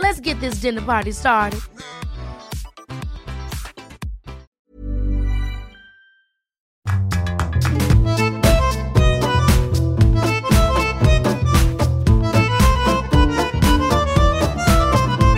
Let's 0.00 0.18
get 0.18 0.40
this 0.40 0.58
dinner 0.60 0.80
party 0.80 1.12
started. 1.12 1.60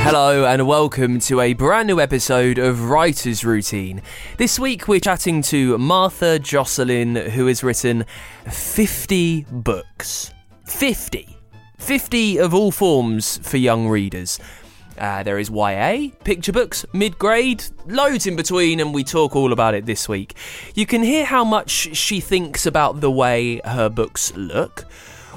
Hello 0.04 0.44
and 0.44 0.68
welcome 0.68 1.18
to 1.20 1.40
a 1.40 1.54
brand 1.54 1.88
new 1.88 2.00
episode 2.00 2.58
of 2.58 2.88
Writer's 2.88 3.44
Routine. 3.44 4.00
This 4.36 4.60
week 4.60 4.86
we're 4.86 5.00
chatting 5.00 5.42
to 5.42 5.76
Marthe 5.78 6.40
Jocelyn, 6.40 7.16
who 7.16 7.46
has 7.46 7.64
written 7.64 8.04
50 8.48 9.46
books. 9.50 10.32
50. 10.66 11.36
50 11.78 12.38
of 12.38 12.54
all 12.54 12.70
forms 12.70 13.38
for 13.38 13.56
young 13.56 13.88
readers. 13.88 14.38
Uh, 15.02 15.20
there 15.24 15.40
is 15.40 15.50
YA, 15.50 16.10
picture 16.22 16.52
books, 16.52 16.86
mid 16.92 17.18
grade, 17.18 17.64
loads 17.86 18.24
in 18.24 18.36
between, 18.36 18.78
and 18.78 18.94
we 18.94 19.02
talk 19.02 19.34
all 19.34 19.52
about 19.52 19.74
it 19.74 19.84
this 19.84 20.08
week. 20.08 20.36
You 20.76 20.86
can 20.86 21.02
hear 21.02 21.24
how 21.24 21.42
much 21.42 21.70
she 21.96 22.20
thinks 22.20 22.66
about 22.66 23.00
the 23.00 23.10
way 23.10 23.60
her 23.64 23.88
books 23.88 24.32
look. 24.36 24.84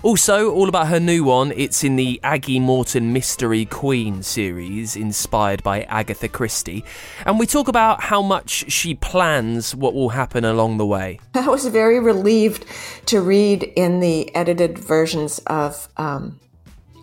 Also, 0.04 0.52
all 0.52 0.70
about 0.70 0.90
her 0.90 1.00
new 1.00 1.24
one, 1.24 1.52
it's 1.56 1.84
in 1.84 1.96
the 1.96 2.20
Aggie 2.22 2.60
Morton 2.60 3.12
Mystery 3.12 3.66
Queen 3.66 4.22
series, 4.22 4.96
inspired 4.96 5.64
by 5.64 5.82
Agatha 5.86 6.28
Christie. 6.28 6.86
And 7.26 7.40
we 7.40 7.48
talk 7.48 7.68
about 7.68 8.04
how 8.04 8.22
much 8.22 8.72
she 8.72 8.94
plans 8.94 9.74
what 9.74 9.96
will 9.96 10.10
happen 10.10 10.46
along 10.46 10.78
the 10.78 10.86
way. 10.86 11.20
I 11.34 11.48
was 11.48 11.66
very 11.66 12.00
relieved 12.00 12.68
to 13.08 13.20
read 13.20 13.64
in 13.64 14.00
the 14.00 14.36
edited 14.36 14.78
versions 14.78 15.40
of 15.48 15.90
um, 15.98 16.40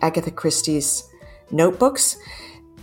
Agatha 0.01 0.31
Christie's 0.31 1.03
notebooks 1.51 2.15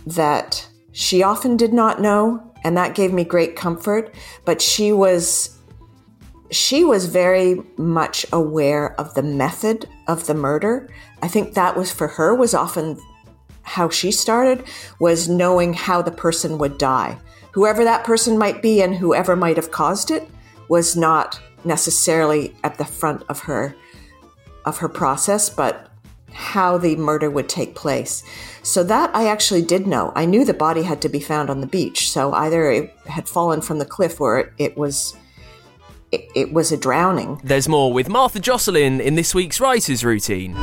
that 0.05 0.67
she 0.91 1.23
often 1.23 1.57
did 1.57 1.73
not 1.73 2.01
know, 2.01 2.53
and 2.63 2.75
that 2.77 2.95
gave 2.95 3.13
me 3.13 3.23
great 3.23 3.55
comfort. 3.55 4.13
But 4.45 4.61
she 4.61 4.91
was 4.91 5.57
she 6.51 6.83
was 6.83 7.05
very 7.05 7.61
much 7.77 8.25
aware 8.33 8.99
of 8.99 9.13
the 9.13 9.23
method 9.23 9.87
of 10.07 10.27
the 10.27 10.33
murder. 10.33 10.89
I 11.21 11.29
think 11.29 11.53
that 11.53 11.77
was 11.77 11.91
for 11.91 12.09
her 12.09 12.35
was 12.35 12.53
often 12.53 12.99
how 13.63 13.89
she 13.89 14.11
started 14.11 14.65
was 14.99 15.29
knowing 15.29 15.73
how 15.73 16.01
the 16.01 16.11
person 16.11 16.57
would 16.57 16.77
die. 16.77 17.17
Whoever 17.53 17.83
that 17.85 18.03
person 18.03 18.37
might 18.37 18.61
be 18.61 18.81
and 18.81 18.95
whoever 18.95 19.35
might 19.35 19.55
have 19.55 19.71
caused 19.71 20.11
it 20.11 20.29
was 20.67 20.95
not 20.95 21.39
necessarily 21.63 22.55
at 22.63 22.77
the 22.77 22.85
front 22.85 23.23
of 23.29 23.41
her 23.41 23.75
of 24.65 24.77
her 24.77 24.89
process, 24.89 25.49
but 25.49 25.90
how 26.33 26.77
the 26.77 26.95
murder 26.95 27.29
would 27.29 27.49
take 27.49 27.75
place. 27.75 28.23
So 28.63 28.83
that 28.83 29.15
I 29.15 29.27
actually 29.27 29.63
did 29.63 29.87
know. 29.87 30.11
I 30.15 30.25
knew 30.25 30.45
the 30.45 30.53
body 30.53 30.83
had 30.83 31.01
to 31.01 31.09
be 31.09 31.19
found 31.19 31.49
on 31.49 31.61
the 31.61 31.67
beach. 31.67 32.11
So 32.11 32.33
either 32.33 32.69
it 32.71 32.95
had 33.05 33.27
fallen 33.27 33.61
from 33.61 33.79
the 33.79 33.85
cliff 33.85 34.21
or 34.21 34.39
it 34.39 34.53
it 34.57 34.77
was 34.77 35.15
it, 36.11 36.29
it 36.35 36.53
was 36.53 36.71
a 36.71 36.77
drowning. 36.77 37.39
There's 37.43 37.69
more 37.69 37.91
with 37.93 38.09
Marthe 38.09 38.41
Jocelyn 38.41 38.99
in 38.99 39.15
this 39.15 39.33
week's 39.33 39.59
Writer's 39.59 40.03
Routine. 40.03 40.55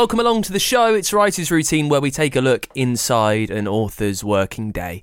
Welcome 0.00 0.20
along 0.20 0.42
to 0.42 0.52
the 0.52 0.60
show. 0.60 0.94
It's 0.94 1.12
Writer's 1.12 1.50
Routine 1.50 1.88
where 1.88 2.00
we 2.00 2.12
take 2.12 2.36
a 2.36 2.40
look 2.40 2.68
inside 2.76 3.50
an 3.50 3.66
author's 3.66 4.22
working 4.22 4.70
day 4.70 5.02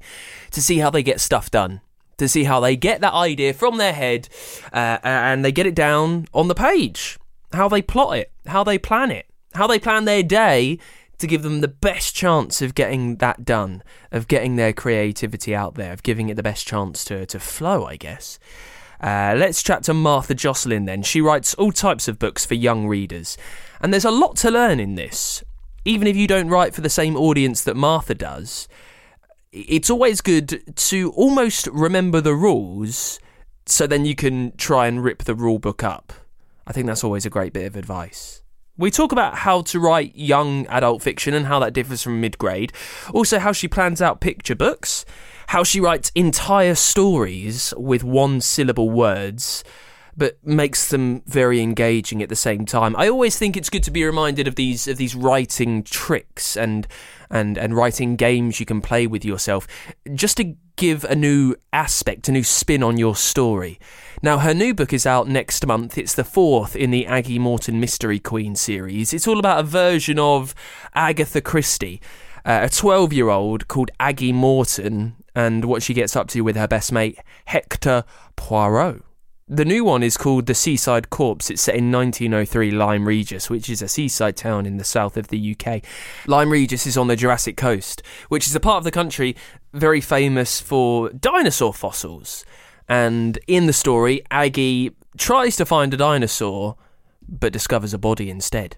to 0.52 0.62
see 0.62 0.78
how 0.78 0.90
they 0.90 1.04
get 1.04 1.20
stuff 1.20 1.52
done 1.52 1.82
to 2.16 2.30
see 2.30 2.46
how 2.46 2.62
they 2.62 2.78
get 2.78 3.02
that 3.02 3.12
idea 3.12 3.54
from 3.54 3.76
their 3.76 3.92
head 3.92 4.30
uh, 4.72 5.00
and 5.04 5.44
they 5.44 5.52
get 5.52 5.66
it 5.66 5.76
down 5.76 6.28
on 6.34 6.48
the 6.48 6.56
page. 6.56 7.20
How 7.52 7.68
they 7.68 7.82
plot 7.82 8.18
it, 8.18 8.32
how 8.48 8.64
they 8.64 8.78
plan 8.78 9.12
it, 9.12 9.26
how 9.54 9.68
they 9.68 9.80
plan 9.80 10.06
their 10.06 10.24
day 10.24 10.80
to 11.18 11.28
give 11.28 11.44
them 11.44 11.60
the 11.60 11.68
best 11.68 12.16
chance 12.16 12.62
of 12.62 12.74
getting 12.74 13.18
that 13.18 13.44
done, 13.44 13.84
of 14.14 14.30
getting 14.30 14.56
their 14.56 14.72
creativity 14.72 15.54
out 15.54 15.76
there, 15.76 15.92
of 15.92 16.04
giving 16.04 16.30
it 16.30 16.36
the 16.36 16.42
best 16.42 16.66
chance 16.66 17.04
to, 17.04 17.26
to 17.26 17.38
flow, 17.38 17.84
I 17.84 17.98
guess. 17.98 18.40
Uh, 19.02 19.36
let's 19.38 19.62
chat 19.62 19.84
to 19.84 19.94
Marthe 19.94 20.36
Jocelyn 20.36 20.86
then. 20.86 21.04
She 21.04 21.22
writes 21.22 21.54
all 21.56 21.72
types 21.72 22.08
of 22.08 22.18
books 22.18 22.46
for 22.46 22.54
young 22.54 22.88
readers, 22.88 23.38
and 23.86 23.94
there's 23.94 24.04
a 24.04 24.10
lot 24.10 24.36
to 24.38 24.50
learn 24.50 24.80
in 24.80 24.96
this. 24.96 25.44
Even 25.86 26.08
if 26.08 26.16
you 26.18 26.26
don't 26.26 26.50
write 26.50 26.74
for 26.74 26.82
the 26.82 26.90
same 26.90 27.16
audience 27.16 27.62
that 27.66 27.76
Marthe 27.76 28.18
does, 28.18 28.68
it's 29.52 29.92
always 29.92 30.22
good 30.22 30.76
to 30.76 31.12
almost 31.12 31.68
remember 31.68 32.20
the 32.20 32.34
rules 32.34 33.20
so 33.68 33.86
then 33.86 34.04
you 34.04 34.16
can 34.16 34.58
try 34.58 34.88
and 34.88 35.04
rip 35.04 35.26
the 35.26 35.36
rule 35.36 35.60
book 35.60 35.84
up. 35.84 36.14
I 36.66 36.74
think 36.74 36.88
that's 36.88 37.04
always 37.04 37.28
a 37.28 37.30
great 37.30 37.54
bit 37.54 37.68
of 37.68 37.76
advice. 37.76 38.42
We 38.76 38.90
talk 38.90 39.12
about 39.12 39.36
how 39.36 39.62
to 39.62 39.80
write 39.80 40.16
young 40.16 40.66
adult 40.66 41.04
fiction 41.04 41.36
and 41.36 41.46
how 41.46 41.60
that 41.60 41.74
differs 41.74 42.02
from 42.02 42.20
mid 42.20 42.40
grade. 42.40 42.74
Also, 43.14 43.38
how 43.38 43.52
she 43.52 43.68
plans 43.68 44.02
out 44.02 44.20
picture 44.20 44.56
books, 44.56 45.06
how 45.50 45.64
she 45.64 45.80
writes 45.80 46.12
entire 46.16 46.74
stories 46.74 47.72
with 47.78 48.04
one 48.04 48.42
syllable 48.42 48.90
words, 48.90 49.64
but 50.18 50.38
makes 50.46 50.90
them 50.90 51.22
very 51.26 51.62
engaging 51.62 52.22
at 52.22 52.30
the 52.30 52.36
same 52.36 52.66
time. 52.66 52.96
I 52.96 53.10
always 53.10 53.38
think 53.38 53.58
it's 53.58 53.70
good 53.70 53.84
to 53.84 53.92
be 53.92 54.04
reminded 54.06 54.48
of 54.48 54.56
these 54.56 54.88
of 54.88 54.98
these 54.98 55.16
writing 55.16 55.84
tricks 55.84 56.56
and 56.56 56.88
and 57.30 57.58
and 57.58 57.76
writing 57.76 58.16
games 58.16 58.60
you 58.60 58.66
can 58.66 58.82
play 58.82 59.08
with 59.08 59.26
yourself, 59.26 59.68
just 60.14 60.38
to 60.38 60.56
give 60.76 61.04
a 61.06 61.16
new 61.16 61.56
aspect, 61.72 62.28
a 62.28 62.32
new 62.32 62.44
spin 62.44 62.84
on 62.84 62.98
your 62.98 63.16
story. 63.16 63.80
Now, 64.22 64.40
her 64.40 64.54
new 64.54 64.74
book 64.74 64.92
is 64.94 65.06
out 65.06 65.28
next 65.28 65.66
month. 65.66 65.98
It's 65.98 66.16
the 66.16 66.24
fourth 66.24 66.76
in 66.76 66.92
the 66.92 67.06
Aggie 67.06 67.40
Morton 67.40 67.80
Mystery 67.80 68.20
Queen 68.20 68.56
series. 68.56 69.14
It's 69.14 69.28
all 69.28 69.40
about 69.40 69.60
a 69.60 69.64
version 69.64 70.20
of 70.20 70.54
Agatha 70.94 71.42
Christie, 71.42 72.02
uh, 72.46 72.62
a 72.64 72.70
12 72.70 73.14
year 73.14 73.30
old 73.30 73.68
called 73.68 73.92
Aggie 74.00 74.34
Morton, 74.34 75.16
and 75.34 75.66
what 75.66 75.84
she 75.84 75.94
gets 75.94 76.16
up 76.16 76.28
to 76.30 76.42
with 76.42 76.56
her 76.56 76.68
best 76.68 76.92
mate, 76.92 77.20
Hector 77.46 78.04
Perot. 78.36 79.05
The 79.48 79.64
new 79.64 79.84
one 79.84 80.02
is 80.02 80.18
called 80.18 80.48
The 80.48 80.56
Seaside 80.56 81.12
Corpse. 81.12 81.52
It's 81.52 81.62
set 81.62 81.76
in 81.76 81.92
1903 81.92 82.72
Lyme 82.72 83.08
Regis, 83.08 83.48
which 83.48 83.70
is 83.70 83.84
a 83.84 83.88
seaside 83.88 84.36
town 84.36 84.66
in 84.66 84.78
the 84.78 84.84
south 84.84 85.18
of 85.18 85.28
the 85.28 85.56
UK. 85.56 85.84
Lyme 86.26 86.50
Regis 86.50 86.88
is 86.88 86.98
on 86.98 87.06
the 87.06 87.16
Jurassic 87.16 87.56
Coast, 87.56 88.02
which 88.28 88.48
is 88.48 88.56
a 88.56 88.60
part 88.60 88.80
of 88.80 88.86
the 88.86 88.92
country 88.92 89.36
very 89.72 90.02
famous 90.02 90.60
for 90.60 91.10
dinosaur 91.10 91.76
fossils. 91.76 92.44
And 92.90 93.38
in 93.46 93.68
the 93.68 93.74
story, 93.74 94.24
Aggie 94.32 94.96
tries 95.16 95.56
to 95.58 95.66
find 95.66 95.94
a 95.94 95.98
dinosaur, 95.98 96.76
but 97.30 97.54
discovers 97.54 97.94
a 97.94 98.00
body 98.00 98.32
instead. 98.32 98.78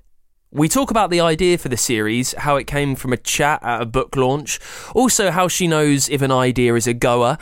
We 0.51 0.67
talk 0.67 0.91
about 0.91 1.11
the 1.11 1.21
idea 1.21 1.57
for 1.57 1.69
the 1.69 1.77
series, 1.77 2.33
how 2.33 2.57
it 2.57 2.67
came 2.67 2.95
from 2.95 3.13
a 3.13 3.17
chat 3.17 3.63
at 3.63 3.81
a 3.81 3.85
book 3.85 4.17
launch, 4.17 4.59
also 4.93 5.31
how 5.31 5.47
she 5.47 5.65
knows 5.65 6.09
if 6.09 6.21
an 6.21 6.31
idea 6.31 6.75
is 6.75 6.87
a 6.87 6.93
goer, 6.93 7.37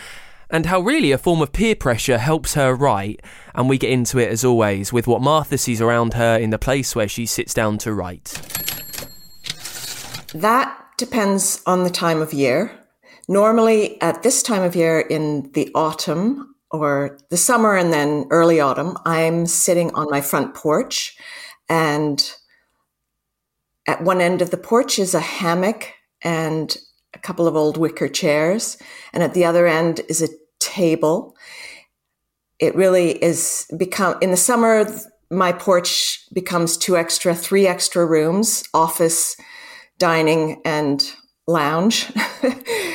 and 0.49 0.65
how 0.65 0.79
really 0.79 1.11
a 1.11 1.17
form 1.17 1.41
of 1.41 1.51
peer 1.51 1.75
pressure 1.75 2.17
helps 2.17 2.53
her 2.53 2.73
write. 2.73 3.21
And 3.53 3.69
we 3.69 3.77
get 3.77 3.89
into 3.89 4.19
it 4.19 4.29
as 4.29 4.43
always 4.43 4.91
with 4.91 5.07
what 5.07 5.21
Marthe 5.21 5.57
sees 5.59 5.81
around 5.81 6.13
her 6.13 6.37
in 6.37 6.49
the 6.49 6.59
place 6.59 6.95
where 6.95 7.07
she 7.07 7.25
sits 7.25 7.53
down 7.53 7.77
to 7.79 7.93
write. 7.93 8.41
That 10.33 10.77
depends 10.97 11.61
on 11.65 11.83
the 11.83 11.89
time 11.89 12.21
of 12.21 12.33
year. 12.33 12.71
Normally, 13.27 13.99
at 14.01 14.23
this 14.23 14.43
time 14.43 14.61
of 14.61 14.75
year 14.75 14.99
in 14.99 15.51
the 15.53 15.71
autumn 15.73 16.55
or 16.71 17.17
the 17.29 17.37
summer 17.37 17.75
and 17.75 17.91
then 17.91 18.27
early 18.29 18.59
autumn, 18.59 18.97
I'm 19.05 19.45
sitting 19.45 19.93
on 19.95 20.09
my 20.09 20.21
front 20.21 20.53
porch 20.53 21.17
And 21.69 22.31
at 23.87 24.03
one 24.03 24.21
end 24.21 24.41
of 24.41 24.51
the 24.51 24.57
porch 24.57 24.99
is 24.99 25.13
a 25.13 25.19
hammock 25.19 25.93
and 26.21 26.75
a 27.15 27.19
couple 27.19 27.47
of 27.47 27.55
old 27.55 27.77
wicker 27.77 28.07
chairs. 28.07 28.77
And 29.13 29.23
at 29.23 29.33
the 29.33 29.45
other 29.45 29.65
end 29.65 30.01
is 30.09 30.21
a 30.21 30.29
table. 30.59 31.35
It 32.59 32.75
really 32.75 33.11
is 33.23 33.65
become, 33.77 34.17
in 34.21 34.31
the 34.31 34.37
summer, 34.37 34.85
my 35.31 35.51
porch 35.51 36.23
becomes 36.33 36.77
two 36.77 36.97
extra, 36.97 37.33
three 37.33 37.67
extra 37.67 38.05
rooms, 38.05 38.63
office, 38.73 39.35
dining, 39.97 40.61
and 40.63 41.11
lounge. 41.47 42.11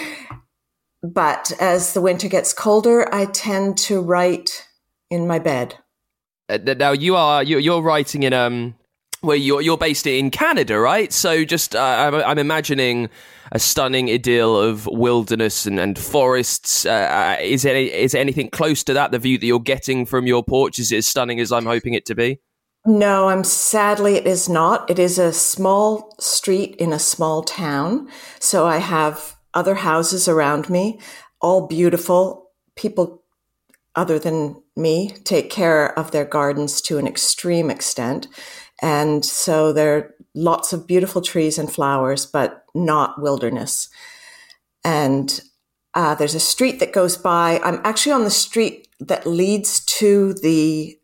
but 1.03 1.53
as 1.61 1.95
the 1.95 2.01
winter 2.01 2.29
gets 2.29 2.53
colder, 2.53 3.13
I 3.13 3.27
tend 3.27 3.79
to 3.79 4.01
write 4.01 4.67
in 5.11 5.27
my 5.27 5.39
bed. 5.39 5.77
Uh, 6.49 6.59
now 6.77 6.93
you 6.93 7.17
are 7.17 7.43
you're, 7.43 7.61
you're 7.61 7.83
writing 7.83 8.25
in 8.25 8.33
um 8.33 8.75
well 9.23 9.37
you're 9.37 9.61
you're 9.61 9.79
based 9.79 10.07
in 10.07 10.31
Canada, 10.31 10.79
right? 10.79 11.13
So 11.13 11.45
just 11.45 11.75
uh, 11.75 11.81
I'm, 11.81 12.15
I'm 12.15 12.39
imagining 12.39 13.09
a 13.53 13.59
stunning 13.59 14.09
idyll 14.09 14.59
of 14.59 14.87
wilderness 14.87 15.67
and, 15.67 15.79
and 15.81 15.99
forests. 15.99 16.87
Uh, 16.87 16.91
uh 16.91 17.43
is 17.43 17.63
there 17.63 17.77
is 17.77 18.15
anything 18.15 18.51
close 18.51 18.85
to 18.85 18.95
that? 18.95 19.13
The 19.13 19.19
view 19.19 19.39
that 19.39 19.47
you're 19.47 19.61
getting 19.61 20.07
from 20.07 20.27
your 20.27 20.43
porch 20.43 20.79
is 20.79 20.93
it 20.93 20.99
as 20.99 21.09
stunning 21.09 21.41
as 21.41 21.53
I'm 21.53 21.67
hoping 21.67 21.95
it 21.95 22.07
to 22.07 22.15
be? 22.15 22.41
No, 22.87 23.29
I'm 23.29 23.45
sadly 23.45 24.17
it 24.17 24.27
is 24.27 24.49
not. 24.49 24.89
It 24.89 24.99
is 24.99 25.19
a 25.19 25.33
small 25.33 26.15
street 26.19 26.77
in 26.77 26.93
a 26.93 26.99
small 26.99 27.43
town. 27.43 28.09
So 28.39 28.67
I 28.67 28.79
have 28.79 29.37
other 29.53 29.75
houses 29.75 30.29
around 30.29 30.71
me, 30.71 30.99
all 31.41 31.67
beautiful. 31.67 32.51
People 32.77 33.23
other 33.95 34.19
than 34.19 34.63
me 34.77 35.11
take 35.25 35.51
care 35.51 35.99
of 35.99 36.11
their 36.11 36.25
gardens 36.25 36.81
to 36.81 36.97
an 36.97 37.07
extreme 37.07 37.71
extent. 37.71 38.29
And 38.83 39.25
so 39.25 39.73
there 39.73 39.97
are 39.97 40.15
lots 40.35 40.73
of 40.73 40.87
beautiful 40.87 41.23
trees 41.23 41.59
and 41.59 41.71
flowers, 41.71 42.27
but 42.27 42.65
not 42.75 43.21
wilderness. 43.21 43.89
And 44.85 45.41
uh, 45.95 46.15
there's 46.15 46.35
a 46.35 46.41
street 46.41 46.79
that 46.81 46.93
goes 46.93 47.17
by. 47.17 47.61
I'm 47.65 47.81
actually 47.85 48.13
on 48.13 48.25
the 48.25 48.31
street 48.31 48.89
that 49.01 49.27
leads 49.27 49.85
to 49.85 50.35
the 50.35 50.97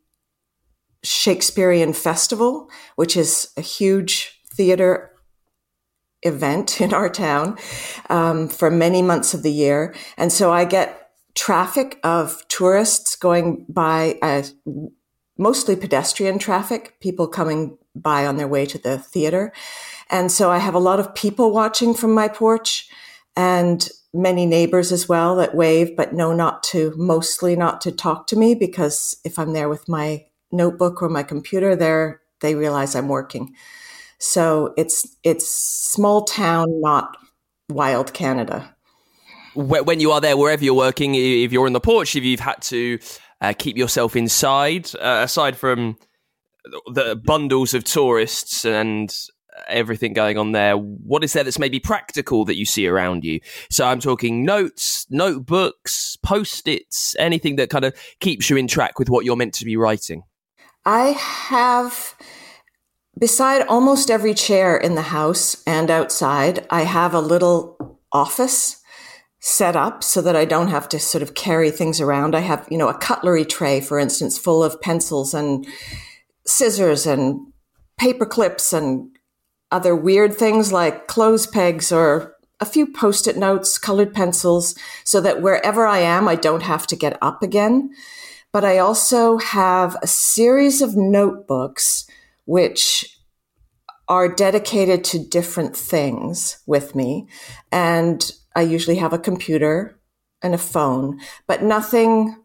Shakespearean 1.03 1.93
Festival, 1.93 2.71
which 2.97 3.17
is 3.17 3.53
a 3.57 3.61
huge 3.61 4.41
theater 4.55 5.13
event 6.23 6.81
in 6.81 6.95
our 6.95 7.09
town 7.09 7.59
um, 8.11 8.49
for 8.49 8.71
many 8.71 9.03
months 9.03 9.35
of 9.35 9.43
the 9.43 9.53
year. 9.53 9.95
And 10.17 10.33
so 10.33 10.53
I 10.53 10.65
get 10.65 11.11
traffic 11.35 12.01
of 12.03 12.43
tourists 12.49 13.15
going 13.17 13.67
by, 13.69 14.19
uh, 14.23 14.43
mostly 15.39 15.77
pedestrian 15.77 16.39
traffic, 16.39 16.99
people 17.01 17.27
coming 17.27 17.79
by 17.95 18.27
on 18.27 18.37
their 18.37 18.49
way 18.49 18.67
to 18.67 18.79
the 18.79 18.99
theater. 18.99 19.53
And 20.11 20.31
so 20.31 20.51
I 20.51 20.59
have 20.59 20.75
a 20.75 20.81
lot 20.81 21.01
of 21.01 21.15
people 21.15 21.51
watching 21.51 21.95
from 21.95 22.15
my 22.15 22.29
porch 22.29 22.89
and 23.37 23.89
many 24.15 24.47
neighbors 24.47 24.93
as 24.93 25.09
well 25.09 25.37
that 25.37 25.55
wave, 25.55 25.97
but 25.97 26.15
know 26.15 26.33
not 26.33 26.63
to, 26.63 26.93
mostly 26.97 27.55
not 27.57 27.81
to 27.83 27.93
talk 27.93 28.27
to 28.29 28.37
me 28.37 28.55
because 28.55 29.17
if 29.25 29.39
I'm 29.39 29.53
there 29.53 29.69
with 29.69 29.89
my 29.89 30.25
notebook 30.53 31.03
or 31.03 31.09
my 31.09 31.23
computer 31.23 31.77
there, 31.77 32.23
they 32.41 32.55
realize 32.55 32.95
I'm 32.95 33.09
working. 33.09 33.55
So 34.19 34.73
it's 34.77 35.17
it's 35.23 35.47
small 35.47 36.25
town, 36.25 36.81
not 36.81 37.17
wild 37.69 38.15
Canada. 38.15 38.75
When 39.55 40.01
you 40.01 40.13
are 40.13 40.21
there, 40.21 40.37
wherever 40.37 40.63
you're 40.63 40.75
working, 40.75 41.15
if 41.15 41.51
you're 41.51 41.67
in 41.67 41.73
the 41.73 41.81
porch, 41.81 42.15
if 42.15 42.25
you've 42.25 42.41
had 42.41 42.61
to 42.63 42.99
uh, 43.41 43.53
keep 43.57 43.77
yourself 43.77 44.17
inside, 44.17 44.91
uh, 44.97 45.23
aside 45.25 45.57
from 45.57 45.97
the 46.87 47.17
bundles 47.17 47.75
of 47.75 47.85
tourists 47.85 48.65
and 48.65 49.15
everything 49.69 50.13
going 50.13 50.39
on 50.39 50.53
there, 50.53 50.77
what 50.77 51.25
is 51.25 51.33
there 51.33 51.45
that's 51.45 51.59
maybe 51.59 51.81
practical 51.81 52.45
that 52.45 52.57
you 52.57 52.65
see 52.65 52.87
around 52.87 53.25
you? 53.25 53.41
So 53.71 53.87
I'm 53.87 54.01
talking 54.01 54.45
notes, 54.45 55.07
notebooks, 55.11 56.17
post 56.23 56.69
its, 56.69 57.17
anything 57.19 57.57
that 57.57 57.71
kind 57.71 57.85
of 57.85 57.95
keeps 58.21 58.51
you 58.51 58.57
in 58.57 58.67
track 58.67 58.99
with 58.99 59.09
what 59.09 59.25
you're 59.25 59.37
meant 59.37 59.55
to 59.55 59.65
be 59.65 59.77
writing. 59.77 60.23
I 60.85 61.09
have, 61.19 62.15
beside 63.19 63.67
almost 63.67 64.11
every 64.11 64.35
chair 64.35 64.77
in 64.77 64.95
the 64.95 65.03
house 65.03 65.63
and 65.67 65.91
outside, 65.91 66.67
I 66.71 66.83
have 66.83 67.15
a 67.15 67.21
little 67.21 67.99
office 68.13 68.83
set 69.41 69.77
up 69.77 70.03
so 70.03 70.21
that 70.23 70.37
I 70.37 70.45
don't 70.45 70.69
have 70.69 70.89
to 70.91 70.99
sort 70.99 71.23
of 71.23 71.35
carry 71.35 71.71
things 71.71 72.01
around. 72.01 72.35
I 72.35 72.41
have, 72.41 72.67
you 72.71 72.79
know, 72.79 72.89
a 72.89 72.99
cutlery 72.99 73.45
tray, 73.45 73.81
for 73.81 73.99
instance, 73.99 74.39
full 74.39 74.63
of 74.63 74.81
pencils 74.81 75.35
and 75.35 75.67
scissors 76.47 77.07
and 77.07 77.53
paper 77.99 78.27
clips 78.27 78.73
and 78.73 79.11
other 79.71 79.95
weird 79.95 80.35
things 80.35 80.73
like 80.73 81.07
clothes 81.07 81.47
pegs 81.47 81.93
or 81.93 82.35
a 82.61 82.67
few 82.67 82.87
post 82.87 83.27
it 83.27 83.37
notes, 83.37 83.77
colored 83.77 84.15
pencils, 84.15 84.75
so 85.05 85.21
that 85.21 85.43
wherever 85.43 85.87
I 85.87 85.99
am, 85.99 86.27
I 86.27 86.37
don't 86.37 86.63
have 86.63 86.87
to 86.89 86.97
get 86.97 87.19
up 87.23 87.43
again 87.43 87.91
but 88.57 88.65
I 88.65 88.79
also 88.79 89.37
have 89.37 89.99
a 90.01 90.07
series 90.07 90.81
of 90.81 90.97
notebooks 90.97 92.07
which 92.47 93.21
are 94.09 94.35
dedicated 94.35 95.05
to 95.05 95.19
different 95.19 95.77
things 95.77 96.63
with 96.67 96.95
me. 96.95 97.29
And 97.71 98.33
I 98.57 98.63
usually 98.63 98.97
have 98.97 99.13
a 99.13 99.19
computer 99.19 100.01
and 100.43 100.55
a 100.55 100.59
phone, 100.59 101.21
but 101.47 101.63
nothing 101.63 102.43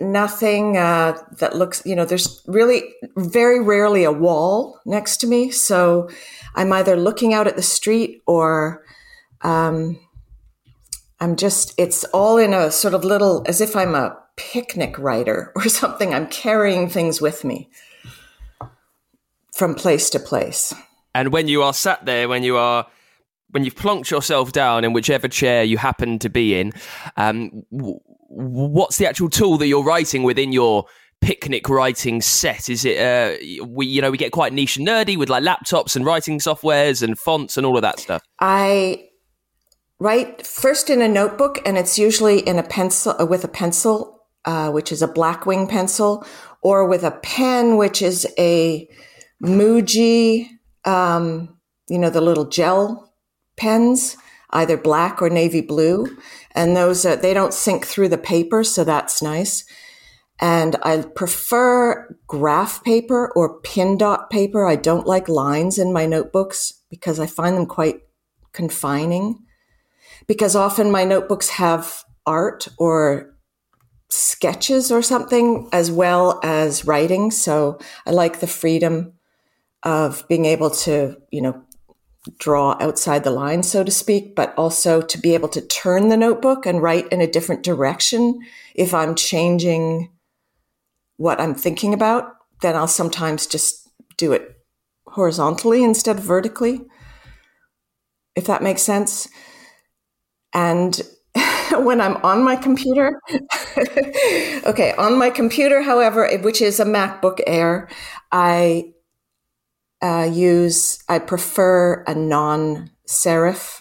nothing 0.00 0.76
uh, 0.76 1.16
that 1.38 1.56
looks 1.56 1.80
you 1.86 1.94
know 1.94 2.04
there's 2.04 2.42
really 2.46 2.82
very 3.16 3.60
rarely 3.60 4.04
a 4.04 4.12
wall 4.12 4.80
next 4.84 5.18
to 5.18 5.26
me 5.26 5.52
so 5.52 6.10
i'm 6.56 6.72
either 6.72 6.96
looking 6.96 7.32
out 7.32 7.46
at 7.46 7.54
the 7.54 7.62
street 7.62 8.20
or 8.26 8.84
um, 9.42 9.96
i'm 11.20 11.36
just 11.36 11.72
it's 11.78 12.02
all 12.06 12.38
in 12.38 12.52
a 12.52 12.72
sort 12.72 12.92
of 12.92 13.04
little 13.04 13.44
as 13.46 13.60
if 13.60 13.76
i'm 13.76 13.94
a 13.94 14.18
picnic 14.36 14.98
writer 14.98 15.52
or 15.56 15.68
something. 15.68 16.14
I'm 16.14 16.26
carrying 16.26 16.88
things 16.88 17.20
with 17.20 17.44
me 17.44 17.70
from 19.52 19.74
place 19.74 20.10
to 20.10 20.18
place. 20.18 20.74
And 21.14 21.32
when 21.32 21.46
you 21.46 21.62
are 21.62 21.72
sat 21.72 22.04
there, 22.04 22.28
when 22.28 22.42
you 22.42 22.56
are 22.56 22.86
when 23.54 23.64
you've 23.64 23.76
plonked 23.76 24.10
yourself 24.10 24.50
down 24.50 24.82
in 24.82 24.92
whichever 24.92 25.28
chair 25.28 25.62
you 25.62 25.78
happen 25.78 26.18
to 26.18 26.28
be 26.28 26.58
in, 26.58 26.72
um, 27.16 27.62
w- 27.70 28.00
what's 28.28 28.96
the 28.96 29.06
actual 29.06 29.30
tool 29.30 29.56
that 29.58 29.68
you're 29.68 29.84
writing 29.84 30.24
within 30.24 30.50
your 30.50 30.86
picnic 31.20 31.68
writing 31.68 32.20
set? 32.20 32.68
Is 32.68 32.84
it 32.84 32.98
uh, 32.98 33.64
we 33.64 33.86
you 33.86 34.02
know 34.02 34.10
we 34.10 34.18
get 34.18 34.32
quite 34.32 34.52
niche 34.52 34.76
and 34.76 34.86
nerdy 34.86 35.16
with 35.16 35.28
like 35.28 35.44
laptops 35.44 35.94
and 35.94 36.04
writing 36.04 36.40
softwares 36.40 37.00
and 37.00 37.16
fonts 37.16 37.56
and 37.56 37.64
all 37.64 37.76
of 37.76 37.82
that 37.82 38.00
stuff? 38.00 38.22
I 38.40 39.08
write 40.00 40.44
first 40.44 40.90
in 40.90 41.00
a 41.00 41.06
notebook, 41.06 41.60
and 41.64 41.78
it's 41.78 41.96
usually 41.96 42.40
in 42.40 42.58
a 42.58 42.64
pencil 42.64 43.14
uh, 43.20 43.24
with 43.24 43.44
a 43.44 43.48
pencil 43.48 44.26
uh, 44.44 44.70
which 44.72 44.90
is 44.90 45.00
a 45.00 45.08
Blackwing 45.08 45.68
pencil, 45.68 46.26
or 46.60 46.88
with 46.88 47.04
a 47.04 47.12
pen, 47.12 47.76
which 47.76 48.02
is 48.02 48.26
a 48.36 48.88
Muji, 49.40 50.48
um, 50.84 51.56
you 51.88 51.98
know, 51.98 52.10
the 52.10 52.20
little 52.20 52.46
gel 52.46 53.13
pens, 53.56 54.16
either 54.50 54.76
black 54.76 55.20
or 55.20 55.30
navy 55.30 55.60
blue. 55.60 56.16
And 56.52 56.76
those, 56.76 57.04
uh, 57.04 57.16
they 57.16 57.34
don't 57.34 57.54
sink 57.54 57.86
through 57.86 58.08
the 58.08 58.18
paper, 58.18 58.64
so 58.64 58.84
that's 58.84 59.22
nice. 59.22 59.64
And 60.40 60.76
I 60.82 61.02
prefer 61.14 62.16
graph 62.26 62.82
paper 62.82 63.32
or 63.36 63.60
pin 63.60 63.96
dot 63.96 64.30
paper. 64.30 64.66
I 64.66 64.76
don't 64.76 65.06
like 65.06 65.28
lines 65.28 65.78
in 65.78 65.92
my 65.92 66.06
notebooks 66.06 66.74
because 66.90 67.20
I 67.20 67.26
find 67.26 67.56
them 67.56 67.66
quite 67.66 68.00
confining. 68.52 69.38
Because 70.26 70.56
often 70.56 70.90
my 70.90 71.04
notebooks 71.04 71.50
have 71.50 72.04
art 72.26 72.68
or 72.78 73.34
sketches 74.08 74.90
or 74.90 75.02
something 75.02 75.68
as 75.72 75.90
well 75.90 76.40
as 76.42 76.84
writing. 76.84 77.30
So 77.30 77.78
I 78.06 78.10
like 78.10 78.40
the 78.40 78.46
freedom 78.46 79.14
of 79.82 80.26
being 80.28 80.46
able 80.46 80.70
to, 80.70 81.16
you 81.30 81.42
know, 81.42 81.62
draw 82.38 82.76
outside 82.80 83.24
the 83.24 83.30
line, 83.30 83.62
so 83.62 83.84
to 83.84 83.90
speak, 83.90 84.34
but 84.34 84.54
also 84.56 85.02
to 85.02 85.18
be 85.18 85.34
able 85.34 85.48
to 85.48 85.60
turn 85.60 86.08
the 86.08 86.16
notebook 86.16 86.66
and 86.66 86.82
write 86.82 87.08
in 87.08 87.20
a 87.20 87.30
different 87.30 87.62
direction. 87.62 88.40
If 88.74 88.94
I'm 88.94 89.14
changing 89.14 90.10
what 91.16 91.40
I'm 91.40 91.54
thinking 91.54 91.92
about, 91.92 92.36
then 92.62 92.76
I'll 92.76 92.88
sometimes 92.88 93.46
just 93.46 93.88
do 94.16 94.32
it 94.32 94.56
horizontally 95.06 95.84
instead 95.84 96.18
of 96.18 96.24
vertically, 96.24 96.80
if 98.34 98.46
that 98.46 98.62
makes 98.62 98.82
sense. 98.82 99.28
And 100.52 101.00
when 101.72 102.00
I'm 102.00 102.16
on 102.18 102.42
my 102.42 102.56
computer. 102.56 103.20
okay, 104.66 104.94
on 104.96 105.18
my 105.18 105.30
computer, 105.30 105.82
however, 105.82 106.28
which 106.38 106.62
is 106.62 106.80
a 106.80 106.84
MacBook 106.84 107.40
Air, 107.46 107.88
I 108.32 108.93
uh, 110.04 110.24
use, 110.30 111.02
I 111.08 111.18
prefer 111.18 112.04
a 112.06 112.14
non 112.14 112.90
serif 113.08 113.80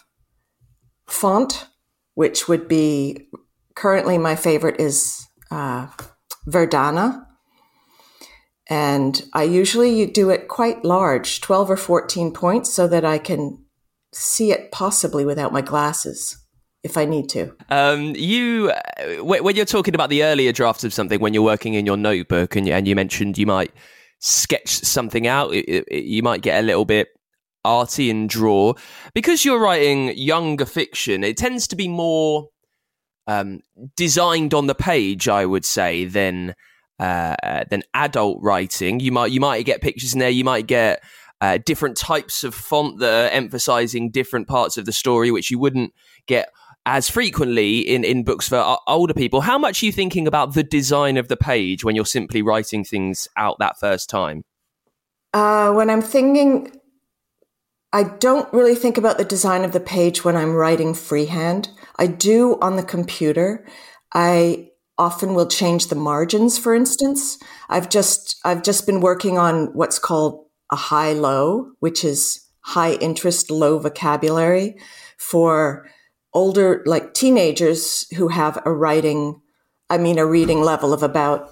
font, 1.05 1.67
which 2.13 2.47
would 2.47 2.69
be 2.69 3.27
currently 3.75 4.17
my 4.17 4.37
favorite 4.37 4.79
is 4.79 5.27
uh, 5.51 5.87
Verdana. 6.47 7.25
And 8.69 9.21
I 9.33 9.43
usually 9.43 10.05
do 10.05 10.29
it 10.29 10.47
quite 10.47 10.85
large, 10.85 11.41
12 11.41 11.71
or 11.71 11.77
14 11.77 12.31
points, 12.31 12.71
so 12.71 12.87
that 12.87 13.03
I 13.03 13.17
can 13.17 13.65
see 14.13 14.53
it 14.53 14.71
possibly 14.71 15.25
without 15.25 15.51
my 15.51 15.61
glasses 15.61 16.37
if 16.83 16.95
I 16.95 17.03
need 17.03 17.27
to. 17.29 17.53
Um, 17.69 18.13
you, 18.15 18.71
uh, 18.71 19.25
when 19.25 19.57
you're 19.57 19.65
talking 19.65 19.93
about 19.93 20.09
the 20.09 20.23
earlier 20.23 20.53
drafts 20.53 20.85
of 20.85 20.93
something, 20.93 21.19
when 21.19 21.33
you're 21.33 21.43
working 21.43 21.73
in 21.73 21.85
your 21.85 21.97
notebook, 21.97 22.55
and 22.55 22.69
and 22.69 22.87
you 22.87 22.95
mentioned 22.95 23.37
you 23.37 23.45
might 23.45 23.73
sketch 24.23 24.69
something 24.69 25.27
out, 25.27 25.53
it, 25.53 25.85
it, 25.87 26.05
you 26.05 26.23
might 26.23 26.41
get 26.41 26.63
a 26.63 26.65
little 26.65 26.85
bit 26.85 27.09
arty 27.65 28.09
and 28.09 28.29
draw 28.29 28.73
because 29.13 29.45
you're 29.45 29.59
writing 29.59 30.17
younger 30.17 30.65
fiction. 30.65 31.23
It 31.23 31.37
tends 31.37 31.67
to 31.67 31.75
be 31.75 31.87
more 31.87 32.47
um, 33.27 33.59
designed 33.95 34.53
on 34.53 34.67
the 34.67 34.75
page, 34.75 35.27
I 35.27 35.45
would 35.45 35.65
say, 35.65 36.05
than 36.05 36.55
uh, 36.99 37.63
than 37.69 37.83
adult 37.93 38.39
writing. 38.41 38.99
You 38.99 39.11
might 39.11 39.31
you 39.31 39.39
might 39.39 39.65
get 39.65 39.81
pictures 39.81 40.13
in 40.13 40.19
there. 40.19 40.29
You 40.29 40.43
might 40.43 40.67
get 40.67 41.03
uh, 41.41 41.59
different 41.65 41.97
types 41.97 42.43
of 42.43 42.55
font 42.55 42.99
that 42.99 43.25
are 43.25 43.35
emphasizing 43.35 44.09
different 44.09 44.47
parts 44.47 44.77
of 44.77 44.85
the 44.85 44.93
story, 44.93 45.31
which 45.31 45.51
you 45.51 45.59
wouldn't 45.59 45.93
get 46.27 46.49
as 46.85 47.09
frequently 47.09 47.79
in, 47.79 48.03
in 48.03 48.23
books 48.23 48.47
for 48.47 48.77
older 48.87 49.13
people. 49.13 49.41
How 49.41 49.57
much 49.57 49.81
are 49.81 49.85
you 49.85 49.91
thinking 49.91 50.27
about 50.27 50.53
the 50.53 50.63
design 50.63 51.17
of 51.17 51.27
the 51.27 51.37
page 51.37 51.83
when 51.83 51.95
you're 51.95 52.05
simply 52.05 52.41
writing 52.41 52.83
things 52.83 53.27
out 53.37 53.57
that 53.59 53.79
first 53.79 54.09
time? 54.09 54.43
Uh, 55.33 55.71
when 55.73 55.89
I'm 55.89 56.01
thinking, 56.01 56.71
I 57.93 58.03
don't 58.03 58.51
really 58.53 58.75
think 58.75 58.97
about 58.97 59.17
the 59.17 59.25
design 59.25 59.63
of 59.63 59.71
the 59.71 59.79
page 59.79 60.23
when 60.23 60.35
I'm 60.35 60.53
writing 60.53 60.93
freehand. 60.93 61.69
I 61.97 62.07
do 62.07 62.59
on 62.61 62.75
the 62.75 62.83
computer. 62.83 63.65
I 64.13 64.69
often 64.97 65.33
will 65.33 65.47
change 65.47 65.87
the 65.87 65.95
margins, 65.95 66.57
for 66.57 66.75
instance. 66.75 67.37
I've 67.69 67.89
just 67.89 68.39
I've 68.43 68.63
just 68.63 68.85
been 68.85 68.99
working 68.99 69.37
on 69.37 69.67
what's 69.73 69.99
called 69.99 70.45
a 70.71 70.75
high 70.75 71.13
low, 71.13 71.71
which 71.79 72.03
is 72.03 72.43
high 72.61 72.93
interest, 72.93 73.49
low 73.49 73.79
vocabulary 73.79 74.77
for 75.17 75.87
older, 76.33 76.83
like 76.85 77.13
teenagers 77.13 78.07
who 78.15 78.29
have 78.29 78.61
a 78.65 78.71
writing, 78.71 79.41
I 79.89 79.97
mean, 79.97 80.17
a 80.17 80.25
reading 80.25 80.61
level 80.61 80.93
of 80.93 81.03
about 81.03 81.49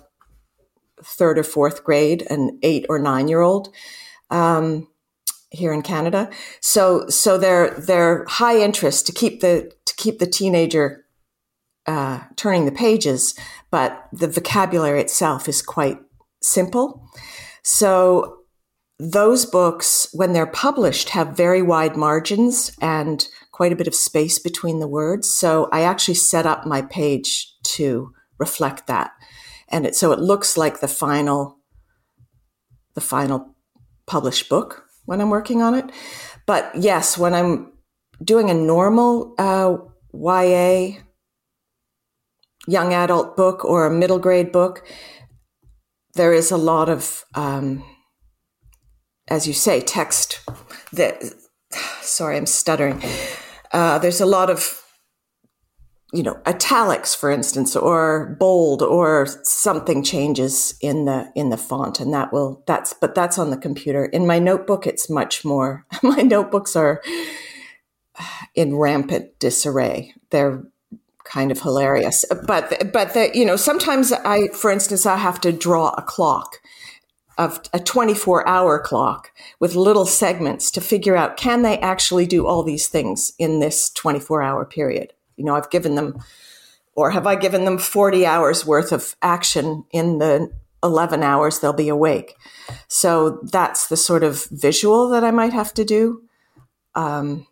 third 1.04 1.40
or 1.40 1.44
fourth 1.44 1.84
grade, 1.84 2.26
an 2.30 2.60
eight 2.64 2.86
or 2.90 3.00
nine 3.00 3.28
year 3.28 3.42
old. 3.42 3.70
Um, 4.30 4.88
here 5.54 5.74
in 5.74 5.82
Canada, 5.82 6.30
so 6.62 7.10
so 7.10 7.38
they're 7.38 7.72
they're 7.72 8.24
high 8.26 8.58
interest 8.58 9.06
to 9.08 9.12
keep 9.12 9.42
the 9.42 9.70
to 9.86 9.94
keep 9.98 10.20
the 10.20 10.26
teenager 10.26 11.06
uh, 11.86 12.22
turning 12.38 12.66
the 12.66 12.72
pages, 12.72 13.36
but 13.70 14.08
the 14.14 14.28
vocabulary 14.28 15.02
itself 15.02 15.50
is 15.50 15.62
quite 15.62 16.00
simple. 16.42 17.06
So 17.64 18.38
those 19.00 19.46
books, 19.46 20.08
when 20.14 20.34
they're 20.34 20.46
published, 20.46 21.10
have 21.10 21.36
very 21.36 21.62
wide 21.62 21.98
margins 21.98 22.72
and 22.82 23.28
quite 23.62 23.72
a 23.72 23.76
bit 23.76 23.86
of 23.86 23.94
space 23.94 24.40
between 24.40 24.80
the 24.80 24.88
words. 24.88 25.30
So 25.30 25.70
I 25.72 25.84
actually 25.84 26.16
set 26.16 26.48
up 26.48 26.66
my 26.66 26.82
page 26.82 27.54
to 27.76 28.12
reflect 28.40 28.88
that. 28.88 29.12
And 29.70 29.86
it, 29.86 29.96
so 29.96 30.12
it 30.12 30.18
looks 30.18 30.58
like 30.58 30.80
the 30.80 30.88
final, 30.88 31.60
the 32.96 33.02
final 33.02 33.54
published 34.08 34.50
book 34.50 34.86
when 35.06 35.22
I'm 35.22 35.30
working 35.30 35.62
on 35.62 35.76
it. 35.76 35.92
But 36.48 36.72
yes, 36.74 37.20
when 37.20 37.36
I'm 37.36 37.72
doing 38.24 38.50
a 38.50 38.56
normal 38.56 39.36
uh, 39.38 39.78
YA 40.12 40.98
young 42.66 42.96
adult 42.96 43.38
book 43.38 43.64
or 43.64 43.86
a 43.86 43.94
middle 43.94 44.18
grade 44.18 44.52
book, 44.52 44.84
there 46.16 46.34
is 46.34 46.50
a 46.50 46.58
lot 46.58 46.90
of, 46.90 47.26
um, 47.36 47.84
as 49.28 49.46
you 49.46 49.54
say, 49.54 49.82
text 49.82 50.40
that, 50.94 51.22
sorry, 52.02 52.38
I'm 52.38 52.48
stuttering. 52.48 53.00
Uh, 53.74 54.00
there's 54.00 54.22
a 54.22 54.26
lot 54.26 54.50
of 54.50 54.82
you 56.14 56.24
know 56.24 56.38
italics 56.46 57.16
for 57.16 57.32
instance 57.32 57.74
or 57.74 58.36
bold 58.38 58.82
or 58.82 59.28
something 59.44 60.04
changes 60.04 60.78
in 60.82 61.06
the 61.06 61.32
in 61.36 61.50
the 61.50 61.58
font 61.58 62.02
and 62.02 62.14
that 62.14 62.34
will 62.34 62.62
that's 62.68 62.94
but 62.94 63.16
that's 63.16 63.40
on 63.40 63.50
the 63.50 63.58
computer. 63.58 64.06
In 64.06 64.28
my 64.28 64.40
notebook 64.40 64.86
it's 64.86 65.10
much 65.10 65.46
more. 65.46 65.86
My 66.04 66.22
notebooks 66.22 66.76
are 66.76 67.02
in 68.56 68.76
rampant 68.76 69.40
disarray. 69.40 70.14
They're 70.32 70.64
kind 71.24 71.52
of 71.52 71.62
hilarious. 71.62 72.26
But 72.46 72.92
but 72.92 73.14
the, 73.14 73.32
you 73.34 73.46
know 73.46 73.56
sometimes 73.56 74.12
i 74.12 74.48
for 74.50 74.70
instance 74.72 75.06
i 75.06 75.16
have 75.16 75.40
to 75.42 75.52
draw 75.52 75.90
a 75.98 76.02
clock 76.02 76.58
of 77.38 77.62
a 77.74 77.80
24 77.80 78.48
hour 78.48 78.80
clock 78.80 79.32
with 79.60 79.76
little 79.76 80.06
segments 80.06 80.72
to 80.72 80.82
figure 80.82 81.16
out 81.16 81.38
can 81.38 81.62
they 81.62 81.80
actually 81.80 82.26
do 82.26 82.46
all 82.46 82.64
these 82.64 82.88
things 82.88 83.34
in 83.40 83.60
this 83.60 83.90
24 83.92 84.42
hour 84.42 84.66
period. 84.66 85.14
You 85.38 85.46
know, 85.46 85.56
I've 85.56 85.70
given 85.70 85.96
them, 85.96 86.20
or 86.94 87.12
have 87.12 87.26
I 87.26 87.36
given 87.36 87.66
them 87.66 87.78
40 87.78 88.26
hours 88.26 88.66
worth 88.66 88.92
of 88.92 89.16
action 89.22 89.86
in 89.92 90.20
the 90.20 90.52
11 90.84 91.24
hours 91.24 91.60
they'll 91.60 91.74
be 91.74 91.90
awake? 91.90 92.36
So 92.88 93.40
that's 93.44 93.88
the 93.88 93.98
sort 93.98 94.24
of 94.24 94.46
visual 94.52 95.10
that 95.10 95.24
I 95.24 95.32
might 95.32 95.54
have 95.54 95.74
to 95.76 95.86
do. 95.86 96.24
Um, 96.94 97.48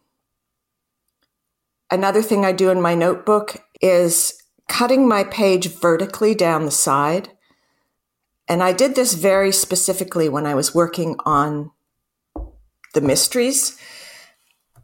another 1.90 2.22
thing 2.22 2.46
I 2.46 2.52
do 2.52 2.70
in 2.70 2.82
my 2.82 2.96
notebook 2.96 3.58
is 3.82 4.44
cutting 4.68 5.08
my 5.08 5.24
page 5.24 5.68
vertically 5.68 6.36
down 6.36 6.66
the 6.66 6.72
side 6.72 7.30
and 8.50 8.64
I 8.64 8.74
did 8.74 8.96
this 8.96 9.14
very 9.14 9.52
specifically 9.52 10.28
when 10.28 10.48
I 10.48 10.56
was 10.56 10.74
working 10.74 11.16
on 11.26 11.72
the 12.96 13.02
mysteries, 13.02 13.80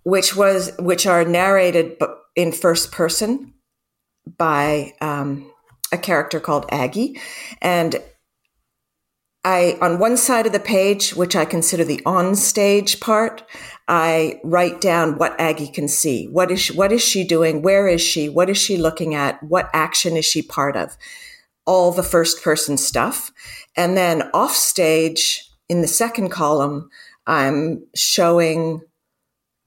which 0.03 0.35
was 0.35 0.71
which 0.77 1.07
are 1.07 1.25
narrated 1.25 1.97
in 2.35 2.51
first 2.51 2.91
person 2.91 3.55
by 4.37 4.93
um, 5.01 5.51
a 5.91 5.97
character 5.97 6.39
called 6.39 6.67
Aggie, 6.69 7.19
and 7.61 7.95
I 9.43 9.77
on 9.81 9.97
one 9.97 10.17
side 10.17 10.45
of 10.45 10.53
the 10.53 10.59
page, 10.59 11.15
which 11.15 11.35
I 11.35 11.45
consider 11.45 11.83
the 11.83 12.01
on 12.05 12.35
stage 12.35 12.99
part, 12.99 13.43
I 13.87 14.39
write 14.43 14.79
down 14.79 15.17
what 15.17 15.39
Aggie 15.39 15.67
can 15.67 15.87
see. 15.87 16.27
What 16.27 16.51
is 16.51 16.61
she, 16.61 16.73
what 16.73 16.91
is 16.91 17.03
she 17.03 17.23
doing? 17.23 17.63
Where 17.63 17.87
is 17.87 18.01
she? 18.01 18.29
What 18.29 18.49
is 18.49 18.57
she 18.57 18.77
looking 18.77 19.15
at? 19.15 19.41
What 19.41 19.69
action 19.73 20.15
is 20.17 20.25
she 20.25 20.43
part 20.43 20.75
of? 20.75 20.97
All 21.65 21.91
the 21.91 22.03
first 22.03 22.43
person 22.43 22.77
stuff. 22.77 23.31
And 23.75 23.97
then 23.97 24.29
off 24.33 24.55
stage 24.55 25.49
in 25.67 25.81
the 25.81 25.87
second 25.87 26.29
column, 26.29 26.89
I'm 27.27 27.85
showing 27.95 28.81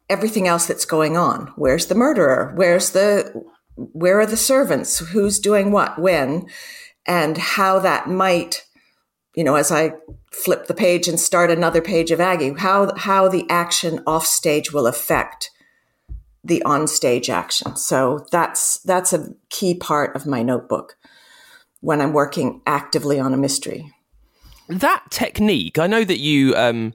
everything 0.08 0.48
else 0.48 0.66
that's 0.66 0.84
going 0.84 1.16
on. 1.16 1.52
Where's 1.56 1.86
the 1.86 1.94
murderer? 1.94 2.52
Where's 2.54 2.90
the, 2.90 3.44
where 3.74 4.20
are 4.20 4.26
the 4.26 4.36
servants? 4.36 4.98
Who's 4.98 5.38
doing 5.38 5.70
what, 5.70 5.98
when, 5.98 6.46
and 7.06 7.36
how 7.36 7.78
that 7.80 8.08
might, 8.08 8.64
you 9.34 9.44
know, 9.44 9.56
as 9.56 9.70
I 9.70 9.94
flip 10.30 10.66
the 10.66 10.74
page 10.74 11.08
and 11.08 11.18
start 11.18 11.50
another 11.50 11.82
page 11.82 12.10
of 12.10 12.20
Aggie, 12.20 12.54
how, 12.58 12.94
how 12.96 13.28
the 13.28 13.44
action 13.50 14.00
off 14.06 14.24
stage 14.24 14.72
will 14.72 14.86
affect 14.86 15.50
the 16.44 16.62
on 16.62 16.86
stage 16.86 17.28
action. 17.28 17.76
So 17.76 18.24
that's, 18.30 18.78
that's 18.80 19.12
a 19.12 19.34
key 19.50 19.74
part 19.74 20.14
of 20.16 20.26
my 20.26 20.42
notebook 20.42 20.96
when 21.80 22.00
I'm 22.00 22.12
working 22.12 22.60
actively 22.66 23.18
on 23.18 23.32
a 23.32 23.36
mystery. 23.36 23.92
That 24.68 25.04
technique, 25.10 25.78
I 25.78 25.86
know 25.86 26.04
that 26.04 26.18
you 26.18 26.54
um, 26.56 26.92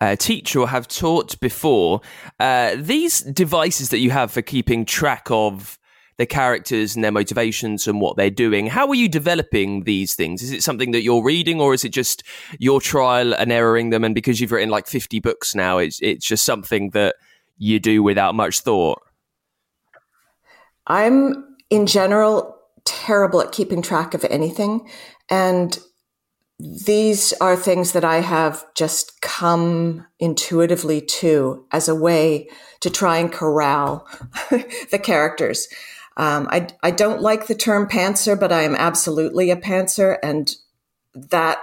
uh, 0.00 0.16
teach 0.16 0.54
or 0.56 0.68
have 0.68 0.88
taught 0.88 1.38
before. 1.40 2.00
Uh, 2.38 2.76
these 2.78 3.20
devices 3.20 3.88
that 3.90 3.98
you 3.98 4.10
have 4.10 4.30
for 4.30 4.42
keeping 4.42 4.84
track 4.84 5.26
of 5.30 5.78
the 6.16 6.26
characters 6.26 6.94
and 6.94 7.02
their 7.02 7.10
motivations 7.10 7.88
and 7.88 8.00
what 8.00 8.16
they're 8.16 8.30
doing. 8.30 8.66
How 8.66 8.86
are 8.88 8.94
you 8.94 9.08
developing 9.08 9.82
these 9.82 10.14
things? 10.14 10.42
Is 10.42 10.52
it 10.52 10.62
something 10.62 10.92
that 10.92 11.02
you're 11.02 11.24
reading, 11.24 11.60
or 11.60 11.74
is 11.74 11.84
it 11.84 11.88
just 11.88 12.22
your 12.58 12.80
trial 12.80 13.34
and 13.34 13.50
erroring 13.50 13.90
them? 13.90 14.04
And 14.04 14.14
because 14.14 14.40
you've 14.40 14.52
written 14.52 14.68
like 14.68 14.86
50 14.86 15.18
books 15.20 15.54
now, 15.54 15.78
it's 15.78 16.00
it's 16.02 16.26
just 16.26 16.44
something 16.44 16.90
that 16.90 17.16
you 17.58 17.80
do 17.80 18.02
without 18.02 18.34
much 18.34 18.60
thought. 18.60 19.00
I'm 20.86 21.56
in 21.70 21.86
general 21.86 22.53
terrible 23.04 23.42
at 23.42 23.52
keeping 23.52 23.82
track 23.82 24.14
of 24.14 24.24
anything. 24.30 24.88
And 25.28 25.78
these 26.58 27.34
are 27.34 27.54
things 27.54 27.92
that 27.92 28.04
I 28.04 28.20
have 28.20 28.64
just 28.74 29.20
come 29.20 30.06
intuitively 30.18 31.02
to 31.02 31.66
as 31.70 31.86
a 31.86 31.94
way 31.94 32.48
to 32.80 32.88
try 32.88 33.18
and 33.18 33.30
corral 33.30 34.06
the 34.90 35.00
characters. 35.02 35.68
Um, 36.16 36.48
I, 36.50 36.68
I 36.82 36.92
don't 36.92 37.20
like 37.20 37.46
the 37.46 37.54
term 37.54 37.88
pantser, 37.88 38.38
but 38.38 38.52
I 38.52 38.62
am 38.62 38.74
absolutely 38.76 39.50
a 39.50 39.56
pantser. 39.56 40.16
And 40.22 40.54
that 41.14 41.58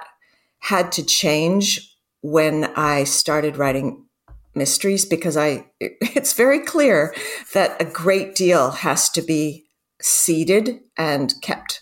had 0.60 0.92
to 0.94 1.04
change 1.04 1.98
when 2.22 2.66
I 2.76 3.06
started 3.06 3.58
writing 3.58 4.06
mysteries 4.54 5.06
because 5.06 5.38
I, 5.38 5.66
it's 5.80 6.34
very 6.34 6.60
clear 6.60 7.16
that 7.56 7.82
a 7.82 7.86
great 7.86 8.36
deal 8.36 8.72
has 8.72 9.10
to 9.12 9.24
be 9.24 9.66
seeded 10.02 10.80
and 10.98 11.34
kept 11.42 11.82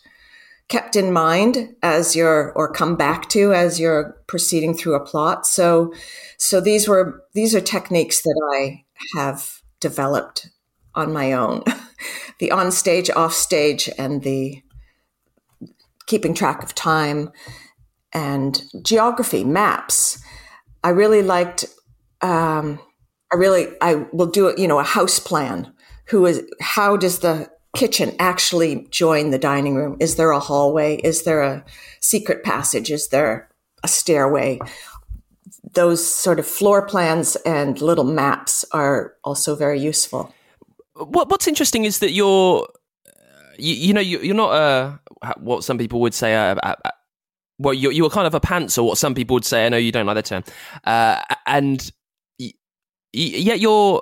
kept 0.70 0.96
in 0.96 1.12
mind 1.12 1.76
as 1.82 2.16
you're 2.16 2.54
or 2.54 2.72
come 2.72 2.96
back 2.96 3.28
to 3.30 3.52
as 3.54 3.80
you're 3.80 4.16
proceeding 4.28 4.76
through 4.76 4.94
a 4.94 5.04
plot. 5.04 5.46
So 5.46 5.94
so 6.38 6.62
these 6.62 6.88
were 6.88 7.24
these 7.34 7.56
are 7.56 7.62
techniques 7.62 8.22
that 8.22 8.50
I 8.54 8.86
have 9.18 9.62
developed 9.80 10.50
on 10.96 11.12
my 11.12 11.34
own. 11.34 11.64
the 12.40 12.52
on 12.52 12.72
stage, 12.72 13.10
off 13.10 13.34
stage, 13.34 13.90
and 13.98 14.22
the 14.24 14.62
keeping 16.06 16.34
track 16.34 16.64
of 16.64 16.74
time 16.74 17.32
and 18.14 18.64
geography, 18.82 19.44
maps. 19.44 20.22
I 20.84 20.90
really 20.90 21.22
liked 21.22 21.66
um, 22.22 22.80
I 23.32 23.36
really 23.36 23.68
I 23.82 24.06
will 24.12 24.28
do 24.28 24.54
you 24.58 24.68
know 24.68 24.80
a 24.80 24.84
house 24.84 25.20
plan. 25.20 25.74
Who 26.08 26.26
is 26.26 26.44
how 26.62 26.98
does 26.98 27.20
the 27.20 27.50
kitchen 27.76 28.16
actually 28.20 28.88
join 28.90 29.30
the 29.30 29.40
dining 29.40 29.76
room? 29.76 29.98
Is 30.00 30.16
there 30.16 30.32
a 30.32 30.40
hallway? 30.40 30.98
Is 30.98 31.24
there 31.24 31.42
a 31.42 31.64
secret 32.00 32.44
passage? 32.44 32.92
Is 32.92 33.10
there 33.10 33.50
a 33.84 33.88
stairway? 33.88 34.60
Those 35.74 36.06
sort 36.06 36.40
of 36.40 36.48
floor 36.48 36.86
plans 36.86 37.36
and 37.38 37.82
little 37.82 38.04
maps 38.04 38.66
are 38.72 39.14
also 39.24 39.56
very 39.56 39.80
useful. 39.80 40.34
What, 40.96 41.30
what's 41.30 41.48
interesting 41.48 41.86
is 41.86 42.00
that 42.00 42.12
you're, 42.12 42.68
you, 43.58 43.74
you 43.74 43.94
know, 43.94 44.02
you, 44.02 44.32
are 44.32 44.36
not 44.36 44.54
a 44.54 45.00
what 45.38 45.64
some 45.64 45.78
people 45.78 46.00
would 46.02 46.14
say 46.14 46.34
a, 46.34 46.54
a, 46.54 46.76
a 46.86 46.92
well, 47.60 47.74
you 47.74 47.92
you 47.92 48.04
were 48.04 48.10
kind 48.10 48.26
of 48.26 48.34
a 48.34 48.40
pants, 48.40 48.78
or 48.78 48.88
what 48.88 48.98
some 48.98 49.14
people 49.14 49.34
would 49.34 49.46
say. 49.46 49.66
I 49.66 49.70
know 49.70 49.78
you 49.78 49.92
don't 49.92 50.06
like 50.06 50.16
that 50.16 50.26
term, 50.26 50.44
uh, 50.86 51.22
and 51.46 51.92
y- 52.40 52.54
yet 53.12 53.60
you're 53.60 54.02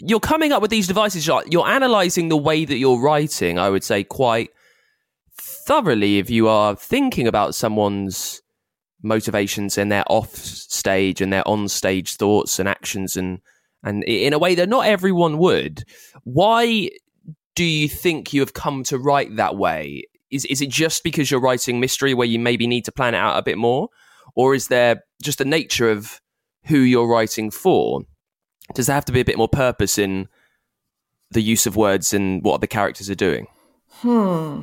you're 0.00 0.20
coming 0.20 0.52
up 0.52 0.62
with 0.62 0.70
these 0.70 0.86
devices. 0.86 1.26
You're, 1.26 1.66
analyzing 1.66 2.28
the 2.28 2.36
way 2.36 2.64
that 2.64 2.76
you're 2.76 3.00
writing. 3.00 3.58
I 3.58 3.70
would 3.70 3.84
say 3.84 4.04
quite 4.04 4.50
thoroughly 5.38 6.18
if 6.18 6.30
you 6.30 6.48
are 6.48 6.76
thinking 6.76 7.26
about 7.26 7.54
someone's 7.54 8.40
motivations 9.02 9.78
and 9.78 9.90
their 9.90 10.04
off 10.08 10.34
stage 10.34 11.20
and 11.20 11.32
their 11.32 11.46
on 11.46 11.68
stage 11.68 12.16
thoughts 12.16 12.58
and 12.58 12.68
actions 12.68 13.16
and 13.16 13.40
and 13.84 14.02
in 14.04 14.32
a 14.32 14.38
way 14.38 14.54
that 14.54 14.68
not 14.68 14.86
everyone 14.86 15.38
would. 15.38 15.84
Why 16.24 16.90
do 17.54 17.64
you 17.64 17.88
think 17.88 18.32
you 18.32 18.40
have 18.40 18.52
come 18.52 18.82
to 18.84 18.98
write 18.98 19.36
that 19.36 19.56
way? 19.56 20.04
Is 20.30 20.44
is 20.46 20.60
it 20.60 20.70
just 20.70 21.04
because 21.04 21.30
you're 21.30 21.40
writing 21.40 21.80
mystery 21.80 22.14
where 22.14 22.26
you 22.26 22.38
maybe 22.38 22.66
need 22.66 22.84
to 22.86 22.92
plan 22.92 23.14
it 23.14 23.18
out 23.18 23.38
a 23.38 23.42
bit 23.42 23.58
more, 23.58 23.88
or 24.34 24.54
is 24.54 24.68
there 24.68 25.02
just 25.22 25.38
the 25.38 25.44
nature 25.44 25.88
of 25.88 26.20
who 26.64 26.78
you're 26.78 27.08
writing 27.08 27.50
for? 27.50 28.02
Does 28.74 28.86
there 28.86 28.94
have 28.94 29.04
to 29.06 29.12
be 29.12 29.20
a 29.20 29.24
bit 29.24 29.38
more 29.38 29.48
purpose 29.48 29.98
in 29.98 30.28
the 31.30 31.42
use 31.42 31.66
of 31.66 31.76
words 31.76 32.12
and 32.12 32.42
what 32.42 32.60
the 32.60 32.66
characters 32.66 33.10
are 33.10 33.14
doing? 33.14 33.46
Hmm. 34.00 34.62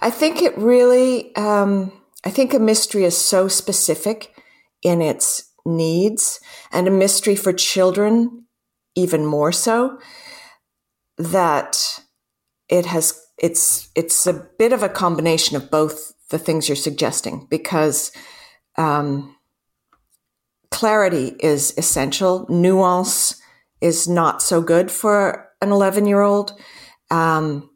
I 0.00 0.10
think 0.10 0.42
it 0.42 0.56
really, 0.56 1.34
um, 1.36 1.92
I 2.24 2.30
think 2.30 2.54
a 2.54 2.58
mystery 2.58 3.04
is 3.04 3.16
so 3.16 3.48
specific 3.48 4.34
in 4.82 5.02
its 5.02 5.52
needs, 5.66 6.40
and 6.72 6.86
a 6.86 6.90
mystery 6.90 7.34
for 7.34 7.52
children 7.52 8.46
even 8.94 9.26
more 9.26 9.52
so, 9.52 9.98
that 11.18 12.00
it 12.68 12.86
has, 12.86 13.20
it's, 13.38 13.90
it's 13.94 14.26
a 14.26 14.48
bit 14.58 14.72
of 14.72 14.82
a 14.82 14.88
combination 14.88 15.56
of 15.56 15.70
both 15.70 16.12
the 16.30 16.38
things 16.38 16.68
you're 16.68 16.76
suggesting 16.76 17.46
because, 17.50 18.12
um, 18.76 19.34
clarity 20.70 21.36
is 21.40 21.74
essential. 21.76 22.46
Nuance 22.48 23.40
is 23.80 24.08
not 24.08 24.42
so 24.42 24.60
good 24.60 24.90
for 24.90 25.48
an 25.60 25.70
11 25.70 26.06
year 26.06 26.20
old. 26.20 26.52
Um, 27.10 27.70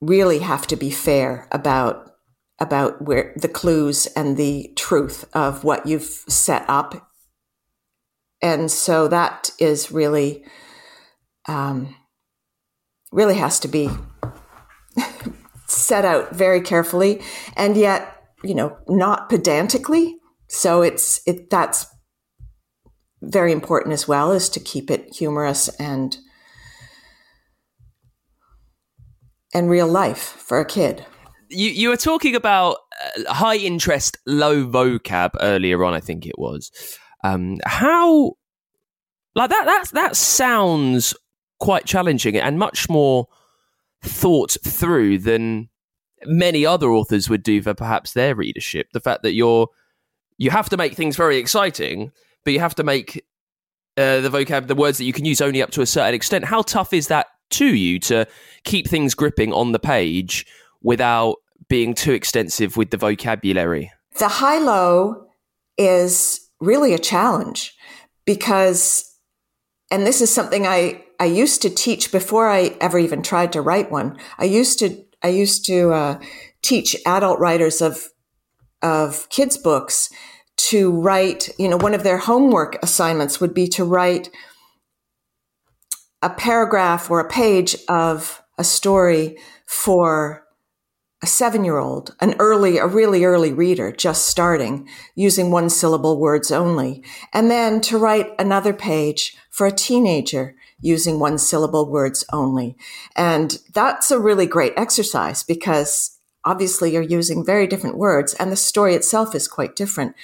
really 0.00 0.38
have 0.40 0.66
to 0.68 0.76
be 0.76 0.90
fair 0.90 1.48
about 1.50 2.06
about 2.58 3.02
where 3.02 3.34
the 3.36 3.48
clues 3.48 4.06
and 4.16 4.36
the 4.36 4.72
truth 4.76 5.24
of 5.34 5.62
what 5.62 5.86
you've 5.86 6.24
set 6.28 6.64
up. 6.68 7.10
And 8.40 8.70
so 8.70 9.08
that 9.08 9.50
is 9.58 9.92
really, 9.92 10.44
um, 11.46 11.94
really 13.12 13.34
has 13.34 13.60
to 13.60 13.68
be 13.68 13.90
set 15.66 16.04
out 16.04 16.34
very 16.34 16.60
carefully 16.60 17.20
and 17.56 17.76
yet, 17.76 18.22
you 18.42 18.54
know, 18.54 18.78
not 18.88 19.28
pedantically. 19.28 20.16
So 20.48 20.82
it's, 20.82 21.20
it, 21.26 21.50
that's 21.50 21.86
very 23.22 23.52
important 23.52 23.92
as 23.92 24.06
well 24.06 24.32
is 24.32 24.48
to 24.50 24.60
keep 24.60 24.90
it 24.90 25.14
humorous 25.14 25.68
and 25.80 26.16
and 29.54 29.70
real 29.70 29.88
life 29.88 30.18
for 30.18 30.60
a 30.60 30.64
kid. 30.64 31.04
You 31.48 31.70
you 31.70 31.88
were 31.88 31.96
talking 31.96 32.34
about 32.34 32.78
uh, 33.16 33.32
high 33.32 33.56
interest, 33.56 34.18
low 34.26 34.66
vocab 34.66 35.30
earlier 35.40 35.84
on. 35.84 35.94
I 35.94 36.00
think 36.00 36.26
it 36.26 36.38
was. 36.38 36.70
Um, 37.24 37.58
how 37.64 38.32
like 39.34 39.50
that? 39.50 39.64
That 39.64 39.84
that 39.92 40.16
sounds 40.16 41.14
quite 41.58 41.86
challenging 41.86 42.36
and 42.36 42.58
much 42.58 42.88
more 42.88 43.28
thought 44.02 44.56
through 44.64 45.18
than 45.18 45.68
many 46.24 46.66
other 46.66 46.90
authors 46.90 47.30
would 47.30 47.42
do 47.42 47.62
for 47.62 47.72
perhaps 47.72 48.12
their 48.12 48.34
readership. 48.34 48.88
The 48.92 49.00
fact 49.00 49.22
that 49.22 49.32
you're 49.32 49.68
you 50.38 50.50
have 50.50 50.68
to 50.68 50.76
make 50.76 50.94
things 50.94 51.16
very 51.16 51.38
exciting, 51.38 52.12
but 52.44 52.52
you 52.52 52.60
have 52.60 52.74
to 52.76 52.84
make 52.84 53.24
uh, 53.96 54.20
the 54.20 54.28
vocab, 54.28 54.66
the 54.66 54.74
words 54.74 54.98
that 54.98 55.04
you 55.04 55.12
can 55.12 55.24
use 55.24 55.40
only 55.40 55.62
up 55.62 55.70
to 55.72 55.80
a 55.80 55.86
certain 55.86 56.14
extent. 56.14 56.44
How 56.44 56.62
tough 56.62 56.92
is 56.92 57.08
that 57.08 57.26
to 57.50 57.66
you 57.66 57.98
to 58.00 58.26
keep 58.64 58.88
things 58.88 59.14
gripping 59.14 59.52
on 59.52 59.72
the 59.72 59.78
page 59.78 60.46
without 60.82 61.36
being 61.68 61.94
too 61.94 62.12
extensive 62.12 62.76
with 62.76 62.90
the 62.90 62.96
vocabulary? 62.96 63.90
The 64.18 64.28
high 64.28 64.58
low 64.58 65.26
is 65.78 66.40
really 66.60 66.94
a 66.94 66.98
challenge 66.98 67.74
because, 68.24 69.14
and 69.90 70.06
this 70.06 70.20
is 70.20 70.32
something 70.32 70.66
I, 70.66 71.04
I 71.18 71.26
used 71.26 71.62
to 71.62 71.70
teach 71.70 72.12
before 72.12 72.48
I 72.48 72.76
ever 72.80 72.98
even 72.98 73.22
tried 73.22 73.52
to 73.52 73.62
write 73.62 73.90
one. 73.90 74.18
I 74.38 74.44
used 74.44 74.78
to, 74.80 75.02
I 75.22 75.28
used 75.28 75.64
to 75.66 75.92
uh, 75.92 76.20
teach 76.62 76.96
adult 77.06 77.38
writers 77.38 77.80
of, 77.80 78.08
of 78.82 79.28
kids' 79.28 79.56
books 79.56 80.10
to 80.56 80.90
write, 80.90 81.48
you 81.58 81.68
know, 81.68 81.76
one 81.76 81.94
of 81.94 82.02
their 82.02 82.18
homework 82.18 82.82
assignments 82.82 83.40
would 83.40 83.54
be 83.54 83.68
to 83.68 83.84
write 83.84 84.30
a 86.22 86.30
paragraph 86.30 87.10
or 87.10 87.20
a 87.20 87.28
page 87.28 87.76
of 87.88 88.42
a 88.58 88.64
story 88.64 89.36
for 89.66 90.44
a 91.22 91.26
seven 91.26 91.64
year 91.64 91.78
old, 91.78 92.14
an 92.20 92.34
early, 92.38 92.78
a 92.78 92.86
really 92.86 93.24
early 93.24 93.52
reader 93.52 93.90
just 93.90 94.28
starting 94.28 94.88
using 95.14 95.50
one 95.50 95.70
syllable 95.70 96.18
words 96.18 96.50
only. 96.50 97.02
And 97.32 97.50
then 97.50 97.80
to 97.82 97.98
write 97.98 98.30
another 98.38 98.72
page 98.72 99.36
for 99.50 99.66
a 99.66 99.72
teenager 99.72 100.54
using 100.80 101.18
one 101.18 101.38
syllable 101.38 101.90
words 101.90 102.24
only. 102.32 102.76
And 103.16 103.58
that's 103.72 104.10
a 104.10 104.18
really 104.18 104.46
great 104.46 104.74
exercise 104.76 105.42
because 105.42 106.15
obviously 106.46 106.92
you're 106.92 107.02
using 107.02 107.44
very 107.44 107.66
different 107.66 107.98
words 107.98 108.32
and 108.34 108.50
the 108.50 108.56
story 108.56 108.94
itself 108.94 109.34
is 109.34 109.48
quite 109.48 109.76
different. 109.76 110.14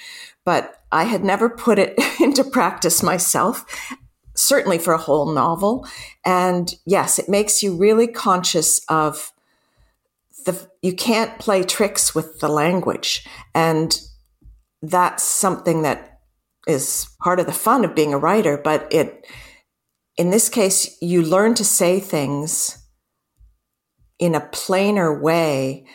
But 0.45 0.81
I 0.91 1.03
had 1.03 1.23
never 1.23 1.49
put 1.49 1.77
it 1.77 1.99
into 2.19 2.43
practice 2.43 3.03
myself, 3.03 3.65
certainly 4.35 4.79
for 4.79 4.93
a 4.93 4.97
whole 4.97 5.31
novel. 5.31 5.85
And 6.25 6.73
yes, 6.85 7.19
it 7.19 7.29
makes 7.29 7.61
you 7.61 7.75
really 7.75 8.07
conscious 8.07 8.81
of 8.89 9.31
the, 10.45 10.67
you 10.81 10.93
can't 10.93 11.37
play 11.39 11.63
tricks 11.63 12.15
with 12.15 12.39
the 12.39 12.49
language. 12.49 13.27
And 13.53 13.99
that's 14.81 15.23
something 15.23 15.83
that 15.83 16.21
is 16.67 17.07
part 17.21 17.39
of 17.39 17.45
the 17.45 17.53
fun 17.53 17.83
of 17.85 17.95
being 17.95 18.13
a 18.13 18.17
writer, 18.17 18.57
but 18.57 18.87
it, 18.91 19.25
in 20.17 20.29
this 20.29 20.49
case, 20.49 20.97
you 21.01 21.21
learn 21.21 21.53
to 21.55 21.65
say 21.65 21.99
things 21.99 22.83
in 24.19 24.35
a 24.35 24.39
plainer 24.39 25.21
way 25.21 25.85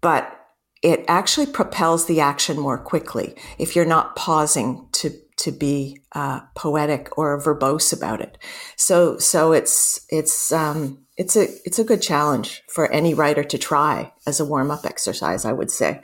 but 0.00 0.36
it 0.82 1.04
actually 1.08 1.46
propels 1.46 2.06
the 2.06 2.20
action 2.20 2.58
more 2.58 2.78
quickly 2.78 3.34
if 3.58 3.76
you're 3.76 3.84
not 3.84 4.16
pausing 4.16 4.88
to 4.92 5.10
to 5.36 5.50
be 5.50 5.98
uh, 6.14 6.40
poetic 6.54 7.16
or 7.16 7.40
verbose 7.40 7.96
about 7.96 8.20
it. 8.20 8.36
So 8.76 9.18
so 9.18 9.52
it's 9.52 10.06
it's 10.10 10.52
um, 10.52 10.98
it's 11.16 11.36
a 11.36 11.48
it's 11.64 11.78
a 11.78 11.84
good 11.84 12.02
challenge 12.02 12.62
for 12.68 12.90
any 12.90 13.14
writer 13.14 13.42
to 13.44 13.58
try 13.58 14.12
as 14.26 14.38
a 14.38 14.44
warm 14.44 14.70
up 14.70 14.84
exercise. 14.84 15.44
I 15.44 15.52
would 15.52 15.70
say. 15.70 16.00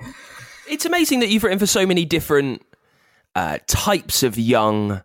It's 0.69 0.85
amazing 0.85 1.21
that 1.21 1.29
you've 1.29 1.45
written 1.45 1.59
for 1.59 1.67
so 1.67 1.87
many 1.87 2.05
different 2.05 2.63
uh, 3.35 3.59
types 3.67 4.23
of 4.23 4.39
young 4.39 5.03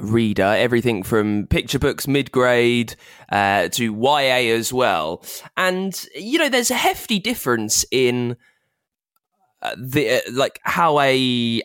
reader, 0.00 0.42
everything 0.42 1.02
from 1.02 1.46
picture 1.46 1.78
books, 1.78 2.06
mid 2.06 2.32
grade, 2.32 2.94
uh, 3.30 3.68
to 3.68 3.94
YA 3.94 4.54
as 4.54 4.72
well. 4.72 5.24
And, 5.56 6.00
you 6.14 6.38
know, 6.38 6.48
there's 6.48 6.70
a 6.70 6.76
hefty 6.76 7.18
difference 7.18 7.84
in 7.90 8.36
uh, 9.62 9.74
the, 9.76 10.16
uh, 10.16 10.20
like, 10.32 10.60
how 10.62 11.00
a 11.00 11.62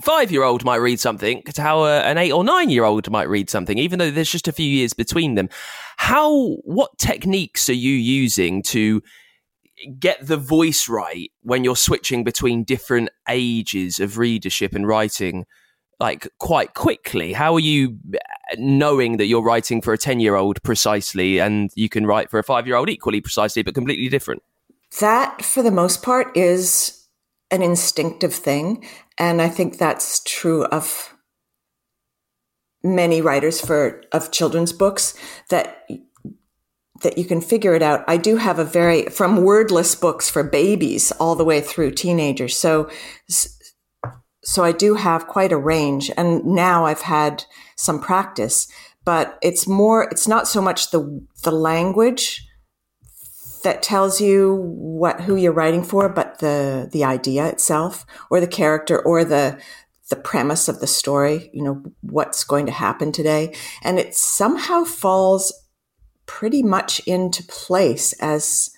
five 0.00 0.32
year 0.32 0.42
old 0.42 0.64
might 0.64 0.76
read 0.76 0.98
something 0.98 1.42
to 1.42 1.60
how 1.60 1.84
a, 1.84 2.00
an 2.00 2.16
eight 2.16 2.32
or 2.32 2.44
nine 2.44 2.70
year 2.70 2.84
old 2.84 3.10
might 3.10 3.28
read 3.28 3.50
something, 3.50 3.78
even 3.78 3.98
though 3.98 4.10
there's 4.10 4.30
just 4.30 4.48
a 4.48 4.52
few 4.52 4.66
years 4.66 4.92
between 4.92 5.34
them. 5.34 5.48
How, 5.98 6.54
what 6.64 6.98
techniques 6.98 7.68
are 7.68 7.74
you 7.74 7.92
using 7.92 8.62
to 8.64 9.02
get 9.98 10.26
the 10.26 10.36
voice 10.36 10.88
right 10.88 11.30
when 11.42 11.64
you're 11.64 11.76
switching 11.76 12.24
between 12.24 12.64
different 12.64 13.10
ages 13.28 13.98
of 13.98 14.18
readership 14.18 14.74
and 14.74 14.86
writing 14.86 15.44
like 16.02 16.28
quite 16.38 16.74
quickly 16.74 17.32
how 17.32 17.54
are 17.54 17.60
you 17.60 17.96
uh, 18.12 18.18
knowing 18.58 19.18
that 19.18 19.26
you're 19.26 19.42
writing 19.42 19.80
for 19.80 19.92
a 19.92 19.98
10 19.98 20.18
year 20.18 20.34
old 20.34 20.60
precisely 20.64 21.38
and 21.38 21.70
you 21.76 21.88
can 21.88 22.04
write 22.04 22.28
for 22.28 22.40
a 22.40 22.44
5 22.44 22.66
year 22.66 22.76
old 22.76 22.90
equally 22.90 23.20
precisely 23.20 23.62
but 23.62 23.72
completely 23.72 24.08
different 24.08 24.42
that 25.00 25.44
for 25.44 25.62
the 25.62 25.70
most 25.70 26.02
part 26.02 26.36
is 26.36 27.06
an 27.52 27.62
instinctive 27.62 28.34
thing 28.34 28.84
and 29.16 29.40
i 29.40 29.48
think 29.48 29.78
that's 29.78 30.20
true 30.24 30.64
of 30.66 31.14
many 32.82 33.22
writers 33.22 33.60
for 33.60 34.02
of 34.10 34.32
children's 34.32 34.72
books 34.72 35.14
that 35.50 35.86
that 37.02 37.18
you 37.18 37.24
can 37.24 37.40
figure 37.40 37.74
it 37.74 37.82
out. 37.82 38.04
I 38.08 38.16
do 38.16 38.36
have 38.36 38.58
a 38.58 38.64
very 38.64 39.06
from 39.06 39.42
wordless 39.42 39.94
books 39.94 40.30
for 40.30 40.42
babies 40.42 41.12
all 41.12 41.34
the 41.34 41.44
way 41.44 41.60
through 41.60 41.92
teenagers. 41.92 42.56
So 42.56 42.88
so 44.44 44.64
I 44.64 44.72
do 44.72 44.94
have 44.94 45.26
quite 45.26 45.52
a 45.52 45.56
range 45.56 46.10
and 46.16 46.44
now 46.44 46.86
I've 46.86 47.02
had 47.02 47.44
some 47.76 48.00
practice, 48.00 48.66
but 49.04 49.38
it's 49.42 49.66
more 49.66 50.04
it's 50.10 50.28
not 50.28 50.48
so 50.48 50.60
much 50.60 50.90
the 50.90 51.24
the 51.42 51.52
language 51.52 52.46
that 53.62 53.82
tells 53.82 54.20
you 54.20 54.56
what 54.56 55.20
who 55.20 55.36
you're 55.36 55.52
writing 55.52 55.84
for, 55.84 56.08
but 56.08 56.40
the 56.40 56.88
the 56.90 57.04
idea 57.04 57.46
itself 57.46 58.04
or 58.30 58.40
the 58.40 58.46
character 58.46 59.00
or 59.00 59.24
the 59.24 59.60
the 60.10 60.16
premise 60.16 60.68
of 60.68 60.80
the 60.80 60.86
story, 60.86 61.50
you 61.54 61.62
know, 61.62 61.82
what's 62.02 62.44
going 62.44 62.66
to 62.66 62.72
happen 62.72 63.12
today. 63.12 63.54
And 63.82 63.98
it 63.98 64.14
somehow 64.14 64.84
falls 64.84 65.50
pretty 66.26 66.62
much 66.62 67.00
into 67.06 67.42
place 67.44 68.12
as 68.14 68.70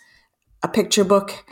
a 0.62 0.68
picture 0.68 1.02
book. 1.02 1.44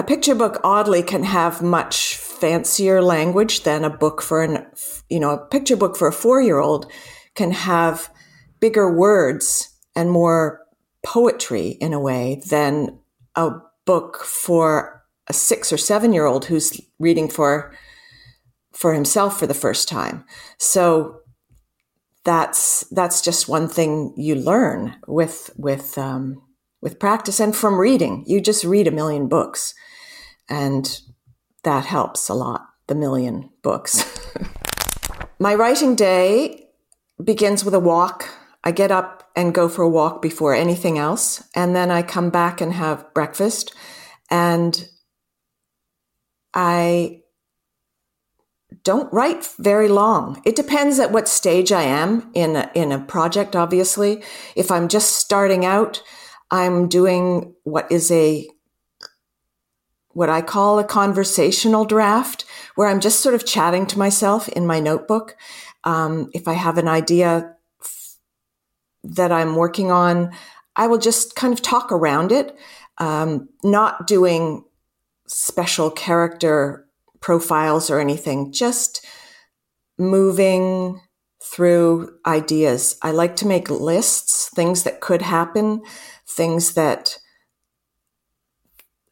A 0.00 0.02
picture 0.02 0.34
book 0.34 0.58
oddly 0.64 1.02
can 1.02 1.24
have 1.24 1.60
much 1.60 2.16
fancier 2.16 3.02
language 3.02 3.64
than 3.64 3.84
a 3.84 3.90
book 3.90 4.22
for 4.22 4.42
an, 4.42 4.64
you 5.10 5.20
know, 5.20 5.32
a 5.32 5.46
picture 5.46 5.76
book 5.76 5.94
for 5.94 6.08
a 6.08 6.12
four 6.12 6.40
year 6.40 6.58
old 6.58 6.90
can 7.34 7.50
have 7.50 8.08
bigger 8.60 8.90
words 8.90 9.76
and 9.94 10.10
more 10.10 10.62
poetry 11.04 11.76
in 11.82 11.92
a 11.92 12.00
way 12.00 12.40
than 12.48 12.98
a 13.36 13.50
book 13.84 14.24
for 14.24 15.04
a 15.26 15.34
six 15.34 15.70
or 15.70 15.76
seven 15.76 16.14
year 16.14 16.24
old 16.24 16.46
who's 16.46 16.80
reading 16.98 17.28
for 17.28 17.76
for 18.72 18.94
himself 18.94 19.38
for 19.38 19.46
the 19.46 19.52
first 19.52 19.86
time. 19.86 20.24
So 20.56 21.20
that's 22.24 22.86
that's 22.90 23.20
just 23.20 23.50
one 23.50 23.68
thing 23.68 24.14
you 24.16 24.34
learn 24.34 24.96
with 25.06 25.50
with 25.58 25.98
um, 25.98 26.40
with 26.80 26.98
practice 26.98 27.38
and 27.38 27.54
from 27.54 27.78
reading. 27.78 28.24
You 28.26 28.40
just 28.40 28.64
read 28.64 28.88
a 28.88 28.90
million 28.90 29.28
books, 29.28 29.74
and 30.50 31.00
that 31.64 31.86
helps 31.86 32.28
a 32.28 32.34
lot. 32.34 32.66
The 32.88 32.94
million 32.94 33.50
books. 33.62 34.04
My 35.38 35.54
writing 35.54 35.94
day 35.94 36.66
begins 37.22 37.64
with 37.64 37.72
a 37.74 37.80
walk. 37.80 38.28
I 38.64 38.72
get 38.72 38.90
up 38.90 39.30
and 39.36 39.54
go 39.54 39.68
for 39.68 39.82
a 39.82 39.88
walk 39.88 40.20
before 40.20 40.54
anything 40.54 40.98
else, 40.98 41.42
and 41.54 41.74
then 41.74 41.90
I 41.90 42.02
come 42.02 42.30
back 42.30 42.60
and 42.60 42.74
have 42.74 43.14
breakfast, 43.14 43.74
and 44.28 44.86
I 46.52 47.20
don't 48.82 49.12
write 49.12 49.48
very 49.58 49.88
long. 49.88 50.42
It 50.44 50.56
depends 50.56 50.98
at 50.98 51.12
what 51.12 51.28
stage 51.28 51.72
I 51.72 51.82
am 51.82 52.30
in 52.34 52.56
a, 52.56 52.70
in 52.74 52.92
a 52.92 52.98
project, 52.98 53.54
obviously. 53.54 54.22
If 54.56 54.70
I'm 54.70 54.88
just 54.88 55.16
starting 55.16 55.64
out, 55.64 56.02
I'm 56.50 56.88
doing 56.88 57.54
what 57.64 57.90
is 57.90 58.10
a 58.10 58.48
what 60.12 60.28
I 60.28 60.42
call 60.42 60.78
a 60.78 60.84
conversational 60.84 61.84
draft, 61.84 62.44
where 62.74 62.88
I'm 62.88 63.00
just 63.00 63.20
sort 63.20 63.34
of 63.34 63.46
chatting 63.46 63.86
to 63.86 63.98
myself 63.98 64.48
in 64.48 64.66
my 64.66 64.80
notebook. 64.80 65.36
Um, 65.84 66.30
if 66.34 66.48
I 66.48 66.54
have 66.54 66.78
an 66.78 66.88
idea 66.88 67.54
that 69.04 69.32
I'm 69.32 69.56
working 69.56 69.90
on, 69.90 70.32
I 70.76 70.86
will 70.86 70.98
just 70.98 71.36
kind 71.36 71.52
of 71.52 71.62
talk 71.62 71.92
around 71.92 72.32
it, 72.32 72.56
um, 72.98 73.48
not 73.62 74.06
doing 74.06 74.64
special 75.26 75.90
character 75.90 76.86
profiles 77.20 77.88
or 77.90 78.00
anything, 78.00 78.52
just 78.52 79.06
moving 79.98 81.00
through 81.42 82.18
ideas. 82.26 82.96
I 83.02 83.12
like 83.12 83.36
to 83.36 83.46
make 83.46 83.70
lists, 83.70 84.50
things 84.54 84.82
that 84.82 85.00
could 85.00 85.22
happen, 85.22 85.82
things 86.26 86.74
that 86.74 87.18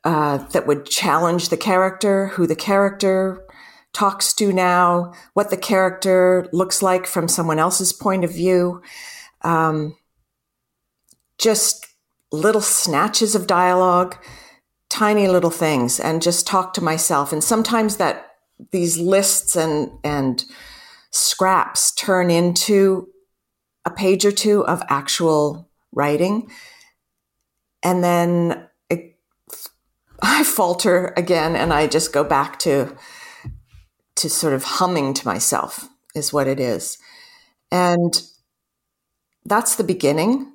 uh, 0.05 0.39
that 0.39 0.67
would 0.67 0.87
challenge 0.87 1.49
the 1.49 1.57
character, 1.57 2.29
who 2.29 2.47
the 2.47 2.57
character 2.57 3.45
talks 3.93 4.33
to 4.35 4.53
now, 4.53 5.13
what 5.35 5.51
the 5.51 5.57
character 5.57 6.49
looks 6.53 6.83
like 6.83 7.07
from 7.07 7.29
someone 7.29 7.59
else's 7.59 7.93
point 7.93 8.25
of 8.25 8.33
view. 8.33 8.83
Um, 9.43 9.97
just 11.39 11.87
little 12.31 12.61
snatches 12.61 13.35
of 13.35 13.47
dialogue 13.47 14.17
tiny 14.89 15.29
little 15.29 15.51
things 15.51 16.01
and 16.01 16.23
just 16.23 16.47
talk 16.47 16.75
to 16.75 16.81
myself. 16.83 17.33
And 17.33 17.45
sometimes 17.45 17.97
that 17.97 18.27
these 18.71 18.99
lists 18.99 19.55
and, 19.55 19.91
and 20.03 20.45
scraps 21.11 21.93
turn 21.93 22.31
into 22.31 23.09
a 23.85 23.91
page 23.91 24.25
or 24.25 24.33
two 24.33 24.67
of 24.67 24.83
actual 24.89 25.69
writing. 25.93 26.51
And 27.83 28.03
then 28.03 28.68
I 30.23 30.45
falter 30.45 31.13
again 31.17 31.57
and 31.57 31.73
I 31.73 31.87
just 31.87 32.13
go 32.13 32.25
back 32.25 32.59
to, 32.61 32.97
to 34.17 34.29
sort 34.29 34.55
of 34.55 34.65
humming 34.65 35.15
to 35.15 35.27
myself 35.27 35.89
is 36.15 36.33
what 36.33 36.49
it 36.49 36.59
is. 36.59 36.99
And 37.71 38.21
that's 39.45 39.77
the 39.77 39.85
beginning. 39.85 40.53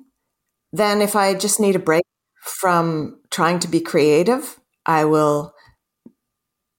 Then 0.72 1.00
if 1.00 1.16
I 1.16 1.34
just 1.34 1.60
need 1.60 1.76
a 1.76 1.80
break 1.80 2.04
from 2.44 3.18
trying 3.30 3.58
to 3.58 3.68
be 3.68 3.80
creative. 3.80 4.60
I 4.86 5.06
will 5.06 5.54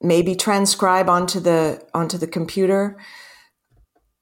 maybe 0.00 0.36
transcribe 0.36 1.08
onto 1.08 1.40
the 1.40 1.82
onto 1.92 2.16
the 2.16 2.28
computer. 2.28 2.96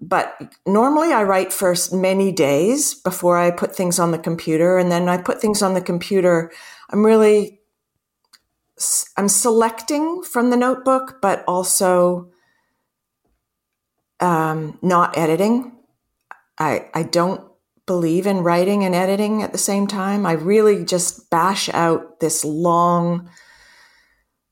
But 0.00 0.36
normally 0.66 1.12
I 1.12 1.22
write 1.22 1.52
for 1.52 1.74
many 1.92 2.32
days 2.32 2.94
before 2.94 3.38
I 3.38 3.50
put 3.50 3.76
things 3.76 3.98
on 3.98 4.10
the 4.10 4.18
computer 4.18 4.78
and 4.78 4.90
then 4.90 5.08
I 5.08 5.18
put 5.18 5.40
things 5.40 5.62
on 5.62 5.74
the 5.74 5.80
computer. 5.80 6.50
I'm 6.90 7.04
really 7.04 7.60
I'm 9.16 9.28
selecting 9.28 10.22
from 10.22 10.50
the 10.50 10.56
notebook, 10.56 11.18
but 11.22 11.44
also 11.46 12.30
um, 14.20 14.78
not 14.82 15.16
editing. 15.16 15.72
I 16.58 16.88
I 16.94 17.04
don't 17.04 17.42
believe 17.86 18.26
in 18.26 18.38
writing 18.38 18.84
and 18.84 18.94
editing 18.94 19.42
at 19.42 19.52
the 19.52 19.58
same 19.58 19.86
time. 19.86 20.26
I 20.26 20.32
really 20.32 20.84
just 20.84 21.30
bash 21.30 21.68
out 21.68 22.20
this 22.20 22.44
long, 22.44 23.28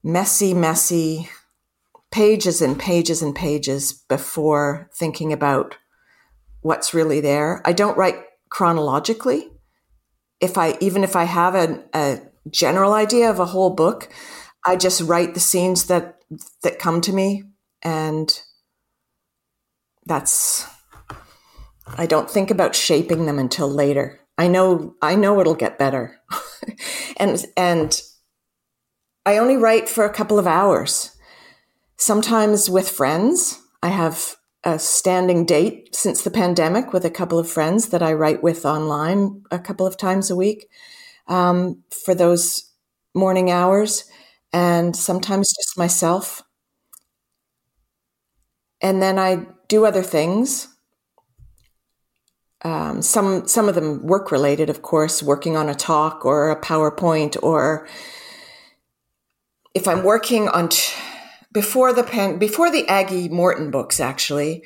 messy, 0.03 0.55
messy 0.55 1.29
pages 2.11 2.61
and 2.61 2.79
pages 2.79 3.23
and 3.23 3.35
pages 3.35 3.93
before 3.93 4.91
thinking 4.95 5.33
about 5.33 5.79
what's 6.61 6.95
really 6.95 7.21
there. 7.21 7.63
I 7.65 7.73
don't 7.73 7.97
write 7.97 8.17
chronologically. 8.51 9.49
If 10.39 10.59
I, 10.59 10.77
even 10.81 11.05
if 11.05 11.17
I 11.17 11.25
have 11.25 11.55
a, 11.55 11.83
a 11.95 12.21
general 12.51 12.93
idea 12.93 13.31
of 13.31 13.39
a 13.39 13.47
whole 13.47 13.71
book, 13.71 14.09
I 14.65 14.77
just 14.77 15.01
write 15.03 15.35
the 15.35 15.41
scenes 15.41 15.87
that, 15.87 16.19
that 16.63 16.79
come 16.79 17.01
to 17.03 17.13
me 17.13 17.45
and 17.83 18.43
that's 20.07 20.67
I 21.97 22.07
don't 22.07 22.31
think 22.31 22.51
about 22.51 22.75
shaping 22.75 23.27
them 23.27 23.39
until 23.39 23.69
later. 23.69 24.21
I 24.39 24.49
know 24.49 24.95
I 25.03 25.15
know 25.15 25.41
it'll 25.41 25.55
get 25.55 25.79
better. 25.79 26.21
and 27.17 27.45
and 27.57 28.01
I 29.27 29.37
only 29.37 29.57
write 29.57 29.89
for 29.89 30.05
a 30.05 30.13
couple 30.13 30.39
of 30.39 30.47
hours. 30.47 31.17
Sometimes 31.97 32.71
with 32.71 32.89
friends. 32.89 33.59
I 33.85 33.89
have 33.89 34.37
a 34.65 34.79
standing 34.79 35.45
date 35.45 35.95
since 35.95 36.23
the 36.23 36.31
pandemic 36.31 36.93
with 36.93 37.05
a 37.05 37.11
couple 37.11 37.39
of 37.39 37.51
friends 37.51 37.89
that 37.89 38.03
I 38.03 38.13
write 38.13 38.45
with 38.45 38.65
online 38.65 39.43
a 39.51 39.59
couple 39.59 39.89
of 39.89 39.97
times 39.97 40.31
a 40.31 40.37
week 40.37 40.69
um, 41.33 41.83
for 42.05 42.15
those 42.15 42.71
morning 43.15 43.51
hours, 43.51 44.05
and 44.53 44.95
sometimes 44.95 45.53
just 45.55 45.79
myself. 45.79 46.43
And 48.81 49.03
then 49.03 49.19
I 49.19 49.47
do 49.69 49.87
other 49.87 50.03
things 50.03 50.69
um, 52.65 53.03
some 53.03 53.47
some 53.49 53.69
of 53.69 53.75
them 53.75 54.07
work 54.07 54.31
related, 54.31 54.71
of 54.71 54.83
course, 54.83 55.23
working 55.23 55.57
on 55.57 55.69
a 55.69 55.75
talk 55.75 56.25
or 56.25 56.51
a 56.51 56.61
PowerPoint, 56.61 57.37
or 57.43 57.89
if 59.75 59.89
I'm 59.89 60.05
working 60.05 60.49
on 60.49 60.69
t- 60.69 60.93
before 61.53 61.93
the 61.93 62.05
pen 62.05 62.39
before 62.39 62.71
the 62.71 62.87
Aggie 62.89 63.29
Morton 63.29 63.71
books, 63.71 63.99
actually, 63.99 64.63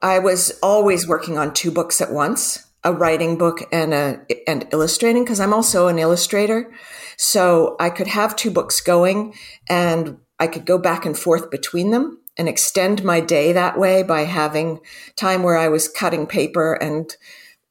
I 0.00 0.18
was 0.20 0.58
always 0.62 1.06
working 1.06 1.36
on 1.36 1.52
two 1.52 1.70
books 1.70 2.00
at 2.00 2.12
once. 2.12 2.66
A 2.82 2.92
writing 2.92 3.36
book 3.36 3.62
and 3.72 3.92
a 3.92 4.24
and 4.46 4.66
illustrating 4.72 5.24
because 5.24 5.40
I'm 5.40 5.54
also 5.54 5.88
an 5.88 5.98
illustrator. 5.98 6.72
So 7.16 7.76
I 7.78 7.90
could 7.90 8.06
have 8.06 8.36
two 8.36 8.50
books 8.50 8.80
going 8.80 9.34
and 9.68 10.18
I 10.38 10.46
could 10.46 10.64
go 10.64 10.78
back 10.78 11.04
and 11.04 11.18
forth 11.18 11.50
between 11.50 11.90
them 11.90 12.18
and 12.38 12.48
extend 12.48 13.04
my 13.04 13.20
day 13.20 13.52
that 13.52 13.78
way 13.78 14.02
by 14.02 14.22
having 14.22 14.80
time 15.16 15.42
where 15.42 15.58
I 15.58 15.68
was 15.68 15.88
cutting 15.88 16.26
paper 16.26 16.74
and 16.74 17.14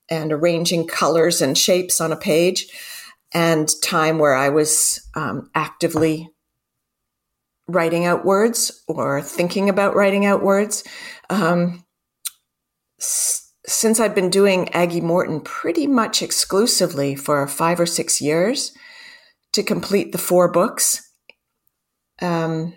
and 0.10 0.32
arranging 0.32 0.88
colors 0.88 1.42
and 1.42 1.58
shapes 1.58 2.02
on 2.02 2.12
a 2.12 2.18
page, 2.18 2.68
and 3.32 3.70
time 3.84 4.18
where 4.20 4.36
I 4.36 4.50
was 4.50 5.08
um, 5.16 5.50
actively 5.54 6.30
writing 7.68 8.06
out 8.06 8.26
words 8.26 8.84
or 8.88 9.22
thinking 9.22 9.70
about 9.70 9.96
writing 9.96 10.26
out 10.26 10.44
words. 10.44 10.84
Um, 11.30 11.86
since 13.70 14.00
I've 14.00 14.16
been 14.16 14.30
doing 14.30 14.70
Aggie 14.70 15.00
Morton 15.00 15.42
pretty 15.42 15.86
much 15.86 16.22
exclusively 16.22 17.16
for 17.16 17.46
five 17.48 17.80
or 17.80 17.86
six 17.86 18.20
years 18.20 18.74
to 19.52 19.62
complete 19.62 20.12
the 20.12 20.18
four 20.18 20.52
books, 20.52 21.12
um, 22.22 22.74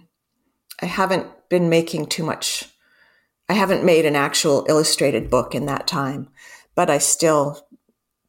I 0.80 0.86
haven't 0.86 1.28
been 1.48 1.68
making 1.68 2.06
too 2.06 2.22
much. 2.22 2.64
I 3.48 3.54
haven't 3.54 3.84
made 3.84 4.04
an 4.04 4.16
actual 4.16 4.66
illustrated 4.68 5.30
book 5.30 5.54
in 5.54 5.66
that 5.66 5.86
time, 5.86 6.28
but 6.74 6.90
I 6.90 6.98
still 6.98 7.66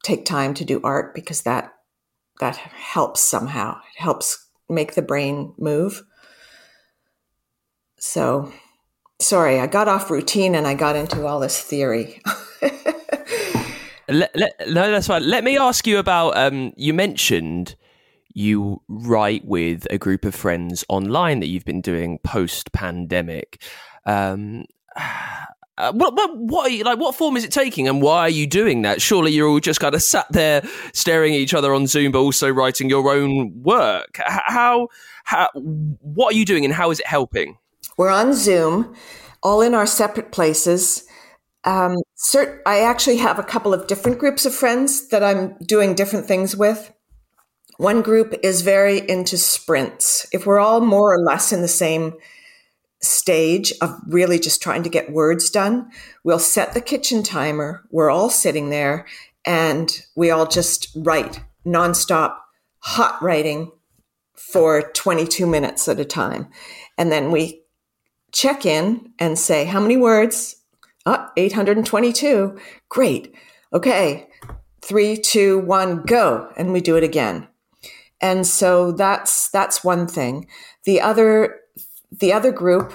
take 0.03 0.25
time 0.25 0.53
to 0.55 0.65
do 0.65 0.81
art 0.83 1.13
because 1.13 1.41
that 1.41 1.73
that 2.39 2.55
helps 2.57 3.21
somehow. 3.21 3.77
It 3.95 4.01
helps 4.01 4.49
make 4.69 4.95
the 4.95 5.01
brain 5.01 5.53
move. 5.57 6.03
So, 7.99 8.51
sorry, 9.21 9.59
I 9.59 9.67
got 9.67 9.87
off 9.87 10.09
routine 10.09 10.55
and 10.55 10.65
I 10.65 10.73
got 10.73 10.95
into 10.95 11.25
all 11.25 11.39
this 11.39 11.61
theory. 11.61 12.21
let, 14.09 14.35
let, 14.35 14.55
no, 14.67 14.91
that's 14.91 15.07
fine. 15.07 15.27
Let 15.27 15.43
me 15.43 15.57
ask 15.57 15.87
you 15.87 15.97
about. 15.97 16.37
Um, 16.37 16.73
you 16.77 16.93
mentioned 16.93 17.75
you 18.33 18.81
write 18.87 19.45
with 19.45 19.87
a 19.91 19.97
group 19.97 20.25
of 20.25 20.33
friends 20.35 20.83
online 20.89 21.39
that 21.39 21.47
you've 21.47 21.65
been 21.65 21.81
doing 21.81 22.19
post 22.23 22.71
pandemic. 22.71 23.61
Um, 24.05 24.65
uh, 25.77 25.91
what 25.93 26.15
what 26.15 26.37
what 26.37 26.71
you, 26.71 26.83
like? 26.83 26.99
What 26.99 27.15
form 27.15 27.37
is 27.37 27.43
it 27.43 27.51
taking, 27.51 27.87
and 27.87 28.01
why 28.01 28.21
are 28.21 28.29
you 28.29 28.47
doing 28.47 28.81
that? 28.83 29.01
Surely 29.01 29.31
you're 29.31 29.47
all 29.47 29.59
just 29.59 29.79
kind 29.79 29.95
of 29.95 30.01
sat 30.01 30.27
there 30.31 30.63
staring 30.93 31.33
at 31.33 31.39
each 31.39 31.53
other 31.53 31.73
on 31.73 31.87
Zoom, 31.87 32.11
but 32.11 32.19
also 32.19 32.49
writing 32.49 32.89
your 32.89 33.11
own 33.11 33.61
work. 33.63 34.19
How 34.25 34.87
how 35.23 35.49
what 35.53 36.33
are 36.33 36.37
you 36.37 36.45
doing, 36.45 36.65
and 36.65 36.73
how 36.73 36.91
is 36.91 36.99
it 36.99 37.07
helping? 37.07 37.57
We're 37.97 38.09
on 38.09 38.33
Zoom, 38.33 38.95
all 39.41 39.61
in 39.61 39.73
our 39.73 39.85
separate 39.85 40.31
places. 40.31 41.07
Um, 41.65 41.97
cert- 42.17 42.59
I 42.65 42.81
actually 42.81 43.17
have 43.17 43.39
a 43.39 43.43
couple 43.43 43.73
of 43.73 43.87
different 43.87 44.19
groups 44.19 44.45
of 44.45 44.53
friends 44.53 45.07
that 45.09 45.23
I'm 45.23 45.55
doing 45.59 45.95
different 45.95 46.25
things 46.25 46.55
with. 46.55 46.91
One 47.77 48.01
group 48.01 48.35
is 48.43 48.61
very 48.61 48.97
into 49.09 49.37
sprints. 49.37 50.27
If 50.31 50.45
we're 50.45 50.59
all 50.59 50.81
more 50.81 51.13
or 51.13 51.19
less 51.19 51.51
in 51.51 51.61
the 51.61 51.67
same 51.67 52.13
stage 53.01 53.73
of 53.81 53.99
really 54.07 54.39
just 54.39 54.61
trying 54.61 54.83
to 54.83 54.89
get 54.89 55.11
words 55.11 55.49
done, 55.49 55.89
we'll 56.23 56.39
set 56.39 56.73
the 56.73 56.81
kitchen 56.81 57.23
timer. 57.23 57.83
We're 57.91 58.11
all 58.11 58.29
sitting 58.29 58.69
there 58.69 59.05
and 59.45 60.05
we 60.15 60.31
all 60.31 60.47
just 60.47 60.89
write 60.95 61.41
nonstop 61.65 62.35
hot 62.79 63.21
writing 63.21 63.71
for 64.35 64.91
22 64.93 65.45
minutes 65.47 65.87
at 65.87 65.99
a 65.99 66.05
time. 66.05 66.47
And 66.97 67.11
then 67.11 67.31
we 67.31 67.63
check 68.31 68.65
in 68.65 69.13
and 69.19 69.37
say, 69.37 69.65
how 69.65 69.79
many 69.79 69.97
words? 69.97 70.57
Oh, 71.05 71.27
822. 71.35 72.57
Great. 72.89 73.35
Okay. 73.73 74.27
Three, 74.81 75.17
two, 75.17 75.59
one, 75.59 76.03
go. 76.03 76.51
And 76.57 76.73
we 76.73 76.81
do 76.81 76.95
it 76.97 77.03
again. 77.03 77.47
And 78.21 78.47
so 78.47 78.93
that's 78.93 79.49
that's 79.49 79.83
one 79.83 80.07
thing. 80.07 80.47
The 80.85 81.01
other 81.01 81.59
the 82.09 82.31
other 82.31 82.53
group, 82.53 82.93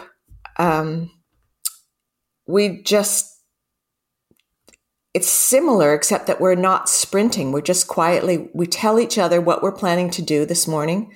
um, 0.57 1.11
we 2.47 2.83
just 2.83 3.39
it's 5.13 5.29
similar 5.29 5.93
except 5.93 6.27
that 6.29 6.41
we're 6.41 6.55
not 6.55 6.89
sprinting. 6.89 7.53
We're 7.53 7.61
just 7.61 7.89
quietly 7.89 8.49
we 8.55 8.67
tell 8.67 8.99
each 8.99 9.19
other 9.19 9.39
what 9.41 9.63
we're 9.63 9.73
planning 9.73 10.11
to 10.13 10.23
do 10.23 10.47
this 10.47 10.67
morning, 10.67 11.13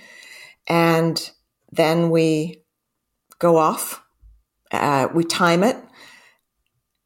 and 0.67 1.31
then 1.71 2.11
we 2.11 2.65
go 3.39 3.57
off. 3.57 4.05
Uh, 4.71 5.09
we 5.15 5.25
time 5.25 5.63
it. 5.63 5.77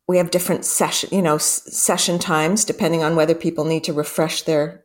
We 0.09 0.19
have 0.19 0.31
different 0.31 0.65
session, 0.65 1.11
you 1.13 1.23
know, 1.23 1.39
session 1.39 2.19
times 2.19 2.65
depending 2.65 3.03
on 3.03 3.17
whether 3.17 3.35
people 3.35 3.65
need 3.65 3.85
to 3.85 3.93
refresh 3.93 4.43
their 4.43 4.85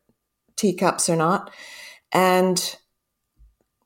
teacups 0.55 1.09
or 1.09 1.15
not 1.15 1.51
and 2.11 2.75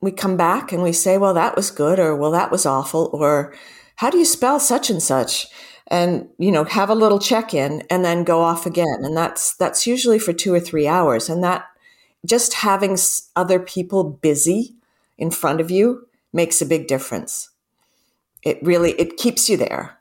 we 0.00 0.10
come 0.12 0.36
back 0.36 0.72
and 0.72 0.82
we 0.82 0.92
say, 0.92 1.18
well, 1.18 1.34
that 1.34 1.56
was 1.56 1.70
good, 1.70 1.98
or 1.98 2.14
well, 2.14 2.30
that 2.30 2.50
was 2.50 2.66
awful, 2.66 3.10
or 3.12 3.54
how 3.96 4.10
do 4.10 4.18
you 4.18 4.24
spell 4.24 4.60
such 4.60 4.90
and 4.90 5.02
such? 5.02 5.46
And, 5.88 6.28
you 6.38 6.50
know, 6.50 6.64
have 6.64 6.90
a 6.90 6.94
little 6.94 7.18
check 7.18 7.54
in 7.54 7.82
and 7.90 8.04
then 8.04 8.24
go 8.24 8.42
off 8.42 8.66
again. 8.66 8.98
And 9.02 9.16
that's, 9.16 9.54
that's 9.56 9.86
usually 9.86 10.18
for 10.18 10.32
two 10.32 10.52
or 10.52 10.58
three 10.58 10.88
hours. 10.88 11.28
And 11.28 11.44
that 11.44 11.64
just 12.26 12.54
having 12.54 12.98
other 13.36 13.60
people 13.60 14.02
busy 14.02 14.74
in 15.16 15.30
front 15.30 15.60
of 15.60 15.70
you 15.70 16.08
makes 16.32 16.60
a 16.60 16.66
big 16.66 16.88
difference. 16.88 17.50
It 18.42 18.58
really, 18.62 18.92
it 18.92 19.16
keeps 19.16 19.48
you 19.48 19.56
there. 19.56 19.95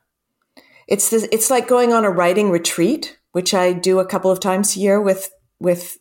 It's 0.88 1.10
this, 1.10 1.28
it's 1.32 1.50
like 1.50 1.68
going 1.68 1.94
on 1.94 2.06
a 2.06 2.10
writing 2.10 2.50
retreat, 2.50 3.18
which 3.32 3.54
I 3.54 3.74
do 3.74 4.00
a 4.00 4.06
couple 4.06 4.32
of 4.32 4.40
times 4.40 4.76
a 4.76 4.80
year 4.80 5.02
with, 5.02 5.32
with 5.60 5.98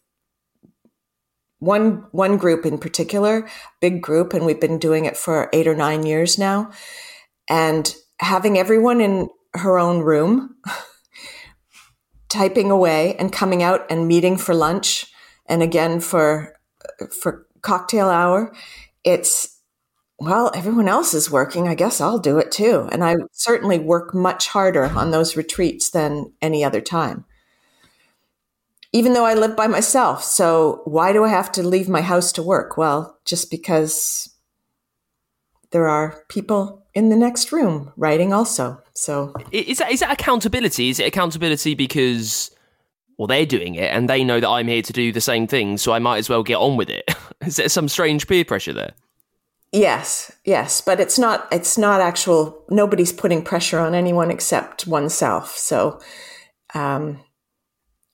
one 1.64 2.07
one 2.12 2.37
group 2.37 2.66
in 2.66 2.79
particular, 2.79 3.49
big 3.81 4.03
group, 4.03 4.35
and 4.35 4.44
we've 4.44 4.61
been 4.61 4.79
doing 4.79 5.07
it 5.07 5.16
for 5.16 5.49
eight 5.53 5.66
or 5.66 5.75
nine 5.75 6.05
years 6.05 6.38
now. 6.38 6.70
And 7.49 7.94
having 8.20 8.59
everyone 8.59 9.01
in 9.01 9.29
her 9.55 9.79
own 9.79 10.01
room, 10.01 10.57
typing 12.29 12.70
away 12.70 13.16
and 13.16 13.33
coming 13.33 13.62
out 13.62 13.87
and 13.90 14.07
meeting 14.07 14.37
for 14.37 14.55
lunch, 14.55 15.07
and 15.47 15.62
again 15.62 16.01
for 16.01 16.55
for 17.23 17.47
cocktail 17.62 18.09
hour. 18.09 18.55
It's 19.03 19.53
well, 20.24 20.50
everyone 20.54 20.88
else 20.88 21.14
is 21.14 21.30
working. 21.30 21.68
I 21.68 21.74
guess 21.74 22.00
I'll 22.00 22.18
do 22.18 22.38
it 22.38 22.50
too. 22.50 22.88
And 22.92 23.04
I 23.04 23.16
certainly 23.32 23.78
work 23.78 24.14
much 24.14 24.48
harder 24.48 24.84
on 24.84 25.10
those 25.10 25.37
retreats 25.37 25.90
than 25.90 26.32
any 26.42 26.64
other 26.64 26.80
time 26.80 27.24
even 28.94 29.12
though 29.12 29.26
I 29.26 29.34
live 29.34 29.56
by 29.56 29.66
myself. 29.66 30.22
So 30.22 30.80
why 30.84 31.12
do 31.12 31.24
I 31.24 31.28
have 31.28 31.50
to 31.52 31.64
leave 31.64 31.88
my 31.88 32.00
house 32.00 32.30
to 32.32 32.42
work? 32.44 32.76
Well, 32.76 33.18
just 33.24 33.50
because 33.50 34.32
there 35.72 35.88
are 35.88 36.22
people 36.28 36.87
in 36.94 37.08
the 37.08 37.16
next 37.16 37.50
room 37.50 37.92
writing 37.96 38.32
also. 38.32 38.80
So 38.94 39.34
is 39.50 39.78
that 39.78 39.90
is 39.90 39.98
that 39.98 40.12
accountability? 40.12 40.90
Is 40.90 41.00
it 41.00 41.08
accountability 41.08 41.74
because 41.74 42.52
well 43.18 43.26
they're 43.26 43.44
doing 43.44 43.74
it 43.74 43.90
and 43.92 44.08
they 44.08 44.22
know 44.22 44.38
that 44.38 44.48
I'm 44.48 44.68
here 44.68 44.82
to 44.82 44.92
do 44.92 45.10
the 45.10 45.20
same 45.20 45.48
thing, 45.48 45.76
so 45.76 45.92
I 45.92 45.98
might 45.98 46.18
as 46.18 46.28
well 46.28 46.44
get 46.44 46.58
on 46.58 46.76
with 46.76 46.88
it? 46.88 47.10
is 47.44 47.56
there 47.56 47.68
some 47.68 47.88
strange 47.88 48.28
peer 48.28 48.44
pressure 48.44 48.72
there? 48.72 48.92
Yes, 49.74 50.30
yes, 50.44 50.80
but 50.80 51.00
it's 51.00 51.18
not 51.18 51.48
it's 51.50 51.76
not 51.76 52.00
actual 52.00 52.64
nobody's 52.70 53.12
putting 53.12 53.42
pressure 53.42 53.80
on 53.80 53.92
anyone 53.92 54.30
except 54.30 54.87
oneself. 54.87 55.56
So 55.56 56.00
um 56.74 57.24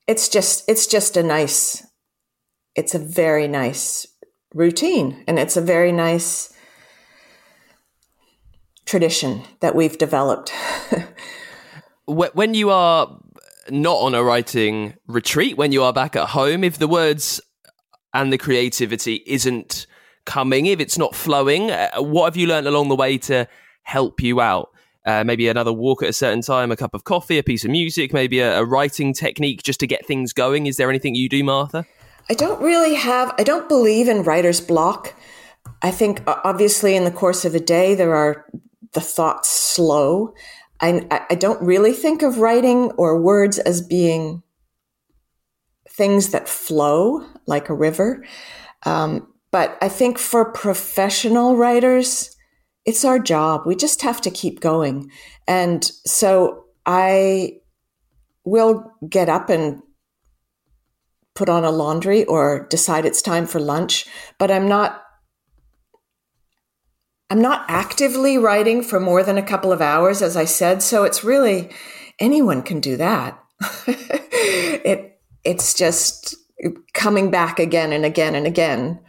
it's 0.07 0.31
just 0.31 0.66
it's 0.70 0.87
just 0.87 1.18
a 1.18 1.23
nice 1.23 1.87
it's 2.75 2.94
a 2.94 2.99
very 2.99 3.46
nice 3.46 4.07
routine 4.55 5.23
and 5.29 5.38
it's 5.38 5.59
a 5.59 5.61
very 5.61 5.92
nice 5.92 6.51
tradition 8.87 9.42
that 9.61 9.75
we've 9.75 9.99
developed 9.99 10.55
when 12.07 12.55
you 12.55 12.70
are 12.70 13.20
not 13.68 13.99
on 13.99 14.14
a 14.14 14.25
writing 14.25 14.94
retreat 15.07 15.59
when 15.59 15.73
you 15.73 15.83
are 15.83 15.92
back 15.92 16.16
at 16.16 16.31
home 16.31 16.64
if 16.64 16.79
the 16.79 16.88
words 16.88 17.38
and 18.14 18.33
the 18.33 18.38
creativity 18.38 19.23
isn't 19.27 19.87
coming 20.25 20.67
if 20.67 20.81
it's 20.81 20.99
not 20.99 21.15
flowing 21.15 21.71
uh, 21.71 21.91
what 21.99 22.27
have 22.27 22.37
you 22.37 22.47
learned 22.47 22.67
along 22.67 22.89
the 22.89 22.97
way 22.97 23.19
to 23.19 23.47
help 23.83 24.23
you 24.23 24.41
out 24.41 24.71
uh, 25.07 25.25
maybe 25.25 25.49
another 25.49 25.73
walk 25.73 26.03
at 26.03 26.11
a 26.11 26.13
certain 26.13 26.43
time, 26.43 26.71
a 26.71 26.77
cup 26.77 26.95
of 26.95 27.05
coffee, 27.05 27.39
a 27.39 27.43
piece 27.43 27.65
of 27.65 27.71
music, 27.71 28.13
maybe 28.13 28.41
a, 28.41 28.61
a 28.61 28.65
writing 28.65 29.15
technique 29.15 29.63
just 29.63 29.81
to 29.81 29.87
get 29.87 30.05
things 30.07 30.33
going. 30.33 30.67
Is 30.67 30.77
there 30.77 30.91
anything 30.91 31.15
you 31.15 31.29
do, 31.29 31.43
Marthe? 31.43 31.87
I 32.29 32.35
don't 32.35 32.61
really 32.61 32.95
have, 32.95 33.35
I 33.39 33.43
don't 33.43 33.69
believe 33.69 34.09
in 34.09 34.23
writer's 34.23 34.61
block. 34.61 35.15
I 35.83 35.91
think 35.91 36.23
obviously 36.27 36.97
in 36.97 37.05
the 37.05 37.11
course 37.11 37.45
of 37.45 37.55
a 37.55 37.61
day, 37.61 37.95
there 37.95 38.15
are 38.15 38.47
the 38.93 39.01
thoughts 39.01 39.49
slow. 39.49 40.35
I, 40.81 41.07
I 41.31 41.35
don't 41.35 41.63
really 41.63 41.93
think 41.93 42.23
of 42.23 42.39
writing 42.39 42.91
or 42.93 43.21
words 43.21 43.59
as 43.59 43.81
being 43.81 44.43
things 45.89 46.31
that 46.31 46.49
flow 46.49 47.27
like 47.47 47.69
a 47.69 47.75
river. 47.75 48.25
Um, 48.85 49.30
but 49.53 49.77
I 49.83 49.89
think 49.89 50.19
for 50.19 50.53
professional 50.53 51.57
writers, 51.57 52.37
it's 52.85 53.05
our 53.05 53.19
job. 53.19 53.63
We 53.67 53.77
just 53.77 54.03
have 54.03 54.21
to 54.23 54.31
keep 54.31 54.61
going. 54.61 55.11
And 55.47 55.85
so 55.85 56.65
I 56.87 57.59
will 58.45 58.93
get 59.09 59.29
up 59.29 59.51
and 59.51 59.83
put 61.35 61.49
on 61.49 61.65
a 61.65 61.71
laundry 61.71 62.25
or 62.25 62.67
decide 62.71 63.05
it's 63.05 63.23
time 63.23 63.47
for 63.47 63.61
lunch, 63.61 64.07
but 64.39 64.51
I'm 64.51 64.69
not 64.69 65.03
I'm 67.33 67.41
not 67.41 67.65
actively 67.69 68.39
writing 68.39 68.83
for 68.83 68.99
more 68.99 69.23
than 69.23 69.39
a 69.39 69.43
couple 69.43 69.73
of 69.73 69.81
hours 69.81 70.21
as 70.21 70.37
I 70.37 70.45
said, 70.45 70.83
so 70.83 71.05
it's 71.05 71.23
really 71.23 71.71
anyone 72.19 72.63
can 72.63 72.81
do 72.81 72.97
that. 72.97 73.41
it 73.87 75.21
it's 75.45 75.75
just 75.75 76.35
coming 76.93 77.31
back 77.31 77.59
again 77.59 77.93
and 77.93 78.05
again 78.05 78.35
and 78.35 78.47
again 78.47 79.01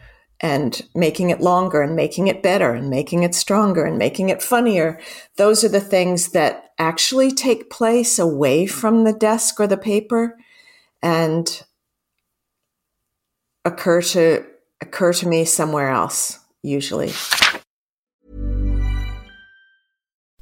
and 0.42 0.82
making 0.94 1.30
it 1.30 1.40
longer 1.40 1.80
and 1.80 1.94
making 1.94 2.26
it 2.26 2.42
better 2.42 2.72
and 2.74 2.90
making 2.90 3.22
it 3.22 3.34
stronger 3.34 3.84
and 3.84 3.96
making 3.96 4.28
it 4.28 4.42
funnier. 4.42 5.00
Those 5.36 5.62
are 5.62 5.68
the 5.68 5.80
things 5.80 6.30
that 6.30 6.72
actually 6.78 7.30
take 7.30 7.70
place 7.70 8.18
away 8.18 8.66
from 8.66 9.04
the 9.04 9.12
desk 9.12 9.60
or 9.60 9.68
the 9.68 9.76
paper 9.76 10.36
and 11.00 11.62
occur 13.64 14.02
to 14.02 14.44
occur 14.80 15.12
to 15.12 15.28
me 15.28 15.44
somewhere 15.44 15.90
else 15.90 16.40
usually. 16.62 17.12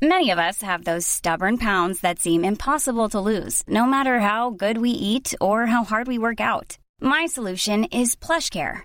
Many 0.02 0.30
of 0.30 0.38
us 0.38 0.62
have 0.62 0.84
those 0.84 1.06
stubborn 1.06 1.58
pounds 1.58 2.00
that 2.00 2.18
seem 2.18 2.42
impossible 2.42 3.10
to 3.10 3.20
lose, 3.20 3.62
no 3.68 3.84
matter 3.84 4.20
how 4.20 4.48
good 4.48 4.78
we 4.78 4.88
eat 4.88 5.34
or 5.42 5.66
how 5.66 5.84
hard 5.84 6.08
we 6.08 6.16
work 6.16 6.40
out. 6.40 6.78
My 7.02 7.26
solution 7.26 7.84
is 7.84 8.16
PlushCare. 8.16 8.84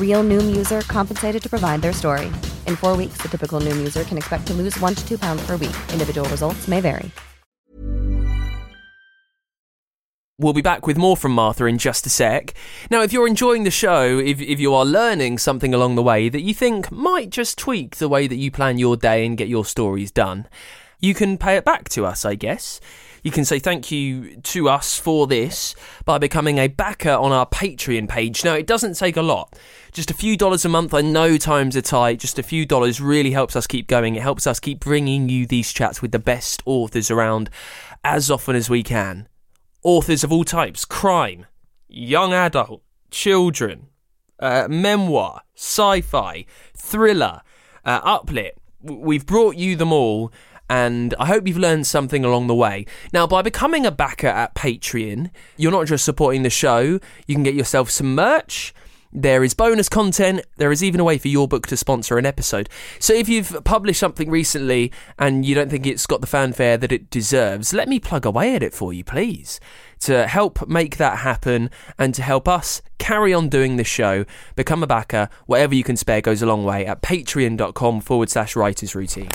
Real 0.00 0.22
Noom 0.22 0.54
user 0.54 0.82
compensated 0.82 1.42
to 1.42 1.48
provide 1.48 1.80
their 1.80 1.94
story. 1.94 2.26
In 2.66 2.76
four 2.76 2.96
weeks, 2.96 3.18
the 3.22 3.28
typical 3.28 3.60
Noom 3.60 3.78
user 3.78 4.04
can 4.04 4.18
expect 4.18 4.46
to 4.48 4.52
lose 4.52 4.78
one 4.80 4.94
to 4.94 5.08
two 5.08 5.16
pounds 5.16 5.46
per 5.46 5.56
week. 5.56 5.76
Individual 5.92 6.28
results 6.28 6.68
may 6.68 6.80
vary. 6.82 7.10
We'll 10.40 10.54
be 10.54 10.62
back 10.62 10.86
with 10.86 10.96
more 10.96 11.18
from 11.18 11.32
Marthe 11.32 11.60
in 11.60 11.76
just 11.76 12.06
a 12.06 12.08
sec. 12.08 12.54
Now, 12.90 13.02
if 13.02 13.12
you're 13.12 13.26
enjoying 13.26 13.64
the 13.64 13.70
show, 13.70 14.18
if, 14.18 14.40
if 14.40 14.58
you 14.58 14.74
are 14.74 14.86
learning 14.86 15.36
something 15.36 15.74
along 15.74 15.96
the 15.96 16.02
way 16.02 16.30
that 16.30 16.40
you 16.40 16.54
think 16.54 16.90
might 16.90 17.28
just 17.28 17.58
tweak 17.58 17.96
the 17.96 18.08
way 18.08 18.26
that 18.26 18.36
you 18.36 18.50
plan 18.50 18.78
your 18.78 18.96
day 18.96 19.26
and 19.26 19.36
get 19.36 19.48
your 19.48 19.66
stories 19.66 20.10
done, 20.10 20.48
you 20.98 21.12
can 21.12 21.36
pay 21.36 21.56
it 21.56 21.66
back 21.66 21.90
to 21.90 22.06
us, 22.06 22.24
I 22.24 22.36
guess. 22.36 22.80
You 23.22 23.30
can 23.30 23.44
say 23.44 23.58
thank 23.58 23.90
you 23.90 24.36
to 24.36 24.68
us 24.68 24.98
for 24.98 25.26
this 25.26 25.74
by 26.04 26.18
becoming 26.18 26.58
a 26.58 26.68
backer 26.68 27.10
on 27.10 27.32
our 27.32 27.46
Patreon 27.46 28.08
page. 28.08 28.44
Now, 28.44 28.54
it 28.54 28.66
doesn't 28.66 28.94
take 28.94 29.16
a 29.16 29.22
lot. 29.22 29.58
Just 29.92 30.10
a 30.10 30.14
few 30.14 30.36
dollars 30.36 30.64
a 30.64 30.68
month. 30.68 30.94
I 30.94 31.02
know 31.02 31.36
times 31.36 31.76
are 31.76 31.82
tight. 31.82 32.20
Just 32.20 32.38
a 32.38 32.42
few 32.42 32.64
dollars 32.64 33.00
really 33.00 33.32
helps 33.32 33.56
us 33.56 33.66
keep 33.66 33.86
going. 33.88 34.16
It 34.16 34.22
helps 34.22 34.46
us 34.46 34.60
keep 34.60 34.80
bringing 34.80 35.28
you 35.28 35.46
these 35.46 35.72
chats 35.72 36.00
with 36.00 36.12
the 36.12 36.18
best 36.18 36.62
authors 36.64 37.10
around 37.10 37.50
as 38.04 38.30
often 38.30 38.56
as 38.56 38.70
we 38.70 38.82
can. 38.82 39.28
Authors 39.82 40.24
of 40.24 40.32
all 40.32 40.44
types 40.44 40.84
crime, 40.84 41.46
young 41.88 42.32
adult, 42.32 42.82
children, 43.10 43.88
uh, 44.38 44.66
memoir, 44.70 45.42
sci 45.54 46.00
fi, 46.00 46.46
thriller, 46.76 47.42
uh, 47.84 48.18
uplit. 48.18 48.52
We've 48.82 49.26
brought 49.26 49.56
you 49.56 49.76
them 49.76 49.92
all 49.92 50.32
and 50.70 51.14
I 51.18 51.26
hope 51.26 51.48
you've 51.48 51.58
learned 51.58 51.88
something 51.88 52.24
along 52.24 52.46
the 52.46 52.54
way. 52.54 52.86
Now, 53.12 53.26
by 53.26 53.42
becoming 53.42 53.84
a 53.84 53.90
backer 53.90 54.28
at 54.28 54.54
Patreon, 54.54 55.30
you're 55.56 55.72
not 55.72 55.88
just 55.88 56.04
supporting 56.04 56.44
the 56.44 56.50
show, 56.50 57.00
you 57.26 57.34
can 57.34 57.42
get 57.42 57.54
yourself 57.54 57.90
some 57.90 58.14
merch. 58.14 58.72
There 59.12 59.42
is 59.42 59.52
bonus 59.52 59.88
content. 59.88 60.42
There 60.58 60.70
is 60.70 60.84
even 60.84 61.00
a 61.00 61.04
way 61.04 61.18
for 61.18 61.26
your 61.26 61.48
book 61.48 61.66
to 61.66 61.76
sponsor 61.76 62.16
an 62.18 62.24
episode. 62.24 62.68
So 63.00 63.12
if 63.12 63.28
you've 63.28 63.64
published 63.64 63.98
something 63.98 64.30
recently 64.30 64.92
and 65.18 65.44
you 65.44 65.56
don't 65.56 65.68
think 65.68 65.84
it's 65.84 66.06
got 66.06 66.20
the 66.20 66.28
fanfare 66.28 66.76
that 66.76 66.92
it 66.92 67.10
deserves, 67.10 67.72
let 67.72 67.88
me 67.88 67.98
plug 67.98 68.24
away 68.24 68.54
at 68.54 68.62
it 68.62 68.72
for 68.72 68.92
you, 68.92 69.02
please. 69.02 69.58
To 70.02 70.28
help 70.28 70.68
make 70.68 70.98
that 70.98 71.18
happen 71.18 71.70
and 71.98 72.14
to 72.14 72.22
help 72.22 72.46
us 72.46 72.80
carry 72.98 73.34
on 73.34 73.48
doing 73.48 73.74
the 73.74 73.82
show, 73.82 74.24
become 74.54 74.84
a 74.84 74.86
backer. 74.86 75.28
Whatever 75.46 75.74
you 75.74 75.82
can 75.82 75.96
spare 75.96 76.20
goes 76.20 76.42
a 76.42 76.46
long 76.46 76.62
way 76.62 76.86
at 76.86 77.02
patreon.com 77.02 78.02
forward 78.02 78.30
slash 78.30 78.54
writers 78.54 78.94
routine. 78.94 79.30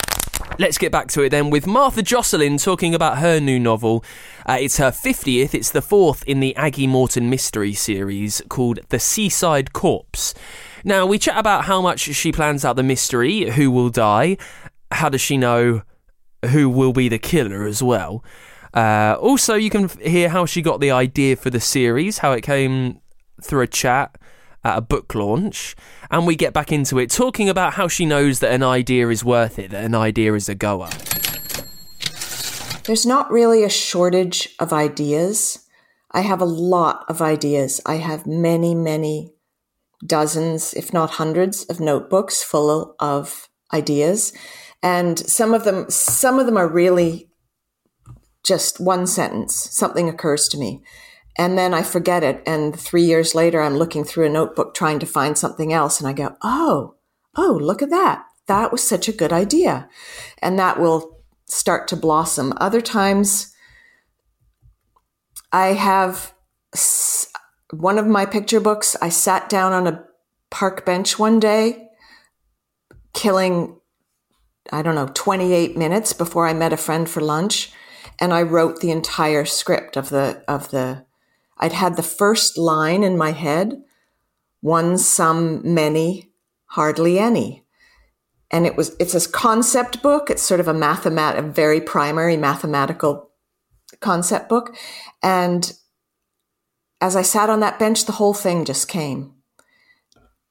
Let's 0.57 0.77
get 0.77 0.91
back 0.91 1.07
to 1.09 1.21
it 1.23 1.29
then 1.29 1.49
with 1.49 1.67
Marthe 1.67 2.03
Jocelyn 2.03 2.57
talking 2.57 2.95
about 2.95 3.17
her 3.17 3.39
new 3.39 3.59
novel. 3.59 4.05
Uh, 4.45 4.57
it's 4.59 4.77
her 4.77 4.91
50th, 4.91 5.53
it's 5.53 5.71
the 5.71 5.81
fourth 5.81 6.23
in 6.23 6.39
the 6.39 6.55
Aggie 6.55 6.87
Morton 6.87 7.29
mystery 7.29 7.73
series 7.73 8.41
called 8.47 8.79
The 8.89 8.99
Seaside 8.99 9.73
Corpse. 9.73 10.33
Now, 10.83 11.05
we 11.05 11.19
chat 11.19 11.37
about 11.37 11.65
how 11.65 11.81
much 11.81 12.01
she 12.01 12.31
plans 12.31 12.63
out 12.63 12.75
the 12.75 12.83
mystery, 12.83 13.49
who 13.51 13.69
will 13.69 13.89
die, 13.89 14.37
how 14.91 15.09
does 15.09 15.21
she 15.21 15.35
know 15.35 15.81
who 16.51 16.69
will 16.69 16.93
be 16.93 17.09
the 17.09 17.19
killer 17.19 17.65
as 17.65 17.81
well. 17.83 18.23
Uh, 18.73 19.17
also, 19.19 19.55
you 19.55 19.69
can 19.69 19.89
hear 19.99 20.29
how 20.29 20.45
she 20.45 20.61
got 20.61 20.79
the 20.79 20.91
idea 20.91 21.35
for 21.35 21.49
the 21.49 21.59
series, 21.59 22.19
how 22.19 22.31
it 22.33 22.41
came 22.41 22.99
through 23.41 23.61
a 23.61 23.67
chat 23.67 24.17
at 24.65 24.77
a 24.77 24.81
book 24.81 25.13
launch, 25.13 25.75
and 26.09 26.25
we 26.25 26.35
get 26.35 26.51
back 26.51 26.71
into 26.71 26.97
it, 26.97 27.11
talking 27.11 27.47
about 27.47 27.75
how 27.75 27.87
she 27.87 28.03
knows 28.03 28.39
that 28.39 28.51
an 28.51 28.63
idea 28.63 29.07
is 29.09 29.23
worth 29.23 29.59
it, 29.59 29.69
that 29.69 29.85
an 29.85 29.93
idea 29.93 30.33
is 30.33 30.49
a 30.49 30.55
goer. 30.55 30.89
There's 32.85 33.05
not 33.05 33.31
really 33.31 33.63
a 33.63 33.69
shortage 33.69 34.49
of 34.59 34.73
ideas. 34.73 35.67
I 36.11 36.21
have 36.21 36.41
a 36.41 36.45
lot 36.45 37.05
of 37.07 37.21
ideas. 37.21 37.79
I 37.85 37.95
have 37.95 38.25
many, 38.25 38.73
many 38.73 39.33
dozens, 40.05 40.73
if 40.73 40.91
not 40.91 41.11
hundreds, 41.11 41.63
of 41.65 41.79
notebooks 41.79 42.43
full 42.43 42.95
of 42.99 43.49
ideas. 43.71 44.33
And 44.81 45.19
some 45.19 45.53
of 45.53 45.63
them, 45.63 45.89
some 45.89 46.39
of 46.39 46.47
them 46.47 46.57
are 46.57 46.67
really 46.67 47.29
just 48.43 48.79
one 48.79 49.05
sentence. 49.05 49.69
Something 49.71 50.09
occurs 50.09 50.47
to 50.49 50.57
me 50.57 50.83
and 51.37 51.57
then 51.57 51.73
I 51.73 51.83
forget 51.83 52.23
it. 52.23 52.41
And 52.45 52.77
three 52.79 53.03
years 53.03 53.35
later, 53.35 53.61
I'm 53.61 53.77
looking 53.77 54.03
through 54.03 54.25
a 54.25 54.29
notebook 54.29 54.73
trying 54.73 54.99
to 54.99 55.05
find 55.05 55.37
something 55.37 55.73
else. 55.73 55.99
And 55.99 56.07
I 56.07 56.13
go, 56.13 56.35
oh, 56.41 56.95
oh, 57.35 57.59
look 57.61 57.81
at 57.81 57.89
that. 57.89 58.23
That 58.47 58.71
was 58.71 58.87
such 58.87 59.07
a 59.07 59.13
good 59.13 59.33
idea. 59.33 59.89
And 60.41 60.57
that 60.59 60.79
will 60.79 61.19
start 61.47 61.87
to 61.89 61.95
blossom. 61.95 62.53
Other 62.57 62.81
times, 62.81 63.53
I 65.51 65.67
have 65.67 66.33
one 67.71 67.97
of 67.97 68.07
my 68.07 68.25
picture 68.25 68.59
books. 68.59 68.95
I 69.01 69.09
sat 69.09 69.49
down 69.49 69.73
on 69.73 69.87
a 69.87 70.03
park 70.51 70.85
bench 70.85 71.19
one 71.19 71.39
day, 71.39 71.89
killing, 73.13 73.79
I 74.71 74.81
don't 74.81 74.95
know, 74.95 75.09
28 75.13 75.77
minutes 75.77 76.13
before 76.13 76.47
I 76.47 76.53
met 76.53 76.73
a 76.73 76.77
friend 76.77 77.09
for 77.09 77.21
lunch. 77.21 77.73
And 78.19 78.33
I 78.33 78.43
wrote 78.43 78.79
the 78.79 78.91
entire 78.91 79.43
script 79.43 79.97
of 79.97 80.09
the, 80.09 80.41
of 80.47 80.71
the, 80.71 81.04
I'd 81.57 81.73
had 81.73 81.95
the 81.95 82.03
first 82.03 82.57
line 82.57 83.03
in 83.03 83.17
my 83.17 83.31
head 83.31 83.81
one, 84.61 84.97
some, 84.97 85.61
many, 85.73 86.31
hardly 86.65 87.19
any. 87.19 87.63
And 88.49 88.65
it 88.65 88.75
was, 88.75 88.95
it's 88.99 89.13
a 89.13 89.29
concept 89.29 90.01
book. 90.01 90.29
It's 90.29 90.41
sort 90.41 90.59
of 90.59 90.67
a 90.67 90.73
mathemat, 90.73 91.37
a 91.37 91.41
very 91.41 91.79
primary 91.79 92.35
mathematical 92.35 93.29
concept 93.99 94.49
book. 94.49 94.75
And 95.21 95.71
as 96.99 97.15
I 97.15 97.21
sat 97.21 97.49
on 97.49 97.59
that 97.59 97.77
bench, 97.77 98.05
the 98.05 98.13
whole 98.13 98.33
thing 98.33 98.65
just 98.65 98.87
came. 98.87 99.33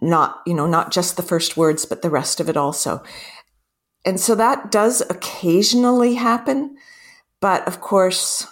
not, 0.05 0.43
you 0.47 0.55
know, 0.55 0.67
not 0.67 0.93
just 0.93 1.17
the 1.17 1.23
first 1.23 1.57
words, 1.57 1.85
but 1.85 2.03
the 2.03 2.11
rest 2.11 2.41
of 2.41 2.49
it 2.49 2.57
also. 2.57 3.03
And 4.05 4.21
so 4.21 4.35
that 4.35 4.71
does 4.71 5.01
occasionally 5.09 6.15
happen. 6.15 6.77
But 7.41 7.67
of 7.67 7.81
course, 7.81 8.47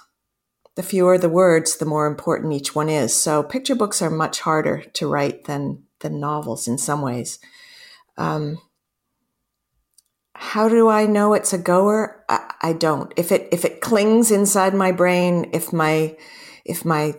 the 0.74 0.82
fewer 0.82 1.18
the 1.18 1.28
words, 1.28 1.76
the 1.76 1.84
more 1.84 2.06
important 2.06 2.52
each 2.52 2.74
one 2.74 2.88
is. 2.88 3.14
So 3.14 3.42
picture 3.42 3.74
books 3.74 4.00
are 4.00 4.10
much 4.10 4.40
harder 4.40 4.82
to 4.94 5.06
write 5.06 5.44
than, 5.44 5.84
than 6.00 6.20
novels 6.20 6.66
in 6.66 6.78
some 6.78 7.02
ways. 7.02 7.38
Um, 8.16 8.58
how 10.34 10.68
do 10.68 10.88
I 10.88 11.06
know 11.06 11.34
it's 11.34 11.52
a 11.52 11.58
goer? 11.58 12.24
I, 12.28 12.52
I, 12.62 12.72
don't. 12.72 13.12
If 13.16 13.30
it 13.30 13.48
if 13.52 13.64
it 13.64 13.80
clings 13.80 14.30
inside 14.30 14.74
my 14.74 14.90
brain, 14.90 15.50
if 15.52 15.72
my 15.72 16.16
if 16.64 16.84
my 16.84 17.14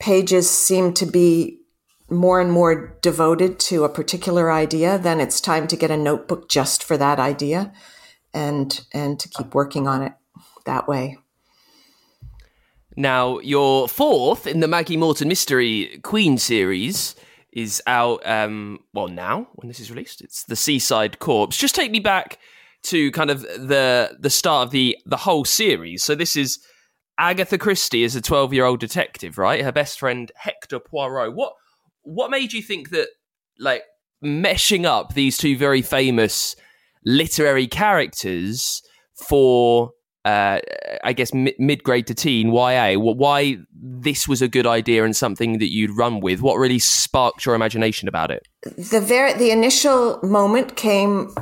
pages 0.00 0.50
seem 0.50 0.92
to 0.94 1.06
be 1.06 1.60
more 2.08 2.40
and 2.40 2.50
more 2.50 2.98
devoted 3.00 3.60
to 3.60 3.84
a 3.84 3.88
particular 3.88 4.50
idea, 4.50 4.98
then 4.98 5.20
it's 5.20 5.40
time 5.40 5.68
to 5.68 5.76
get 5.76 5.90
a 5.90 5.96
notebook 5.96 6.48
just 6.48 6.82
for 6.82 6.96
that 6.96 7.20
idea 7.20 7.72
and 8.34 8.84
and 8.92 9.20
to 9.20 9.28
keep 9.28 9.54
working 9.54 9.86
on 9.86 10.02
it 10.02 10.12
that 10.66 10.88
way. 10.88 11.19
Now, 12.96 13.38
your 13.38 13.88
fourth 13.88 14.46
in 14.46 14.60
the 14.60 14.74
Aggie 14.74 14.96
Morton 14.96 15.28
Mystery 15.28 16.00
Queen 16.02 16.38
series 16.38 17.14
is 17.52 17.82
out 17.86 18.24
um 18.26 18.78
well 18.94 19.08
now 19.08 19.48
when 19.54 19.68
this 19.68 19.80
is 19.80 19.90
released. 19.90 20.20
It's 20.20 20.44
The 20.44 20.56
Seaside 20.56 21.18
Corpse. 21.18 21.56
Just 21.56 21.74
take 21.74 21.90
me 21.90 22.00
back 22.00 22.38
to 22.84 23.10
kind 23.12 23.30
of 23.30 23.42
the 23.42 24.16
the 24.18 24.30
start 24.30 24.66
of 24.66 24.70
the 24.72 24.96
the 25.06 25.16
whole 25.16 25.44
series. 25.44 26.02
So 26.02 26.14
this 26.14 26.36
is 26.36 26.58
Agatha 27.18 27.58
Christie 27.58 28.04
as 28.04 28.16
a 28.16 28.22
12-year-old 28.22 28.80
detective, 28.80 29.36
right? 29.36 29.62
Her 29.62 29.72
best 29.72 29.98
friend 29.98 30.32
Hector 30.36 30.80
Perot. 30.80 31.34
What 31.34 31.52
what 32.02 32.30
made 32.30 32.52
you 32.52 32.62
think 32.62 32.90
that 32.90 33.08
like 33.58 33.82
meshing 34.24 34.84
up 34.84 35.14
these 35.14 35.36
two 35.36 35.56
very 35.56 35.82
famous 35.82 36.56
literary 37.04 37.66
characters 37.66 38.82
for 39.14 39.92
uh, 40.24 40.60
I 41.02 41.12
guess 41.12 41.32
mid 41.32 41.82
grade 41.82 42.06
to 42.08 42.14
teen 42.14 42.52
YA. 42.52 42.94
Why 42.98 43.58
this 43.72 44.28
was 44.28 44.42
a 44.42 44.48
good 44.48 44.66
idea 44.66 45.04
and 45.04 45.16
something 45.16 45.58
that 45.58 45.72
you'd 45.72 45.96
run 45.96 46.20
with? 46.20 46.40
What 46.42 46.56
really 46.56 46.78
sparked 46.78 47.46
your 47.46 47.54
imagination 47.54 48.08
about 48.08 48.30
it? 48.30 48.46
The 48.62 49.00
very 49.00 49.32
the 49.32 49.50
initial 49.50 50.20
moment 50.22 50.76
came 50.76 51.34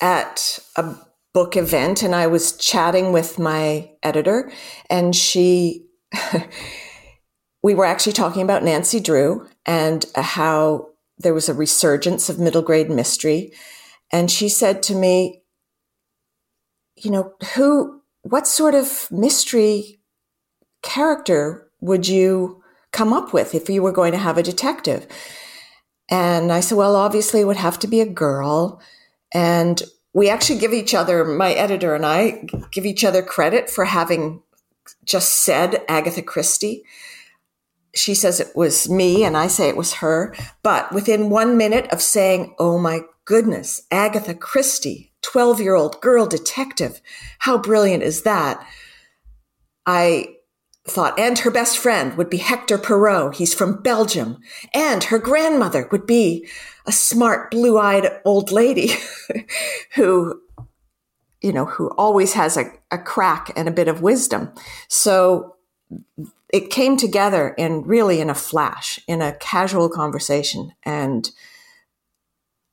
at 0.00 0.58
a 0.76 0.94
book 1.32 1.56
event, 1.56 2.02
and 2.02 2.14
I 2.14 2.26
was 2.26 2.56
chatting 2.56 3.12
with 3.12 3.38
my 3.38 3.90
editor, 4.02 4.50
and 4.88 5.14
she. 5.14 5.86
we 7.64 7.74
were 7.74 7.86
actually 7.86 8.12
talking 8.12 8.42
about 8.42 8.62
Nancy 8.62 9.00
Drew 9.00 9.48
and 9.64 10.04
how 10.14 10.90
there 11.16 11.32
was 11.32 11.48
a 11.48 11.54
resurgence 11.54 12.28
of 12.28 12.38
middle 12.38 12.60
grade 12.60 12.90
mystery. 12.90 13.54
And 14.12 14.30
she 14.30 14.50
said 14.50 14.82
to 14.84 14.94
me, 14.94 15.42
you 16.96 17.10
know, 17.10 17.32
who, 17.54 18.02
what 18.24 18.46
sort 18.46 18.74
of 18.74 19.08
mystery 19.10 20.00
character 20.82 21.70
would 21.80 22.08
you 22.08 22.62
come 22.90 23.12
up 23.12 23.32
with 23.32 23.54
if 23.54 23.68
you 23.68 23.82
were 23.82 23.92
going 23.92 24.12
to 24.12 24.18
have 24.18 24.36
a 24.36 24.42
detective? 24.42 25.06
And 26.10 26.52
I 26.52 26.60
said, 26.60 26.76
well, 26.76 26.96
obviously 26.96 27.40
it 27.40 27.46
would 27.46 27.56
have 27.56 27.78
to 27.80 27.86
be 27.86 28.00
a 28.00 28.06
girl. 28.06 28.82
And 29.32 29.82
we 30.12 30.28
actually 30.28 30.58
give 30.58 30.72
each 30.72 30.94
other, 30.94 31.24
my 31.24 31.52
editor 31.52 31.94
and 31.94 32.04
I 32.04 32.46
give 32.70 32.84
each 32.84 33.04
other 33.04 33.22
credit 33.22 33.70
for 33.70 33.84
having 33.84 34.42
just 35.04 35.44
said 35.44 35.82
Agatha 35.88 36.22
Christie 36.22 36.84
she 37.94 38.14
says 38.14 38.40
it 38.40 38.54
was 38.54 38.88
me 38.88 39.24
and 39.24 39.36
I 39.36 39.46
say 39.46 39.68
it 39.68 39.76
was 39.76 39.94
her. 39.94 40.34
But 40.62 40.92
within 40.92 41.30
one 41.30 41.56
minute 41.56 41.86
of 41.92 42.02
saying, 42.02 42.54
Oh 42.58 42.78
my 42.78 43.02
goodness, 43.24 43.82
Agatha 43.90 44.34
Christie, 44.34 45.12
12 45.24 45.60
year 45.60 45.74
old 45.74 46.00
girl 46.00 46.26
detective, 46.26 47.00
how 47.38 47.58
brilliant 47.58 48.02
is 48.02 48.22
that? 48.22 48.64
I 49.86 50.36
thought, 50.86 51.18
and 51.18 51.38
her 51.38 51.50
best 51.50 51.78
friend 51.78 52.16
would 52.16 52.28
be 52.28 52.36
Hector 52.36 52.78
Perot. 52.78 53.34
He's 53.34 53.54
from 53.54 53.82
Belgium. 53.82 54.38
And 54.74 55.04
her 55.04 55.18
grandmother 55.18 55.88
would 55.90 56.06
be 56.06 56.46
a 56.86 56.92
smart, 56.92 57.50
blue 57.50 57.78
eyed 57.78 58.20
old 58.24 58.52
lady 58.52 58.90
who, 59.94 60.40
you 61.40 61.52
know, 61.52 61.64
who 61.64 61.88
always 61.96 62.34
has 62.34 62.56
a, 62.56 62.70
a 62.90 62.98
crack 62.98 63.50
and 63.56 63.66
a 63.66 63.72
bit 63.72 63.88
of 63.88 64.02
wisdom. 64.02 64.52
So 64.88 65.56
it 66.52 66.70
came 66.70 66.98
together 66.98 67.54
in 67.56 67.82
really 67.84 68.20
in 68.20 68.28
a 68.28 68.34
flash, 68.34 69.00
in 69.08 69.22
a 69.22 69.36
casual 69.36 69.88
conversation. 69.88 70.72
And 70.84 71.30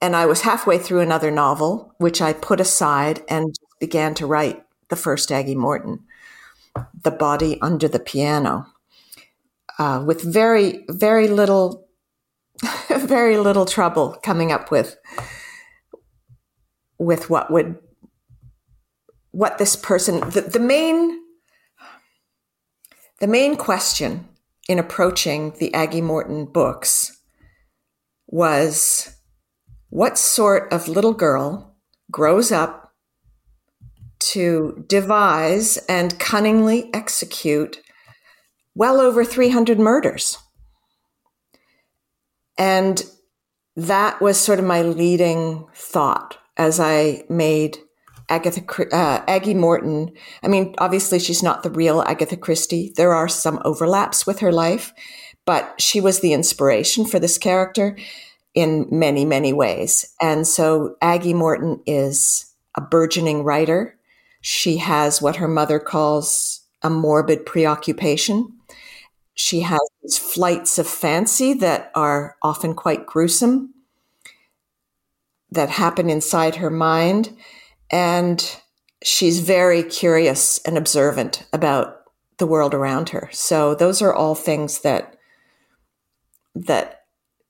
and 0.01 0.15
I 0.15 0.25
was 0.25 0.41
halfway 0.41 0.79
through 0.79 1.01
another 1.01 1.29
novel, 1.29 1.93
which 1.97 2.21
I 2.21 2.33
put 2.33 2.59
aside 2.59 3.23
and 3.29 3.55
began 3.79 4.13
to 4.15 4.25
write 4.25 4.63
the 4.89 4.95
first 4.95 5.31
Aggie 5.31 5.55
Morton, 5.55 5.99
The 7.03 7.11
Body 7.11 7.59
Under 7.61 7.87
the 7.87 7.99
Piano, 7.99 8.65
uh, 9.77 10.03
with 10.05 10.21
very, 10.21 10.83
very 10.89 11.27
little, 11.27 11.87
very 12.89 13.37
little 13.37 13.65
trouble 13.65 14.17
coming 14.23 14.51
up 14.51 14.71
with 14.71 14.97
with 16.97 17.31
what 17.31 17.49
would 17.49 17.77
what 19.31 19.57
this 19.57 19.75
person 19.75 20.19
the, 20.29 20.41
the 20.41 20.59
main 20.59 21.19
the 23.19 23.27
main 23.27 23.55
question 23.55 24.27
in 24.69 24.77
approaching 24.77 25.51
the 25.57 25.73
Aggie 25.73 26.01
Morton 26.01 26.45
books 26.45 27.19
was 28.27 29.15
what 29.91 30.17
sort 30.17 30.71
of 30.71 30.87
little 30.87 31.13
girl 31.13 31.75
grows 32.09 32.49
up 32.51 32.93
to 34.19 34.83
devise 34.87 35.77
and 35.89 36.17
cunningly 36.17 36.89
execute 36.93 37.81
well 38.73 39.01
over 39.01 39.25
300 39.25 39.79
murders? 39.79 40.37
And 42.57 43.03
that 43.75 44.21
was 44.21 44.39
sort 44.39 44.59
of 44.59 44.65
my 44.65 44.81
leading 44.81 45.67
thought 45.75 46.37
as 46.55 46.79
I 46.79 47.23
made 47.29 47.77
Agatha 48.29 48.63
uh, 48.95 49.23
Aggie 49.27 49.53
Morton. 49.53 50.13
I 50.41 50.47
mean, 50.47 50.73
obviously 50.77 51.19
she's 51.19 51.43
not 51.43 51.63
the 51.63 51.69
real 51.69 52.01
Agatha 52.03 52.37
Christie. 52.37 52.93
There 52.95 53.13
are 53.13 53.27
some 53.27 53.61
overlaps 53.65 54.25
with 54.25 54.39
her 54.39 54.53
life, 54.53 54.93
but 55.45 55.81
she 55.81 55.99
was 55.99 56.21
the 56.21 56.31
inspiration 56.31 57.05
for 57.05 57.19
this 57.19 57.37
character 57.37 57.97
in 58.53 58.87
many, 58.91 59.25
many 59.25 59.53
ways. 59.53 60.13
And 60.21 60.45
so 60.45 60.95
Aggie 61.01 61.33
Morton 61.33 61.81
is 61.85 62.53
a 62.75 62.81
burgeoning 62.81 63.43
writer. 63.43 63.97
She 64.41 64.77
has 64.77 65.21
what 65.21 65.37
her 65.37 65.47
mother 65.47 65.79
calls 65.79 66.61
a 66.81 66.89
morbid 66.89 67.45
preoccupation. 67.45 68.51
She 69.33 69.61
has 69.61 69.79
these 70.01 70.17
flights 70.17 70.77
of 70.77 70.87
fancy 70.87 71.53
that 71.55 71.91
are 71.95 72.35
often 72.41 72.73
quite 72.73 73.05
gruesome 73.05 73.73
that 75.51 75.69
happen 75.69 76.09
inside 76.09 76.55
her 76.55 76.69
mind 76.69 77.35
and 77.91 78.61
she's 79.03 79.39
very 79.41 79.83
curious 79.83 80.59
and 80.59 80.77
observant 80.77 81.45
about 81.51 82.03
the 82.37 82.47
world 82.47 82.73
around 82.73 83.09
her. 83.09 83.29
So 83.31 83.75
those 83.75 84.01
are 84.01 84.13
all 84.13 84.35
things 84.35 84.81
that 84.81 85.17
that 86.55 87.03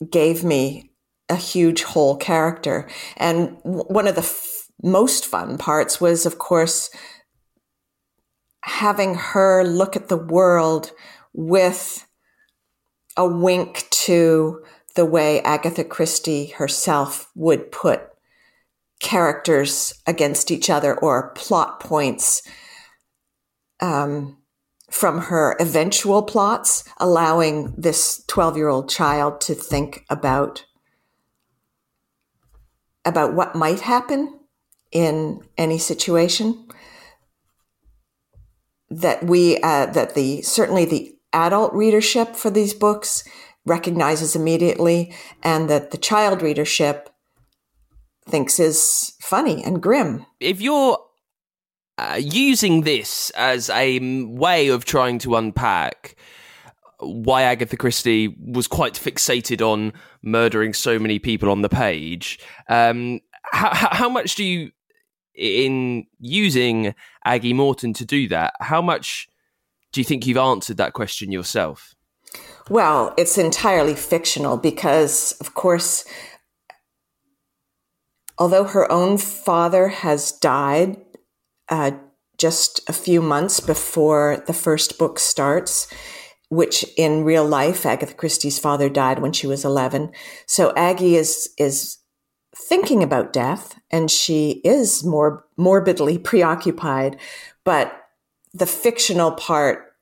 gave 0.10 0.44
me 0.44 0.91
a 1.32 1.36
huge 1.36 1.84
whole 1.84 2.18
character. 2.18 2.88
And 3.18 3.58
one 3.64 4.06
of 4.06 4.16
the 4.16 4.22
f- 4.22 4.68
most 4.84 5.26
fun 5.26 5.58
parts 5.58 6.02
was, 6.02 6.26
of 6.26 6.38
course, 6.38 6.90
having 8.64 9.16
her 9.16 9.64
look 9.64 9.96
at 9.96 10.10
the 10.10 10.18
world 10.18 10.92
with 11.34 12.06
a 13.16 13.26
wink 13.28 13.88
to 13.90 14.62
the 14.96 15.06
way 15.06 15.42
Agatha 15.42 15.84
Christie 15.84 16.48
herself 16.48 17.32
would 17.34 17.72
put 17.72 18.02
characters 19.00 19.94
against 20.06 20.52
each 20.52 20.70
other 20.70 20.98
or 21.00 21.34
plot 21.34 21.80
points 21.80 22.44
um, 23.80 24.38
from 24.92 25.20
her 25.20 25.56
eventual 25.60 26.22
plots, 26.22 26.84
allowing 27.00 27.74
this 27.78 28.24
12 28.28 28.58
year 28.58 28.68
old 28.68 28.90
child 28.90 29.40
to 29.42 29.56
think 29.56 30.06
about 30.10 30.66
about 33.06 33.34
what 33.34 33.56
might 33.56 33.82
happen 33.82 34.40
in 34.92 35.42
any 35.58 35.78
situation 35.78 36.68
that 38.90 39.24
we 39.24 39.58
uh, 39.62 39.86
that 39.88 40.16
the 40.16 40.42
certainly 40.42 40.86
the 40.86 41.16
adult 41.34 41.74
readership 41.74 42.36
for 42.36 42.50
these 42.50 42.74
books 42.74 43.24
recognizes 43.66 44.36
immediately 44.36 45.14
and 45.44 45.70
that 45.70 45.92
the 45.92 45.98
child 45.98 46.42
readership 46.42 47.10
thinks 48.28 48.60
is 48.60 49.14
funny 49.22 49.64
and 49.64 49.82
grim. 49.82 50.26
If 50.40 50.62
you're 50.62 50.98
uh, 51.98 52.20
using 52.20 52.82
this 52.82 53.30
as 53.32 53.70
a 53.70 54.00
way 54.26 54.68
of 54.68 54.86
trying 54.86 55.20
to 55.20 55.36
unpack 55.36 56.16
why 57.02 57.44
Agatha 57.44 57.78
Christie 57.78 58.36
was 58.40 58.68
quite 58.68 58.94
fixated 58.94 59.62
on 59.62 59.94
murdering 60.22 60.74
so 60.74 61.00
many 61.00 61.20
people 61.20 61.50
on 61.50 61.62
the 61.62 61.70
page. 61.70 62.40
Um, 62.70 63.20
how, 63.52 63.90
how 63.92 64.10
much 64.10 64.36
do 64.36 64.44
you, 64.44 64.72
in 65.36 66.06
using 66.20 66.94
Aggie 67.26 67.54
Morton 67.54 67.94
to 67.94 68.06
do 68.06 68.28
that, 68.28 68.54
how 68.60 68.82
much 68.82 69.28
do 69.92 70.00
you 70.00 70.06
think 70.06 70.26
you've 70.26 70.38
answered 70.38 70.78
that 70.78 70.94
question 70.94 71.32
yourself? 71.32 71.96
Well, 72.70 73.14
it's 73.18 73.38
entirely 73.38 73.96
fictional 73.96 74.58
because, 74.58 75.34
of 75.42 75.54
course, 75.54 76.06
although 78.38 78.64
her 78.64 78.90
own 78.92 79.18
father 79.18 79.90
has 79.90 80.32
died 80.32 80.98
uh, 81.68 81.92
just 82.38 82.82
a 82.88 82.94
few 82.94 83.22
months 83.22 83.60
before 83.60 84.44
the 84.48 84.54
first 84.54 84.98
book 84.98 85.20
starts, 85.20 85.88
which 86.52 86.84
in 86.98 87.24
real 87.24 87.46
life, 87.46 87.86
Agatha 87.86 88.14
Christie's 88.14 88.60
father 88.60 88.90
died 88.90 89.20
when 89.20 89.32
she 89.32 89.48
was 89.48 89.64
11. 89.64 90.12
So 90.46 90.74
Aggie 90.76 91.16
is, 91.16 91.50
is 91.58 92.00
thinking 92.54 93.02
about 93.02 93.32
death 93.32 93.80
and 93.90 94.12
she 94.12 94.60
is 94.66 95.02
more 95.02 95.46
morbidly 95.56 96.18
preoccupied. 96.24 97.18
But 97.64 97.98
the 98.54 98.66
fictional 98.66 99.32
part 99.32 99.94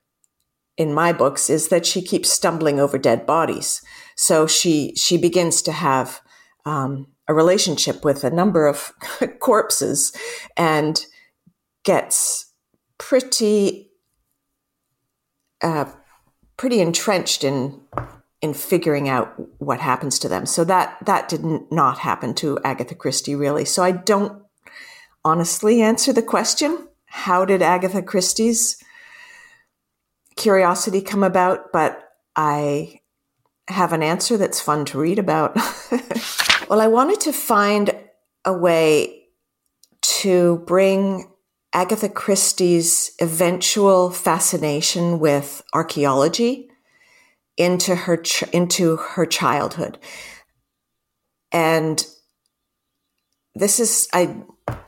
in 0.75 0.91
my 0.91 1.13
books 1.13 1.51
is 1.51 1.67
that 1.67 1.85
she 1.85 2.01
keeps 2.01 2.31
stumbling 2.31 2.79
over 2.79 2.97
dead 2.97 3.27
bodies. 3.27 3.83
So 4.15 4.47
she 4.47 4.95
she 4.95 5.17
begins 5.17 5.61
to 5.63 5.71
have 5.71 6.19
um, 6.65 7.07
a 7.27 7.33
relationship 7.35 8.03
with 8.03 8.23
a 8.23 8.31
number 8.31 8.65
of 8.65 8.91
corpses 9.39 10.11
and 10.57 11.05
gets 11.83 12.51
pretty 12.97 13.91
uh, 15.61 15.85
pretty 16.59 16.81
entrenched 16.81 17.45
in 17.45 17.79
in 18.41 18.53
figuring 18.53 19.09
out 19.09 19.33
what 19.59 19.79
happens 19.79 20.19
to 20.19 20.29
them. 20.29 20.45
So 20.45 20.65
that 20.65 20.97
that 21.05 21.29
did 21.29 21.41
not 21.71 21.99
happen 21.99 22.33
to 22.35 22.59
Agatha 22.65 22.95
Christie 22.95 23.33
really. 23.33 23.63
So 23.63 23.81
I 23.81 23.91
don't 23.91 24.43
honestly 25.23 25.81
answer 25.81 26.11
the 26.11 26.21
question. 26.21 26.89
How 27.05 27.45
did 27.45 27.61
Agatha 27.61 28.01
Christie's 28.01 28.77
curiosity 30.35 31.01
come 31.01 31.23
about, 31.23 31.71
but 31.71 32.09
I 32.35 32.99
have 33.69 33.93
an 33.93 34.03
answer 34.03 34.37
that's 34.37 34.59
fun 34.59 34.83
to 34.85 34.99
read 34.99 35.17
about. 35.17 35.55
well, 36.69 36.81
I 36.81 36.87
wanted 36.87 37.21
to 37.21 37.33
find 37.33 37.95
a 38.43 38.53
way 38.53 39.27
to 40.01 40.63
bring 40.67 41.31
Agatha 41.73 42.09
Christie's 42.09 43.11
eventual 43.19 44.09
fascination 44.09 45.19
with 45.19 45.61
archaeology 45.73 46.69
into 47.57 47.95
her 47.95 48.17
ch- 48.17 48.43
into 48.53 48.95
her 48.95 49.25
childhood. 49.25 49.99
And 51.51 52.05
this 53.55 53.79
is 53.79 54.07
I 54.13 54.37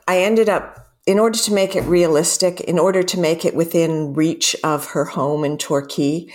I 0.07 0.19
ended 0.19 0.49
up 0.49 0.81
in 1.05 1.19
order 1.19 1.37
to 1.37 1.53
make 1.53 1.75
it 1.75 1.81
realistic, 1.81 2.61
in 2.61 2.77
order 2.77 3.03
to 3.03 3.19
make 3.19 3.43
it 3.43 3.55
within 3.55 4.13
reach 4.13 4.55
of 4.63 4.87
her 4.91 5.05
home 5.05 5.43
in 5.43 5.57
Torquay, 5.57 6.27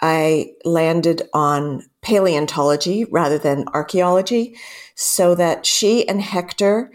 I 0.00 0.52
landed 0.64 1.22
on 1.34 1.84
paleontology 2.02 3.04
rather 3.04 3.38
than 3.38 3.68
archaeology 3.74 4.56
so 4.94 5.34
that 5.34 5.66
she 5.66 6.08
and 6.08 6.22
Hector 6.22 6.90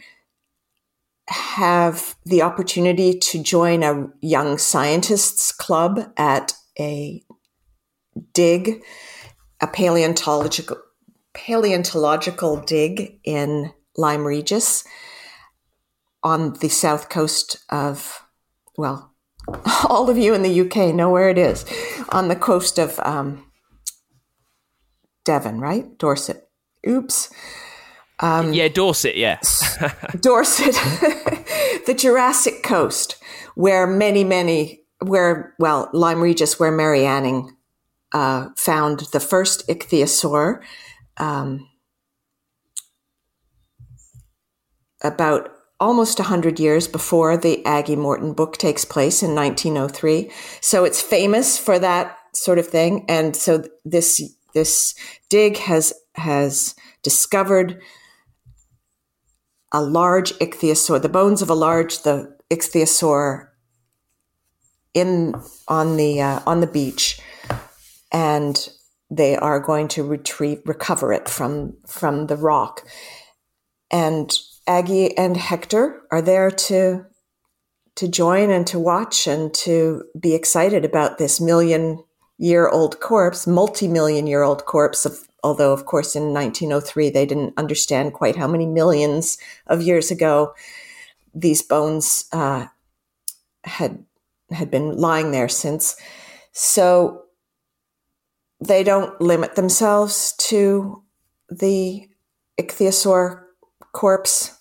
have 1.27 2.15
the 2.25 2.41
opportunity 2.41 3.17
to 3.17 3.41
join 3.41 3.83
a 3.83 4.07
young 4.21 4.57
scientists 4.57 5.51
club 5.51 6.11
at 6.17 6.53
a 6.79 7.23
dig, 8.33 8.83
a 9.61 9.67
paleontological 9.67 10.77
paleontological 11.33 12.57
dig 12.57 13.19
in 13.23 13.71
Lyme 13.97 14.25
Regis 14.25 14.83
on 16.21 16.53
the 16.53 16.69
south 16.69 17.09
coast 17.09 17.57
of, 17.69 18.23
well, 18.77 19.13
all 19.89 20.09
of 20.09 20.17
you 20.17 20.33
in 20.33 20.41
the 20.41 20.61
UK 20.61 20.93
know 20.93 21.09
where 21.09 21.29
it 21.29 21.37
is, 21.37 21.65
on 22.09 22.27
the 22.27 22.35
coast 22.35 22.77
of 22.77 22.99
um, 22.99 23.45
Devon, 25.25 25.59
right? 25.59 25.97
Dorset. 25.97 26.47
Oops. 26.87 27.29
Um, 28.19 28.53
yeah, 28.53 28.67
Dorset, 28.67 29.17
yeah. 29.17 29.39
Dorset, 30.19 30.73
the 31.85 31.95
Jurassic 31.97 32.63
coast, 32.63 33.17
where 33.55 33.87
many, 33.87 34.23
many, 34.23 34.81
where, 34.99 35.55
well, 35.59 35.89
Lyme 35.93 36.21
Regis, 36.21 36.59
where 36.59 36.71
Mary 36.71 37.05
Anning 37.05 37.55
uh, 38.13 38.49
found 38.55 39.01
the 39.11 39.19
first 39.19 39.67
ichthyosaur 39.67 40.61
um, 41.17 41.67
about 45.03 45.49
almost 45.79 46.19
100 46.19 46.59
years 46.59 46.87
before 46.87 47.35
the 47.35 47.65
Aggie 47.65 47.95
Morton 47.95 48.33
book 48.33 48.57
takes 48.57 48.85
place 48.85 49.21
in 49.21 49.35
1903. 49.35 50.31
So 50.61 50.85
it's 50.85 51.01
famous 51.01 51.57
for 51.57 51.77
that 51.79 52.17
sort 52.33 52.57
of 52.57 52.67
thing. 52.67 53.05
And 53.09 53.35
so 53.35 53.63
this, 53.83 54.21
this 54.53 54.95
dig 55.29 55.57
has, 55.57 55.93
has 56.15 56.75
discovered 57.01 57.81
a 59.73 59.81
large 59.81 60.31
ichthyosaur, 60.33 61.01
the 61.01 61.09
bones 61.09 61.41
of 61.41 61.49
a 61.49 61.55
large, 61.55 62.03
the 62.03 62.37
ichthyosaur 62.49 63.47
in, 64.93 65.35
on 65.67 65.97
the, 65.97 66.21
uh, 66.21 66.39
on 66.45 66.61
the 66.61 66.67
beach. 66.67 67.19
And 68.11 68.69
they 69.09 69.35
are 69.35 69.59
going 69.59 69.87
to 69.89 70.03
retrieve, 70.03 70.61
recover 70.65 71.11
it 71.11 71.27
from, 71.27 71.75
from 71.87 72.27
the 72.27 72.37
rock. 72.37 72.87
And 73.91 74.31
Aggie 74.67 75.17
and 75.17 75.35
Hector 75.35 76.03
are 76.11 76.21
there 76.21 76.51
to 76.51 77.05
to 77.95 78.07
join 78.07 78.49
and 78.49 78.65
to 78.67 78.79
watch 78.79 79.27
and 79.27 79.53
to 79.53 80.03
be 80.19 80.33
excited 80.33 80.83
about 80.83 81.17
this 81.17 81.39
million 81.39 82.03
year 82.37 82.67
old 82.67 82.99
corpse, 82.99 83.45
multi 83.45 83.87
million 83.87 84.25
year 84.27 84.41
old 84.41 84.65
corpse 84.65 85.05
of 85.05 85.27
although 85.43 85.73
of 85.73 85.85
course 85.85 86.15
in 86.15 86.33
1903 86.33 87.09
they 87.09 87.25
didn't 87.25 87.53
understand 87.57 88.13
quite 88.13 88.35
how 88.35 88.47
many 88.47 88.65
millions 88.65 89.37
of 89.67 89.81
years 89.81 90.09
ago 90.09 90.53
these 91.33 91.61
bones 91.61 92.25
uh, 92.31 92.67
had 93.63 94.03
had 94.51 94.69
been 94.69 94.97
lying 94.97 95.31
there 95.31 95.49
since. 95.49 95.95
So 96.51 97.23
they 98.59 98.83
don't 98.83 99.19
limit 99.19 99.55
themselves 99.55 100.33
to 100.37 101.03
the 101.49 102.07
ichthyosaur 102.59 103.43
corpse, 103.91 104.57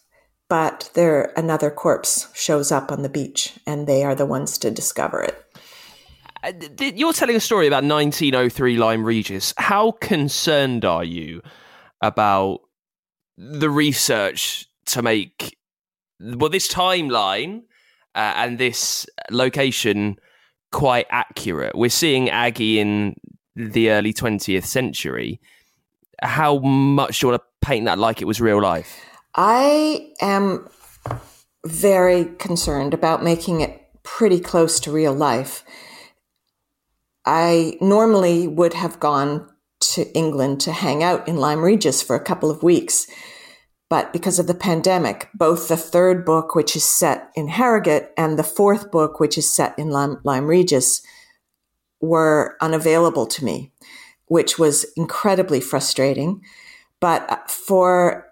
but 0.49 0.91
there 0.95 1.33
another 1.37 1.71
corpse 1.71 2.29
shows 2.35 2.73
up 2.73 2.91
on 2.91 3.03
the 3.03 3.09
beach, 3.09 3.59
and 3.67 3.87
they 3.87 4.03
are 4.03 4.15
the 4.15 4.27
ones 4.27 4.59
to 4.59 4.71
discover 4.71 5.23
it. 5.23 5.39
Uh, 6.43 6.53
you're 6.81 7.13
telling 7.13 7.37
a 7.37 7.41
story 7.41 7.67
about 7.67 7.85
1903 7.85 8.77
Lyme 8.77 9.05
Regis. 9.05 9.55
How 9.57 9.93
concerned 9.93 10.85
are 10.85 11.05
you 11.05 11.41
about 12.01 12.61
the 13.37 13.71
research 13.71 14.67
to 14.87 15.03
make 15.03 15.57
well 16.21 16.51
this 16.51 16.73
timeline 16.73 17.63
uh, 18.15 18.35
and 18.37 18.59
this 18.59 19.07
location 19.31 20.17
quite 20.73 21.07
accurate? 21.11 21.77
We're 21.77 21.91
seeing 21.91 22.29
Aggie 22.29 22.81
in 22.81 23.15
the 23.55 23.91
early 23.91 24.13
20th 24.13 24.65
century. 24.65 25.41
How 26.23 26.59
much 26.59 27.21
do 27.21 27.27
you 27.27 27.31
want 27.31 27.43
to 27.43 27.67
paint 27.67 27.85
that 27.87 27.99
like 27.99 28.21
it 28.21 28.25
was 28.25 28.41
real 28.41 28.61
life? 28.61 29.01
I 29.37 30.13
am 30.21 30.69
very 31.65 32.25
concerned 32.39 32.95
about 32.95 33.23
making 33.23 33.61
it 33.61 33.81
pretty 34.03 34.41
close 34.41 34.81
to 34.81 34.91
real 34.91 35.13
life. 35.13 35.65
I 37.25 37.77
normally 37.81 38.49
would 38.49 38.75
have 38.75 39.01
gone 39.01 39.49
to 39.81 40.11
England 40.17 40.61
to 40.63 40.73
hang 40.73 41.03
out 41.03 41.27
in 41.29 41.37
Lyme 41.37 41.63
Regis 41.63 42.03
for 42.03 42.17
a 42.17 42.25
couple 42.25 42.51
of 42.51 42.63
weeks. 42.63 43.07
But 43.89 44.13
because 44.13 44.39
of 44.39 44.47
the 44.47 44.55
pandemic, 44.55 45.29
both 45.35 45.69
the 45.69 45.77
third 45.77 46.25
book, 46.25 46.55
which 46.55 46.75
is 46.75 46.85
set 46.85 47.31
in 47.35 47.49
Harrogate, 47.49 48.11
and 48.17 48.39
the 48.39 48.43
fourth 48.43 48.91
book, 48.91 49.21
which 49.21 49.37
is 49.37 49.55
set 49.55 49.79
in 49.79 49.91
Lyme, 49.91 50.47
Regis, 50.47 51.03
were 52.01 52.57
unavailable 52.61 53.27
to 53.27 53.45
me, 53.45 53.71
which 54.27 54.59
was 54.59 54.87
incredibly 54.97 55.61
frustrating. 55.61 56.41
But 57.01 57.31
uh, 57.31 57.37
for 57.49 58.29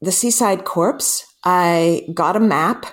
the 0.00 0.12
Seaside 0.12 0.64
Corpse, 0.64 1.26
I 1.42 2.06
got 2.14 2.36
a 2.36 2.40
map, 2.40 2.86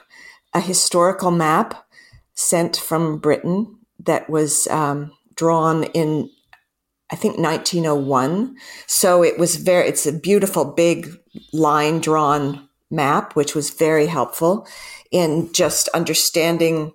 a 0.54 0.62
historical 0.62 1.30
map 1.30 1.86
sent 2.34 2.76
from 2.76 3.20
Britain 3.20 3.78
that 4.06 4.30
was 4.30 4.68
um, 4.68 5.12
drawn 5.36 5.84
in, 5.86 6.30
I 7.12 7.16
think, 7.16 7.38
1901. 7.38 8.56
So 8.88 9.24
it 9.24 9.38
was 9.38 9.56
very, 9.56 9.88
it's 9.88 10.06
a 10.06 10.14
beautiful 10.14 10.66
big 10.66 11.10
line 11.54 12.00
drawn 12.00 12.68
map, 12.90 13.36
which 13.36 13.56
was 13.56 13.70
very 13.70 14.08
helpful 14.08 14.68
in 15.12 15.52
just 15.54 15.88
understanding 15.90 16.94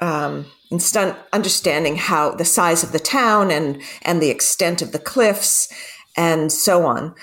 um, 0.00 0.46
instant 0.70 1.16
understanding 1.32 1.96
how 1.96 2.30
the 2.30 2.44
size 2.44 2.84
of 2.84 2.92
the 2.92 3.00
town 3.00 3.50
and 3.50 3.82
and 4.02 4.22
the 4.22 4.30
extent 4.30 4.80
of 4.80 4.92
the 4.92 4.98
cliffs 4.98 5.68
and 6.16 6.52
so 6.52 6.86
on. 6.86 7.14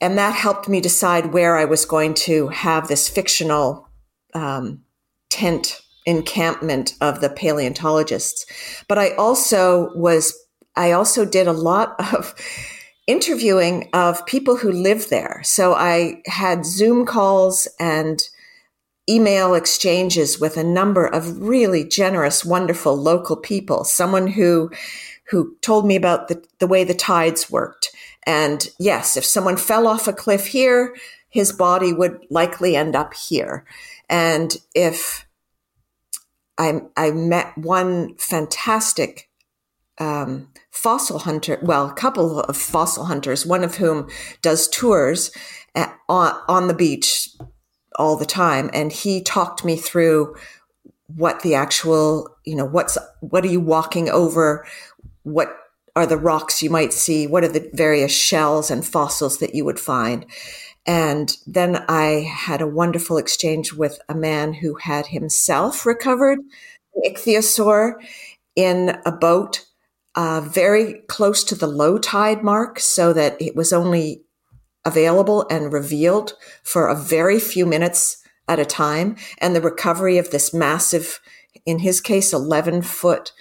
And 0.00 0.18
that 0.18 0.34
helped 0.34 0.68
me 0.68 0.80
decide 0.80 1.32
where 1.32 1.56
I 1.56 1.64
was 1.64 1.84
going 1.84 2.14
to 2.14 2.48
have 2.48 2.88
this 2.88 3.08
fictional 3.08 3.88
um, 4.34 4.82
tent 5.30 5.80
encampment 6.06 6.94
of 7.00 7.20
the 7.20 7.30
paleontologists. 7.30 8.46
But 8.88 8.98
I 8.98 9.10
also 9.14 9.92
was, 9.94 10.36
I 10.76 10.92
also 10.92 11.24
did 11.24 11.46
a 11.46 11.52
lot 11.52 11.94
of 12.12 12.34
interviewing 13.06 13.88
of 13.92 14.24
people 14.26 14.56
who 14.56 14.70
live 14.70 15.08
there. 15.08 15.40
So 15.44 15.74
I 15.74 16.22
had 16.26 16.64
Zoom 16.64 17.04
calls 17.06 17.68
and 17.80 18.22
email 19.08 19.54
exchanges 19.54 20.38
with 20.38 20.56
a 20.56 20.64
number 20.64 21.06
of 21.06 21.40
really 21.40 21.84
generous, 21.84 22.44
wonderful 22.44 22.96
local 22.96 23.36
people. 23.36 23.84
Someone 23.84 24.28
who 24.28 24.70
who 25.30 25.56
told 25.62 25.86
me 25.86 25.96
about 25.96 26.28
the, 26.28 26.44
the 26.58 26.66
way 26.66 26.84
the 26.84 26.94
tides 26.94 27.50
worked. 27.50 27.90
And 28.26 28.68
yes, 28.78 29.16
if 29.16 29.24
someone 29.24 29.56
fell 29.56 29.86
off 29.86 30.06
a 30.06 30.12
cliff 30.12 30.46
here, 30.46 30.94
his 31.30 31.52
body 31.52 31.92
would 31.92 32.26
likely 32.28 32.76
end 32.76 32.94
up 32.94 33.14
here. 33.14 33.64
And 34.10 34.54
if 34.74 35.26
I, 36.62 36.80
I 36.96 37.10
met 37.10 37.58
one 37.58 38.14
fantastic 38.18 39.28
um, 39.98 40.48
fossil 40.70 41.18
hunter, 41.18 41.58
well, 41.62 41.88
a 41.88 41.94
couple 41.94 42.40
of 42.40 42.56
fossil 42.56 43.06
hunters, 43.06 43.44
one 43.44 43.64
of 43.64 43.76
whom 43.76 44.08
does 44.42 44.68
tours 44.68 45.32
at, 45.74 45.96
on, 46.08 46.38
on 46.48 46.68
the 46.68 46.74
beach 46.74 47.28
all 47.96 48.16
the 48.16 48.24
time. 48.26 48.70
And 48.72 48.92
he 48.92 49.22
talked 49.22 49.64
me 49.64 49.76
through 49.76 50.36
what 51.08 51.40
the 51.40 51.54
actual, 51.54 52.28
you 52.44 52.54
know, 52.54 52.64
what's, 52.64 52.96
what 53.20 53.44
are 53.44 53.48
you 53.48 53.60
walking 53.60 54.08
over? 54.08 54.64
What 55.24 55.54
are 55.96 56.06
the 56.06 56.16
rocks 56.16 56.62
you 56.62 56.70
might 56.70 56.92
see? 56.92 57.26
What 57.26 57.44
are 57.44 57.48
the 57.48 57.68
various 57.74 58.12
shells 58.12 58.70
and 58.70 58.86
fossils 58.86 59.38
that 59.38 59.54
you 59.54 59.64
would 59.64 59.80
find? 59.80 60.24
And 60.86 61.36
then 61.46 61.84
I 61.88 62.28
had 62.28 62.60
a 62.60 62.66
wonderful 62.66 63.16
exchange 63.16 63.72
with 63.72 64.00
a 64.08 64.14
man 64.14 64.54
who 64.54 64.74
had 64.74 65.06
himself 65.06 65.86
recovered 65.86 66.38
an 66.94 67.02
ichthyosaur 67.06 67.94
in 68.56 68.98
a 69.06 69.12
boat 69.12 69.64
uh, 70.14 70.40
very 70.40 70.94
close 71.08 71.44
to 71.44 71.54
the 71.54 71.66
low 71.66 71.98
tide 71.98 72.42
mark 72.42 72.78
so 72.80 73.12
that 73.12 73.40
it 73.40 73.56
was 73.56 73.72
only 73.72 74.22
available 74.84 75.46
and 75.48 75.72
revealed 75.72 76.34
for 76.62 76.88
a 76.88 76.96
very 76.96 77.38
few 77.38 77.64
minutes 77.64 78.22
at 78.48 78.58
a 78.58 78.64
time. 78.64 79.16
And 79.38 79.54
the 79.54 79.60
recovery 79.60 80.18
of 80.18 80.30
this 80.30 80.52
massive, 80.52 81.20
in 81.64 81.78
his 81.78 82.00
case, 82.00 82.32
11 82.32 82.82
foot 82.82 83.32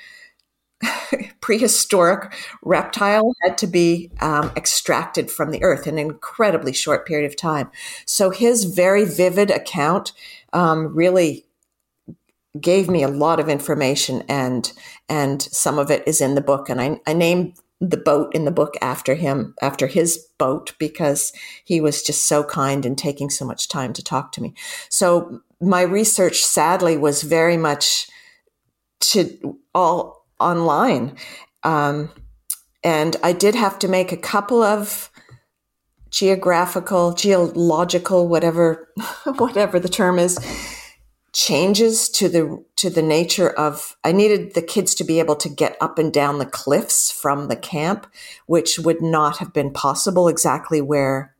prehistoric 1.41 2.33
reptile 2.63 3.33
had 3.43 3.57
to 3.57 3.67
be 3.67 4.11
um, 4.19 4.51
extracted 4.55 5.29
from 5.29 5.51
the 5.51 5.63
earth 5.63 5.87
in 5.87 5.97
an 5.97 6.05
incredibly 6.05 6.73
short 6.73 7.05
period 7.05 7.29
of 7.29 7.35
time. 7.35 7.69
So 8.05 8.29
his 8.29 8.65
very 8.65 9.05
vivid 9.05 9.51
account 9.51 10.13
um, 10.53 10.93
really 10.93 11.45
gave 12.59 12.89
me 12.89 13.03
a 13.03 13.07
lot 13.07 13.39
of 13.39 13.49
information, 13.49 14.23
and 14.27 14.71
and 15.07 15.41
some 15.41 15.79
of 15.79 15.89
it 15.89 16.03
is 16.07 16.21
in 16.21 16.35
the 16.35 16.41
book. 16.41 16.69
And 16.69 16.81
I, 16.81 16.99
I 17.07 17.13
named 17.13 17.57
the 17.79 17.97
boat 17.97 18.33
in 18.35 18.45
the 18.45 18.51
book 18.51 18.75
after 18.81 19.15
him, 19.15 19.55
after 19.61 19.87
his 19.87 20.27
boat, 20.37 20.73
because 20.77 21.33
he 21.65 21.81
was 21.81 22.03
just 22.03 22.27
so 22.27 22.43
kind 22.43 22.85
and 22.85 22.97
taking 22.97 23.29
so 23.29 23.43
much 23.43 23.67
time 23.67 23.91
to 23.93 24.03
talk 24.03 24.31
to 24.33 24.41
me. 24.41 24.53
So 24.89 25.41
my 25.59 25.81
research, 25.81 26.43
sadly, 26.43 26.97
was 26.97 27.23
very 27.23 27.57
much 27.57 28.07
to 28.99 29.57
all 29.73 30.20
online. 30.41 31.15
Um, 31.63 32.11
and 32.83 33.15
I 33.23 33.33
did 33.33 33.55
have 33.55 33.77
to 33.79 33.87
make 33.87 34.11
a 34.11 34.17
couple 34.17 34.63
of 34.63 35.09
geographical, 36.09 37.13
geological, 37.13 38.27
whatever, 38.27 38.89
whatever 39.37 39.79
the 39.79 39.89
term 39.89 40.19
is, 40.19 40.37
changes 41.33 42.09
to 42.09 42.27
the 42.27 42.63
to 42.75 42.89
the 42.89 43.01
nature 43.01 43.49
of 43.49 43.95
I 44.03 44.11
needed 44.11 44.53
the 44.53 44.61
kids 44.61 44.93
to 44.95 45.03
be 45.03 45.19
able 45.19 45.37
to 45.37 45.49
get 45.49 45.77
up 45.79 45.97
and 45.97 46.11
down 46.11 46.39
the 46.39 46.45
cliffs 46.45 47.11
from 47.11 47.47
the 47.47 47.55
camp, 47.55 48.07
which 48.47 48.77
would 48.79 49.01
not 49.01 49.37
have 49.37 49.53
been 49.53 49.71
possible 49.71 50.27
exactly 50.27 50.81
where 50.81 51.35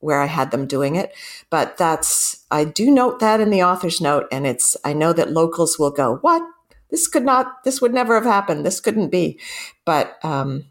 where 0.00 0.20
I 0.20 0.26
had 0.26 0.50
them 0.50 0.66
doing 0.66 0.96
it. 0.96 1.14
But 1.48 1.76
that's 1.76 2.44
I 2.50 2.64
do 2.64 2.90
note 2.90 3.20
that 3.20 3.40
in 3.40 3.50
the 3.50 3.62
author's 3.62 4.00
note, 4.00 4.26
and 4.30 4.46
it's 4.46 4.76
I 4.84 4.92
know 4.92 5.12
that 5.12 5.32
locals 5.32 5.78
will 5.78 5.90
go, 5.90 6.16
What? 6.16 6.42
This 6.90 7.08
could 7.08 7.24
not 7.24 7.64
this 7.64 7.80
would 7.80 7.94
never 7.94 8.14
have 8.14 8.24
happened. 8.24 8.64
This 8.64 8.80
couldn't 8.80 9.10
be. 9.10 9.40
But 9.84 10.22
um 10.24 10.64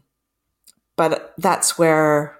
but 0.96 1.34
that's 1.38 1.78
where 1.78 2.38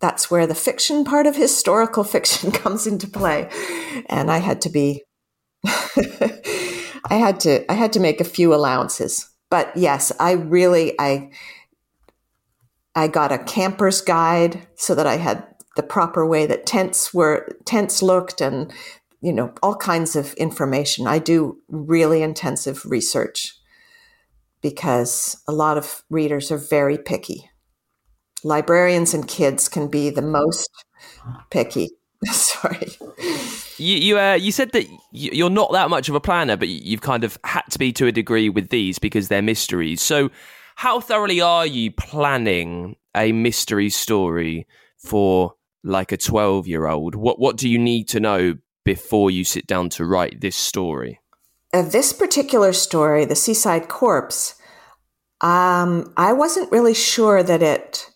that's 0.00 0.30
where 0.30 0.46
the 0.46 0.54
fiction 0.54 1.04
part 1.04 1.26
of 1.26 1.36
historical 1.36 2.04
fiction 2.14 2.50
comes 2.50 2.86
into 2.86 3.08
play. 3.08 3.48
And 4.08 4.30
i 4.30 4.38
had 4.38 4.60
to 4.62 4.70
be 4.70 5.02
i 5.66 6.84
had 7.10 7.40
to 7.40 7.70
i 7.70 7.74
had 7.74 7.92
to 7.94 8.00
make 8.00 8.20
a 8.20 8.24
few 8.24 8.54
allowances. 8.54 9.30
But 9.50 9.76
yes 9.76 10.12
i 10.18 10.32
really 10.32 10.94
i 10.98 11.30
i 12.94 13.08
got 13.08 13.32
a 13.32 13.38
camper's 13.38 14.00
guide 14.00 14.66
so 14.76 14.94
that 14.94 15.06
i 15.06 15.16
had 15.16 15.46
the 15.76 15.82
proper 15.82 16.26
way 16.26 16.46
that 16.46 16.66
tents 16.66 17.12
were 17.12 17.48
tents 17.64 18.02
looked 18.02 18.40
and 18.40 18.72
you 19.24 19.32
know, 19.32 19.54
all 19.62 19.74
kinds 19.74 20.16
of 20.16 20.34
information. 20.34 21.06
I 21.06 21.18
do 21.18 21.56
really 21.68 22.22
intensive 22.22 22.84
research 22.84 23.54
because 24.60 25.42
a 25.48 25.52
lot 25.52 25.78
of 25.78 26.02
readers 26.10 26.52
are 26.52 26.58
very 26.58 26.98
picky. 26.98 27.48
Librarians 28.44 29.14
and 29.14 29.26
kids 29.26 29.66
can 29.66 29.88
be 29.88 30.10
the 30.10 30.20
most 30.20 30.68
picky. 31.50 31.88
Sorry. 32.26 32.88
You 33.78 33.96
you, 33.96 34.18
uh, 34.18 34.34
you 34.34 34.52
said 34.52 34.72
that 34.72 34.86
you're 35.10 35.48
not 35.48 35.72
that 35.72 35.88
much 35.88 36.10
of 36.10 36.14
a 36.14 36.20
planner, 36.20 36.58
but 36.58 36.68
you've 36.68 37.00
kind 37.00 37.24
of 37.24 37.38
had 37.44 37.62
to 37.70 37.78
be 37.78 37.94
to 37.94 38.06
a 38.06 38.12
degree 38.12 38.50
with 38.50 38.68
these 38.68 38.98
because 38.98 39.28
they're 39.28 39.40
mysteries. 39.40 40.02
So, 40.02 40.30
how 40.76 41.00
thoroughly 41.00 41.40
are 41.40 41.66
you 41.66 41.92
planning 41.92 42.96
a 43.16 43.32
mystery 43.32 43.88
story 43.88 44.66
for 44.98 45.54
like 45.82 46.12
a 46.12 46.18
12 46.18 46.66
year 46.68 46.86
old? 46.86 47.14
What 47.14 47.40
what 47.40 47.56
do 47.56 47.70
you 47.70 47.78
need 47.78 48.08
to 48.08 48.20
know 48.20 48.56
before 48.84 49.30
you 49.30 49.44
sit 49.44 49.66
down 49.66 49.88
to 49.90 50.04
write 50.04 50.40
this 50.40 50.56
story? 50.56 51.20
Uh, 51.72 51.82
this 51.82 52.12
particular 52.12 52.72
story, 52.72 53.24
The 53.24 53.34
Seaside 53.34 53.88
Corpse, 53.88 54.54
um, 55.40 56.12
I 56.16 56.32
wasn't 56.32 56.70
really 56.70 56.94
sure 56.94 57.42
that 57.42 57.62
it, 57.62 58.10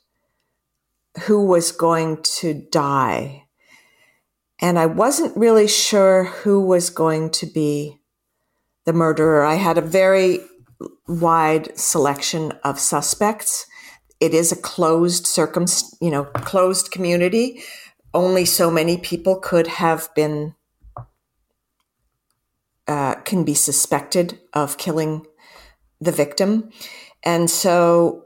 who 1.26 1.44
was 1.44 1.72
going 1.72 2.22
to 2.22 2.54
die. 2.54 3.44
And 4.60 4.78
I 4.78 4.86
wasn't 4.86 5.36
really 5.36 5.68
sure 5.68 6.24
who 6.24 6.60
was 6.60 6.90
going 6.90 7.30
to 7.30 7.46
be 7.46 7.98
the 8.86 8.92
murderer. 8.92 9.44
I 9.44 9.54
had 9.54 9.78
a 9.78 9.82
very 9.82 10.40
wide 11.06 11.76
selection 11.76 12.52
of 12.64 12.78
suspects. 12.78 13.66
It 14.20 14.34
is 14.34 14.50
a 14.50 14.56
closed 14.56 15.26
circum, 15.26 15.66
you 16.00 16.10
know, 16.10 16.24
closed 16.24 16.90
community. 16.90 17.62
Only 18.14 18.44
so 18.44 18.70
many 18.70 18.96
people 18.96 19.36
could 19.36 19.66
have 19.66 20.08
been 20.14 20.54
uh, 22.88 23.16
can 23.16 23.44
be 23.44 23.54
suspected 23.54 24.40
of 24.54 24.78
killing 24.78 25.26
the 26.00 26.12
victim. 26.12 26.70
And 27.22 27.50
so 27.50 28.24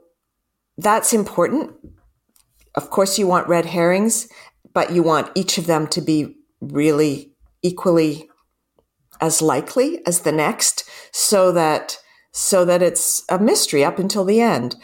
that's 0.79 1.13
important. 1.13 1.73
Of 2.75 2.91
course, 2.91 3.19
you 3.19 3.27
want 3.27 3.49
red 3.49 3.67
herrings, 3.67 4.29
but 4.73 4.93
you 4.93 5.03
want 5.03 5.31
each 5.35 5.59
of 5.59 5.67
them 5.67 5.87
to 5.89 6.01
be 6.01 6.37
really 6.61 7.35
equally 7.63 8.29
as 9.21 9.43
likely 9.43 10.05
as 10.07 10.21
the 10.21 10.33
next 10.33 10.89
so 11.13 11.53
that 11.53 11.99
so 12.35 12.65
that 12.65 12.83
it's 12.83 13.23
a 13.29 13.39
mystery 13.39 13.85
up 13.85 13.99
until 13.99 14.25
the 14.25 14.41
end. 14.41 14.75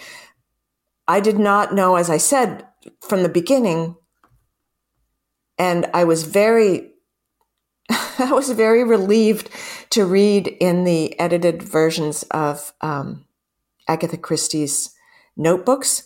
I 1.06 1.20
did 1.20 1.38
not 1.38 1.74
know 1.74 1.96
as 1.96 2.10
I 2.10 2.18
said 2.18 2.66
from 3.00 3.22
the 3.22 3.28
beginning 3.28 3.96
and 5.56 5.86
I 5.94 6.04
was 6.04 6.24
very 6.24 6.92
I 8.18 8.32
was 8.32 8.51
very 8.51 8.84
relieved 8.84 9.51
to 9.91 10.05
read 10.05 10.49
in 10.61 10.84
the 10.84 11.18
edited 11.18 11.62
versions 11.62 12.22
of 12.30 12.72
um, 12.80 13.24
Agatha 13.86 14.16
Christie's 14.16 14.95
notebooks 15.36 16.05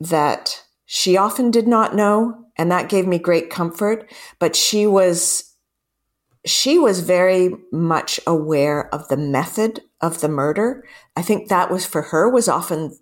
that 0.00 0.62
she 0.86 1.16
often 1.16 1.50
did 1.50 1.68
not 1.68 1.94
know, 1.94 2.46
and 2.56 2.70
that 2.70 2.88
gave 2.88 3.06
me 3.06 3.18
great 3.18 3.50
comfort. 3.50 4.10
But 4.38 4.56
she 4.56 4.86
was 4.86 5.50
she 6.46 6.78
was 6.78 7.00
very 7.00 7.54
much 7.72 8.20
aware 8.26 8.94
of 8.94 9.08
the 9.08 9.16
method 9.16 9.80
of 10.02 10.20
the 10.20 10.28
murder. 10.28 10.84
I 11.16 11.22
think 11.22 11.48
that 11.48 11.70
was 11.70 11.86
for 11.86 12.02
her 12.02 12.28
was 12.28 12.48
often 12.48 12.98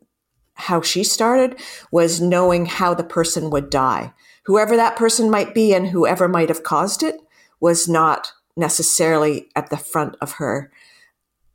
how 0.55 0.81
she 0.81 1.03
started 1.03 1.59
was 1.91 2.21
knowing 2.21 2.67
how 2.67 2.95
the 2.95 3.03
person 3.03 3.51
would 3.51 3.69
die. 3.69 4.13
Whoever 4.45 4.77
that 4.77 4.97
person 4.97 5.31
might 5.31 5.55
be 5.55 5.75
and 5.75 5.89
whoever 5.89 6.29
might 6.29 6.51
have 6.51 6.63
caused 6.63 7.03
it 7.03 7.17
was 7.63 7.89
not 7.89 8.33
necessarily 8.57 9.47
at 9.57 9.71
the 9.71 9.77
front 9.79 10.17
of 10.21 10.33
her 10.33 10.71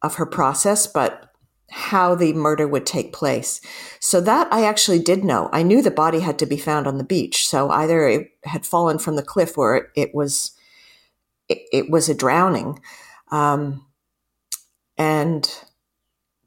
of 0.02 0.16
her 0.16 0.26
process, 0.26 0.88
but 0.88 1.34
how 1.70 2.16
the 2.16 2.32
murder 2.34 2.66
would 2.68 2.86
take 2.86 3.12
place. 3.12 3.60
So 4.00 4.22
that 4.22 4.48
I 4.54 4.64
actually 4.64 5.00
did 5.00 5.26
know. 5.26 5.50
I 5.52 5.64
knew 5.64 5.82
the 5.82 5.92
body 5.92 6.22
had 6.22 6.40
to 6.40 6.46
be 6.46 6.58
found 6.58 6.88
on 6.88 6.98
the 6.98 7.04
beach. 7.04 7.48
So 7.48 7.70
either 7.70 8.08
it 8.08 8.32
had 8.46 8.66
fallen 8.66 9.00
from 9.00 9.18
the 9.18 9.24
cliff 9.24 9.58
or 9.58 9.76
it, 9.76 9.90
it 9.96 10.16
was 10.16 10.54
it, 11.50 11.60
it, 11.74 11.90
was 11.90 12.08
a 12.08 12.16
drowning. 12.16 12.80
Um, 13.32 13.86
and 14.98 15.50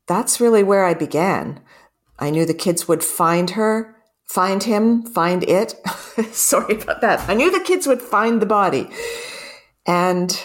that's 0.07 0.41
really 0.41 0.63
where 0.63 0.85
I 0.87 0.95
began. 0.95 1.61
I 2.19 2.31
knew 2.31 2.47
the 2.47 2.55
kids 2.55 2.89
would 2.89 3.05
find 3.05 3.51
her, 3.51 3.97
find 4.25 4.63
him, 4.63 5.03
find 5.03 5.43
it. 5.45 5.75
Sorry 6.33 6.81
about 6.81 7.03
that. 7.03 7.29
I 7.29 7.35
knew 7.35 7.51
the 7.51 7.65
kids 7.65 7.87
would 7.87 8.01
find 8.01 8.41
the 8.41 8.47
body. 8.47 8.89
And 9.91 10.41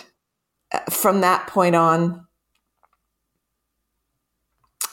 uh, 0.73 0.79
from 0.89 1.21
that 1.21 1.45
point 1.45 1.75
on, 1.75 2.25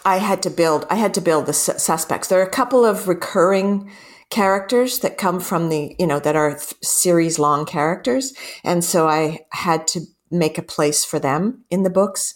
I 0.05 0.18
had 0.18 0.42
to 0.42 0.50
build. 0.50 0.86
I 0.90 0.96
had 0.96 1.14
to 1.14 1.22
build 1.22 1.46
the 1.46 1.55
su- 1.55 1.78
suspects. 1.78 2.28
There 2.28 2.38
are 2.38 2.46
a 2.46 2.50
couple 2.50 2.84
of 2.84 3.09
recurring 3.09 3.90
characters 4.28 4.98
that 4.98 5.16
come 5.16 5.40
from 5.40 5.70
the 5.70 5.96
you 5.98 6.07
know 6.07 6.20
that 6.20 6.36
are 6.36 6.50
th- 6.50 6.74
series 6.82 7.38
long 7.38 7.64
characters, 7.64 8.34
and 8.62 8.84
so 8.84 9.09
I 9.09 9.40
had 9.53 9.86
to 9.88 10.00
make 10.30 10.59
a 10.59 10.62
place 10.62 11.03
for 11.03 11.18
them 11.18 11.64
in 11.70 11.82
the 11.82 11.90
books, 11.90 12.34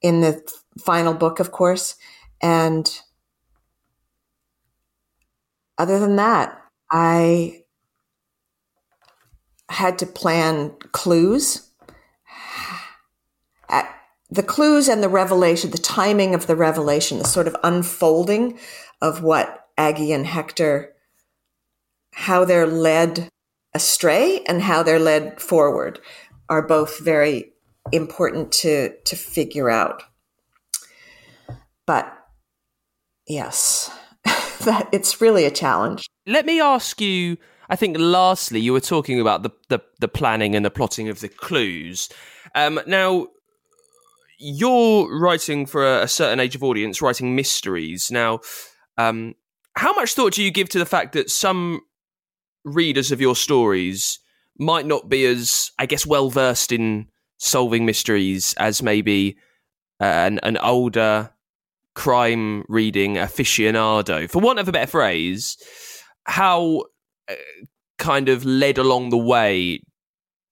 in 0.00 0.20
the 0.20 0.40
final 0.78 1.12
book, 1.12 1.40
of 1.40 1.50
course, 1.50 1.96
and 2.40 3.00
other 5.76 5.98
than 5.98 6.14
that, 6.16 6.56
I 6.88 7.62
had 9.68 9.98
to 9.98 10.06
plan 10.06 10.72
clues. 10.92 11.70
At, 13.68 13.94
the 14.30 14.42
clues 14.42 14.88
and 14.88 15.02
the 15.02 15.08
revelation, 15.08 15.70
the 15.70 15.78
timing 15.78 16.34
of 16.34 16.46
the 16.46 16.56
revelation, 16.56 17.18
the 17.18 17.24
sort 17.24 17.46
of 17.46 17.56
unfolding 17.62 18.58
of 19.00 19.22
what 19.22 19.66
Aggie 19.76 20.12
and 20.12 20.26
Hector, 20.26 20.92
how 22.12 22.44
they're 22.44 22.66
led 22.66 23.28
astray 23.74 24.42
and 24.46 24.62
how 24.62 24.82
they're 24.82 24.98
led 24.98 25.40
forward 25.40 26.00
are 26.48 26.66
both 26.66 26.98
very 27.00 27.52
important 27.92 28.52
to, 28.52 28.94
to 29.04 29.16
figure 29.16 29.70
out. 29.70 30.02
But 31.86 32.12
yes, 33.26 33.90
that 34.24 34.88
it's 34.92 35.20
really 35.20 35.44
a 35.44 35.50
challenge. 35.50 36.06
Let 36.26 36.44
me 36.44 36.60
ask 36.60 37.00
you, 37.00 37.38
I 37.68 37.76
think 37.76 37.96
lastly, 37.98 38.60
you 38.60 38.72
were 38.72 38.80
talking 38.80 39.20
about 39.20 39.42
the, 39.42 39.50
the, 39.68 39.80
the 40.00 40.08
planning 40.08 40.54
and 40.54 40.64
the 40.64 40.70
plotting 40.70 41.08
of 41.08 41.20
the 41.20 41.28
clues. 41.28 42.08
Um, 42.54 42.80
now, 42.86 43.28
you're 44.38 45.18
writing 45.18 45.66
for 45.66 45.84
a, 45.84 46.02
a, 46.02 46.08
certain 46.08 46.40
age 46.40 46.54
of 46.54 46.62
audience, 46.62 47.02
writing 47.02 47.34
mysteries. 47.34 48.10
Now, 48.10 48.40
um, 48.96 49.34
how 49.74 49.92
much 49.92 50.14
thought 50.14 50.34
do 50.34 50.42
you 50.42 50.50
give 50.50 50.68
to 50.70 50.78
the 50.78 50.86
fact 50.86 51.12
that 51.12 51.30
some 51.30 51.80
readers 52.64 53.12
of 53.12 53.20
your 53.20 53.36
stories 53.36 54.18
might 54.58 54.86
not 54.86 55.08
be 55.08 55.26
as, 55.26 55.70
I 55.78 55.86
guess, 55.86 56.06
well 56.06 56.30
versed 56.30 56.72
in 56.72 57.08
solving 57.36 57.84
mysteries 57.84 58.54
as 58.54 58.82
maybe 58.82 59.36
uh, 60.00 60.04
an, 60.04 60.40
an 60.42 60.56
older 60.58 61.30
crime 61.94 62.64
reading 62.68 63.14
aficionado, 63.16 64.30
for 64.30 64.40
want 64.40 64.58
of 64.58 64.68
a 64.68 64.72
better 64.72 64.90
phrase? 64.90 65.56
How 66.24 66.84
kind 67.98 68.28
of 68.28 68.44
led 68.44 68.78
along 68.78 69.10
the 69.10 69.18
way 69.18 69.80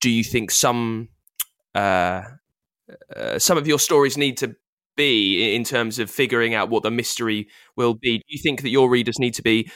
do 0.01 0.11
you 0.11 0.25
think 0.25 0.51
some 0.51 1.09
uh, 1.75 2.23
uh, 3.15 3.39
some 3.39 3.59
of 3.59 3.67
your 3.67 3.79
stories 3.79 4.17
need 4.17 4.37
to 4.39 4.55
be 4.97 5.55
in 5.55 5.65
terms 5.65 5.99
of 5.99 6.11
figuring 6.11 6.55
out 6.55 6.71
what 6.71 6.83
the 6.83 6.91
mystery 6.91 7.49
will 7.77 7.95
be? 7.95 8.19
Do 8.19 8.25
you 8.29 8.39
think 8.43 8.63
that 8.63 8.71
your 8.71 8.89
readers 8.89 9.19
need 9.19 9.35
to 9.35 9.43
be 9.43 9.71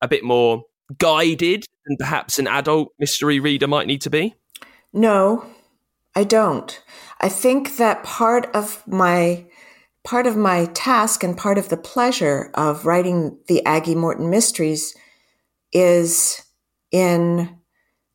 a 0.00 0.08
bit 0.08 0.24
more 0.24 0.62
guided 0.98 1.64
than 1.86 1.96
perhaps 1.98 2.38
an 2.38 2.48
adult 2.48 2.88
mystery 2.98 3.40
reader 3.40 3.66
might 3.66 3.86
need 3.86 4.00
to 4.02 4.10
be? 4.10 4.34
No, 4.92 5.46
I 6.14 6.24
don't. 6.24 6.82
I 7.20 7.28
think 7.28 7.76
that 7.76 8.02
part 8.04 8.46
of 8.54 8.86
my 8.86 9.46
part 10.04 10.26
of 10.26 10.36
my 10.36 10.66
task 10.74 11.22
and 11.22 11.36
part 11.36 11.56
of 11.56 11.70
the 11.70 11.78
pleasure 11.78 12.50
of 12.54 12.84
writing 12.84 13.38
the 13.48 13.64
Aggie 13.64 13.94
Morton 13.94 14.28
mysteries 14.28 14.94
is 15.74 16.42
in 16.90 17.58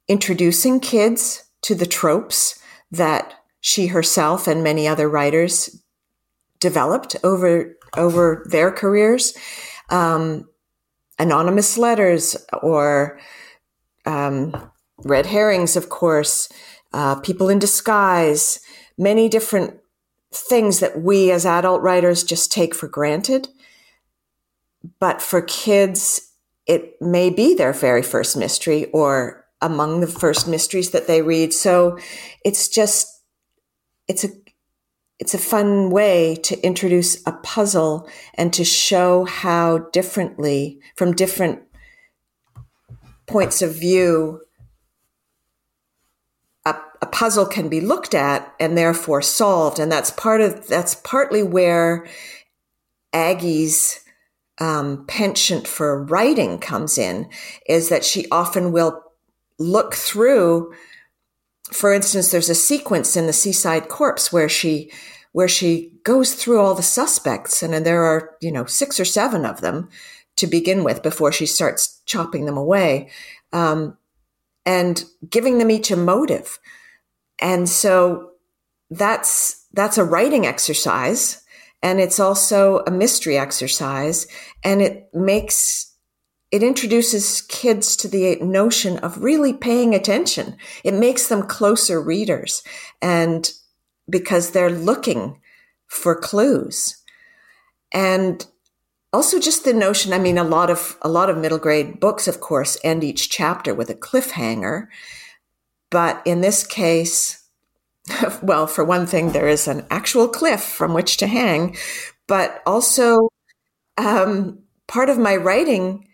introducing 0.07 0.79
kids 0.79 1.43
to 1.61 1.75
the 1.75 1.85
tropes 1.85 2.59
that 2.91 3.33
she 3.61 3.87
herself 3.87 4.47
and 4.47 4.63
many 4.63 4.87
other 4.87 5.07
writers 5.09 5.83
developed 6.59 7.15
over 7.23 7.75
over 7.97 8.45
their 8.49 8.71
careers. 8.71 9.35
Um, 9.89 10.47
anonymous 11.17 11.77
letters 11.77 12.37
or 12.61 13.19
um, 14.05 14.71
red 15.03 15.25
herrings, 15.25 15.75
of 15.75 15.89
course, 15.89 16.49
uh, 16.93 17.19
people 17.19 17.49
in 17.49 17.59
disguise, 17.59 18.61
many 18.97 19.27
different 19.27 19.79
things 20.31 20.79
that 20.79 21.01
we 21.01 21.31
as 21.31 21.45
adult 21.45 21.81
writers 21.81 22.23
just 22.23 22.51
take 22.51 22.73
for 22.73 22.87
granted. 22.87 23.49
But 24.99 25.21
for 25.21 25.41
kids, 25.41 26.28
it 26.69 27.01
may 27.01 27.31
be 27.31 27.55
their 27.55 27.73
very 27.73 28.03
first 28.03 28.37
mystery 28.37 28.85
or 28.93 29.43
among 29.59 30.01
the 30.01 30.07
first 30.07 30.47
mysteries 30.47 30.91
that 30.91 31.07
they 31.07 31.23
read. 31.23 31.51
So 31.51 31.97
it's 32.45 32.69
just 32.69 33.23
it's 34.07 34.23
a 34.23 34.29
it's 35.17 35.33
a 35.33 35.39
fun 35.39 35.89
way 35.89 36.35
to 36.43 36.63
introduce 36.63 37.25
a 37.25 37.31
puzzle 37.43 38.07
and 38.35 38.53
to 38.53 38.63
show 38.63 39.25
how 39.25 39.79
differently 39.91 40.79
from 40.95 41.13
different 41.13 41.59
points 43.25 43.61
of 43.61 43.75
view 43.75 44.41
a, 46.65 46.75
a, 47.01 47.05
puzzle 47.05 47.45
can 47.45 47.67
be 47.67 47.81
looked 47.81 48.15
at 48.15 48.55
and 48.59 48.77
therefore 48.77 49.21
solved 49.21 49.77
and 49.77 49.91
that's 49.91 50.09
part 50.09 50.41
of 50.41 50.65
that's 50.67 50.95
partly 50.95 51.43
where 51.43 52.07
aggie's 53.13 54.03
um, 54.59 55.05
penchant 55.07 55.67
for 55.67 56.03
writing 56.03 56.59
comes 56.59 56.97
in 56.97 57.29
is 57.65 57.89
that 57.89 58.03
she 58.03 58.25
often 58.31 58.71
will 58.71 59.01
look 59.57 59.93
through 59.93 60.73
for 61.71 61.93
instance, 61.93 62.31
there's 62.31 62.49
a 62.49 62.55
sequence 62.55 63.15
in 63.15 63.27
the 63.27 63.33
Seaside 63.33 63.89
Corpse 63.89 64.33
where 64.33 64.49
she 64.49 64.91
where 65.31 65.47
she 65.47 65.91
goes 66.03 66.33
through 66.33 66.59
all 66.59 66.73
the 66.73 66.81
suspects, 66.81 67.61
and 67.61 67.75
and 67.75 67.85
there 67.85 68.03
are 68.03 68.35
you 68.41 68.51
know 68.51 68.65
six 68.65 68.99
or 68.99 69.05
seven 69.05 69.45
of 69.45 69.61
them 69.61 69.89
to 70.37 70.47
begin 70.47 70.83
with 70.83 71.03
before 71.03 71.31
she 71.31 71.45
starts 71.45 72.01
chopping 72.05 72.45
them 72.45 72.57
away, 72.57 73.09
um, 73.53 73.97
and 74.65 75.05
giving 75.29 75.59
them 75.59 75.69
each 75.69 75.91
a 75.91 75.95
motive. 75.95 76.59
And 77.39 77.69
so 77.69 78.31
that's 78.89 79.65
that's 79.73 79.99
a 79.99 80.03
writing 80.03 80.47
exercise, 80.47 81.43
and 81.81 81.99
it's 81.99 82.19
also 82.19 82.83
a 82.85 82.91
mystery 82.91 83.37
exercise, 83.37 84.27
and 84.63 84.81
it 84.81 85.09
makes 85.13 85.89
it 86.51 86.63
introduces 86.63 87.41
kids 87.43 87.95
to 87.97 88.07
the 88.07 88.37
notion 88.41 88.97
of 88.99 89.21
really 89.21 89.53
paying 89.53 89.93
attention. 89.93 90.57
It 90.83 90.95
makes 90.95 91.27
them 91.27 91.43
closer 91.43 92.01
readers 92.01 92.63
and 93.01 93.51
because 94.09 94.51
they're 94.51 94.71
looking 94.71 95.39
for 95.85 96.15
clues. 96.15 96.97
And 97.91 98.45
also 99.13 99.39
just 99.39 99.63
the 99.63 99.73
notion, 99.73 100.11
I 100.11 100.17
mean, 100.17 100.39
a 100.39 100.43
lot 100.43 100.71
of, 100.71 100.97
a 101.03 101.09
lot 101.09 101.29
of 101.29 101.37
middle 101.37 101.59
grade 101.59 101.99
books, 101.99 102.27
of 102.27 102.39
course, 102.39 102.77
end 102.83 103.03
each 103.03 103.29
chapter 103.29 103.73
with 103.75 103.89
a 103.91 103.95
cliffhanger. 103.95 104.87
But 105.91 106.21
in 106.25 106.41
this 106.41 106.65
case, 106.65 107.38
well, 108.41 108.67
for 108.67 108.83
one 108.83 109.05
thing, 109.05 109.31
there 109.31 109.47
is 109.47 109.67
an 109.67 109.85
actual 109.89 110.27
cliff 110.27 110.63
from 110.63 110.93
which 110.93 111.17
to 111.17 111.27
hang, 111.27 111.75
but 112.27 112.61
also, 112.65 113.29
um, 113.97 114.59
part 114.87 115.09
of 115.09 115.17
my 115.17 115.35
writing 115.35 116.05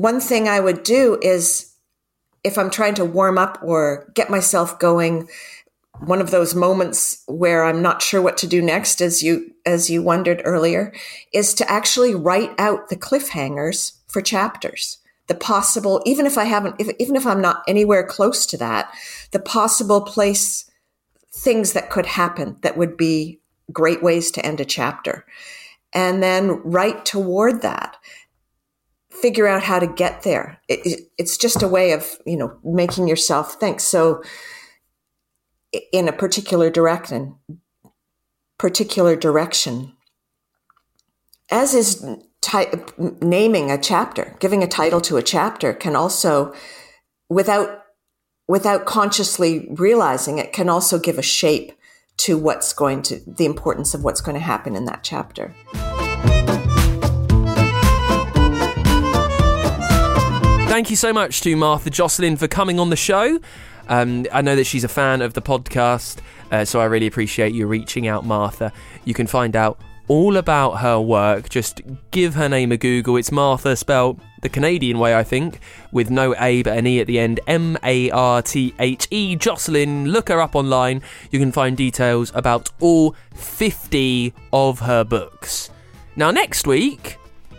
one 0.00 0.20
thing 0.20 0.48
I 0.48 0.60
would 0.60 0.82
do 0.82 1.18
is 1.20 1.74
if 2.42 2.56
I'm 2.56 2.70
trying 2.70 2.94
to 2.94 3.04
warm 3.04 3.36
up 3.36 3.58
or 3.62 4.10
get 4.14 4.30
myself 4.30 4.78
going, 4.78 5.28
one 5.98 6.22
of 6.22 6.30
those 6.30 6.54
moments 6.54 7.22
where 7.26 7.64
I'm 7.64 7.82
not 7.82 8.00
sure 8.00 8.22
what 8.22 8.38
to 8.38 8.46
do 8.46 8.62
next, 8.62 9.02
as 9.02 9.22
you 9.22 9.52
as 9.66 9.90
you 9.90 10.02
wondered 10.02 10.40
earlier, 10.46 10.94
is 11.34 11.52
to 11.54 11.70
actually 11.70 12.14
write 12.14 12.50
out 12.58 12.88
the 12.88 12.96
cliffhangers 12.96 13.92
for 14.08 14.22
chapters. 14.22 14.96
The 15.26 15.34
possible, 15.34 16.02
even 16.06 16.24
if 16.24 16.38
I 16.38 16.44
haven't, 16.44 16.76
if, 16.78 16.88
even 16.98 17.14
if 17.14 17.26
I'm 17.26 17.42
not 17.42 17.62
anywhere 17.68 18.04
close 18.06 18.46
to 18.46 18.56
that, 18.56 18.90
the 19.32 19.38
possible 19.38 20.00
place, 20.00 20.69
things 21.32 21.72
that 21.72 21.90
could 21.90 22.06
happen 22.06 22.56
that 22.62 22.76
would 22.76 22.96
be 22.96 23.40
great 23.72 24.02
ways 24.02 24.30
to 24.32 24.44
end 24.44 24.60
a 24.60 24.64
chapter, 24.64 25.24
and 25.92 26.22
then 26.22 26.60
write 26.64 27.04
toward 27.04 27.62
that 27.62 27.96
figure 29.10 29.46
out 29.46 29.62
how 29.62 29.78
to 29.78 29.86
get 29.86 30.22
there. 30.22 30.60
It, 30.68 30.80
it, 30.86 31.00
it's 31.18 31.36
just 31.36 31.62
a 31.62 31.68
way 31.68 31.92
of, 31.92 32.16
you 32.24 32.36
know, 32.36 32.58
making 32.64 33.08
yourself 33.08 33.54
think. 33.54 33.80
So 33.80 34.22
in 35.92 36.08
a 36.08 36.12
particular 36.12 36.70
direction, 36.70 37.36
particular 38.58 39.16
direction. 39.16 39.94
As 41.50 41.74
is 41.74 42.06
ti- 42.40 42.66
naming 43.20 43.70
a 43.70 43.78
chapter, 43.78 44.36
giving 44.38 44.62
a 44.62 44.68
title 44.68 45.00
to 45.02 45.16
a 45.16 45.22
chapter 45.22 45.72
can 45.72 45.96
also, 45.96 46.54
without 47.28 47.82
without 48.50 48.84
consciously 48.84 49.68
realizing 49.70 50.38
it, 50.38 50.52
can 50.52 50.68
also 50.68 50.98
give 50.98 51.16
a 51.18 51.22
shape 51.22 51.70
to 52.16 52.36
what's 52.36 52.72
going 52.72 53.00
to 53.00 53.20
the 53.24 53.46
importance 53.46 53.94
of 53.94 54.02
what's 54.02 54.20
going 54.20 54.34
to 54.34 54.40
happen 54.40 54.74
in 54.74 54.86
that 54.86 55.04
chapter. 55.04 55.54
Thank 60.68 60.90
you 60.90 60.96
so 60.96 61.12
much 61.12 61.42
to 61.42 61.54
Marthe 61.54 61.88
Jocelyn 61.92 62.36
for 62.36 62.48
coming 62.48 62.80
on 62.80 62.90
the 62.90 62.96
show. 62.96 63.38
Um, 63.88 64.26
I 64.32 64.42
know 64.42 64.56
that 64.56 64.64
she's 64.64 64.82
a 64.82 64.88
fan 64.88 65.22
of 65.22 65.34
the 65.34 65.42
podcast, 65.42 66.18
uh, 66.50 66.64
so 66.64 66.80
I 66.80 66.86
really 66.86 67.06
appreciate 67.06 67.54
you 67.54 67.68
reaching 67.68 68.08
out, 68.08 68.26
Marthe. 68.26 68.72
You 69.04 69.14
can 69.14 69.28
find 69.28 69.54
out 69.54 69.80
all 70.10 70.36
about 70.36 70.78
her 70.78 71.00
work. 71.00 71.48
Just 71.48 71.82
give 72.10 72.34
her 72.34 72.48
name 72.48 72.72
a 72.72 72.76
Google. 72.76 73.16
It's 73.16 73.30
Marthe, 73.30 73.78
spelled 73.78 74.20
the 74.42 74.48
Canadian 74.48 74.98
way, 74.98 75.14
I 75.14 75.22
think, 75.22 75.60
with 75.92 76.10
no 76.10 76.34
A 76.40 76.64
but 76.64 76.76
an 76.76 76.88
E 76.88 76.98
at 76.98 77.06
the 77.06 77.20
end. 77.20 77.38
M 77.46 77.78
A 77.84 78.10
R 78.10 78.42
T 78.42 78.74
H 78.80 79.06
E. 79.12 79.36
Jocelyn. 79.36 80.06
Look 80.06 80.28
her 80.28 80.40
up 80.40 80.56
online. 80.56 81.00
You 81.30 81.38
can 81.38 81.52
find 81.52 81.76
details 81.76 82.32
about 82.34 82.70
all 82.80 83.14
50 83.36 84.34
of 84.52 84.80
her 84.80 85.04
books. 85.04 85.70
Now, 86.16 86.32
next 86.32 86.66
week, 86.66 87.16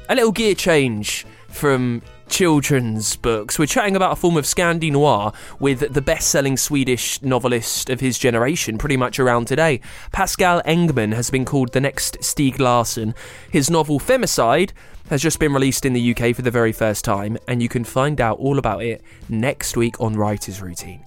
a 0.10 0.16
little 0.16 0.34
gear 0.34 0.54
change 0.54 1.26
from 1.48 2.02
children's 2.32 3.18
books. 3.18 3.60
We're 3.60 3.66
chatting 3.66 3.96
about 3.96 4.14
a 4.14 4.16
form 4.16 4.38
of 4.38 4.46
Scandi 4.46 4.90
noir 4.90 5.34
with 5.60 5.94
the 5.94 6.02
best 6.02 6.30
selling 6.30 6.56
Swedish 6.56 7.22
novelist 7.22 7.90
of 7.90 8.00
his 8.00 8.18
generation, 8.18 8.78
pretty 8.78 8.96
much 8.96 9.20
around 9.20 9.46
today. 9.46 9.82
Pascal 10.14 10.62
Engman 10.64 11.14
has 11.14 11.30
been 11.30 11.44
called 11.44 11.74
the 11.74 11.82
next 11.82 12.18
Stieg 12.22 12.58
Larsson. 12.58 13.14
His 13.52 13.70
novel 13.70 14.00
Femicide 14.00 14.72
has 15.10 15.22
just 15.22 15.40
been 15.40 15.54
released 15.54 15.86
in 15.86 15.92
the 15.92 16.16
UK 16.16 16.34
for 16.34 16.42
the 16.42 16.50
very 16.50 16.72
first 16.72 17.04
time, 17.04 17.38
and 17.50 17.62
you 17.62 17.68
can 17.68 17.84
find 17.84 18.22
out 18.22 18.40
all 18.40 18.58
about 18.58 18.82
it 18.82 19.04
next 19.28 19.76
week 19.76 20.00
on 20.00 20.14
Writer's 20.14 20.62
Routine. 20.62 21.06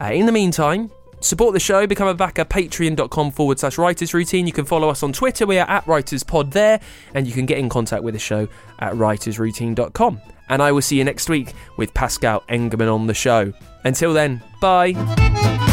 Uh, 0.00 0.12
in 0.12 0.26
the 0.26 0.32
meantime, 0.32 0.90
Support 1.24 1.54
the 1.54 1.60
show, 1.60 1.86
become 1.86 2.06
a 2.06 2.12
backer, 2.12 2.42
at 2.42 2.50
patreon.com 2.50 3.30
forward 3.30 3.58
slash 3.58 3.78
writers 3.78 4.12
routine. 4.12 4.46
You 4.46 4.52
can 4.52 4.66
follow 4.66 4.90
us 4.90 5.02
on 5.02 5.14
Twitter, 5.14 5.46
we 5.46 5.58
are 5.58 5.68
at 5.68 5.82
writerspod 5.86 6.52
there, 6.52 6.80
and 7.14 7.26
you 7.26 7.32
can 7.32 7.46
get 7.46 7.56
in 7.56 7.70
contact 7.70 8.02
with 8.02 8.12
the 8.12 8.20
show 8.20 8.46
at 8.80 8.92
writersroutine.com. 8.92 10.20
And 10.50 10.62
I 10.62 10.70
will 10.70 10.82
see 10.82 10.98
you 10.98 11.04
next 11.04 11.30
week 11.30 11.54
with 11.78 11.94
Pascal 11.94 12.42
Engman 12.50 12.94
on 12.94 13.06
the 13.06 13.14
show. 13.14 13.54
Until 13.84 14.12
then, 14.12 14.42
bye. 14.60 15.72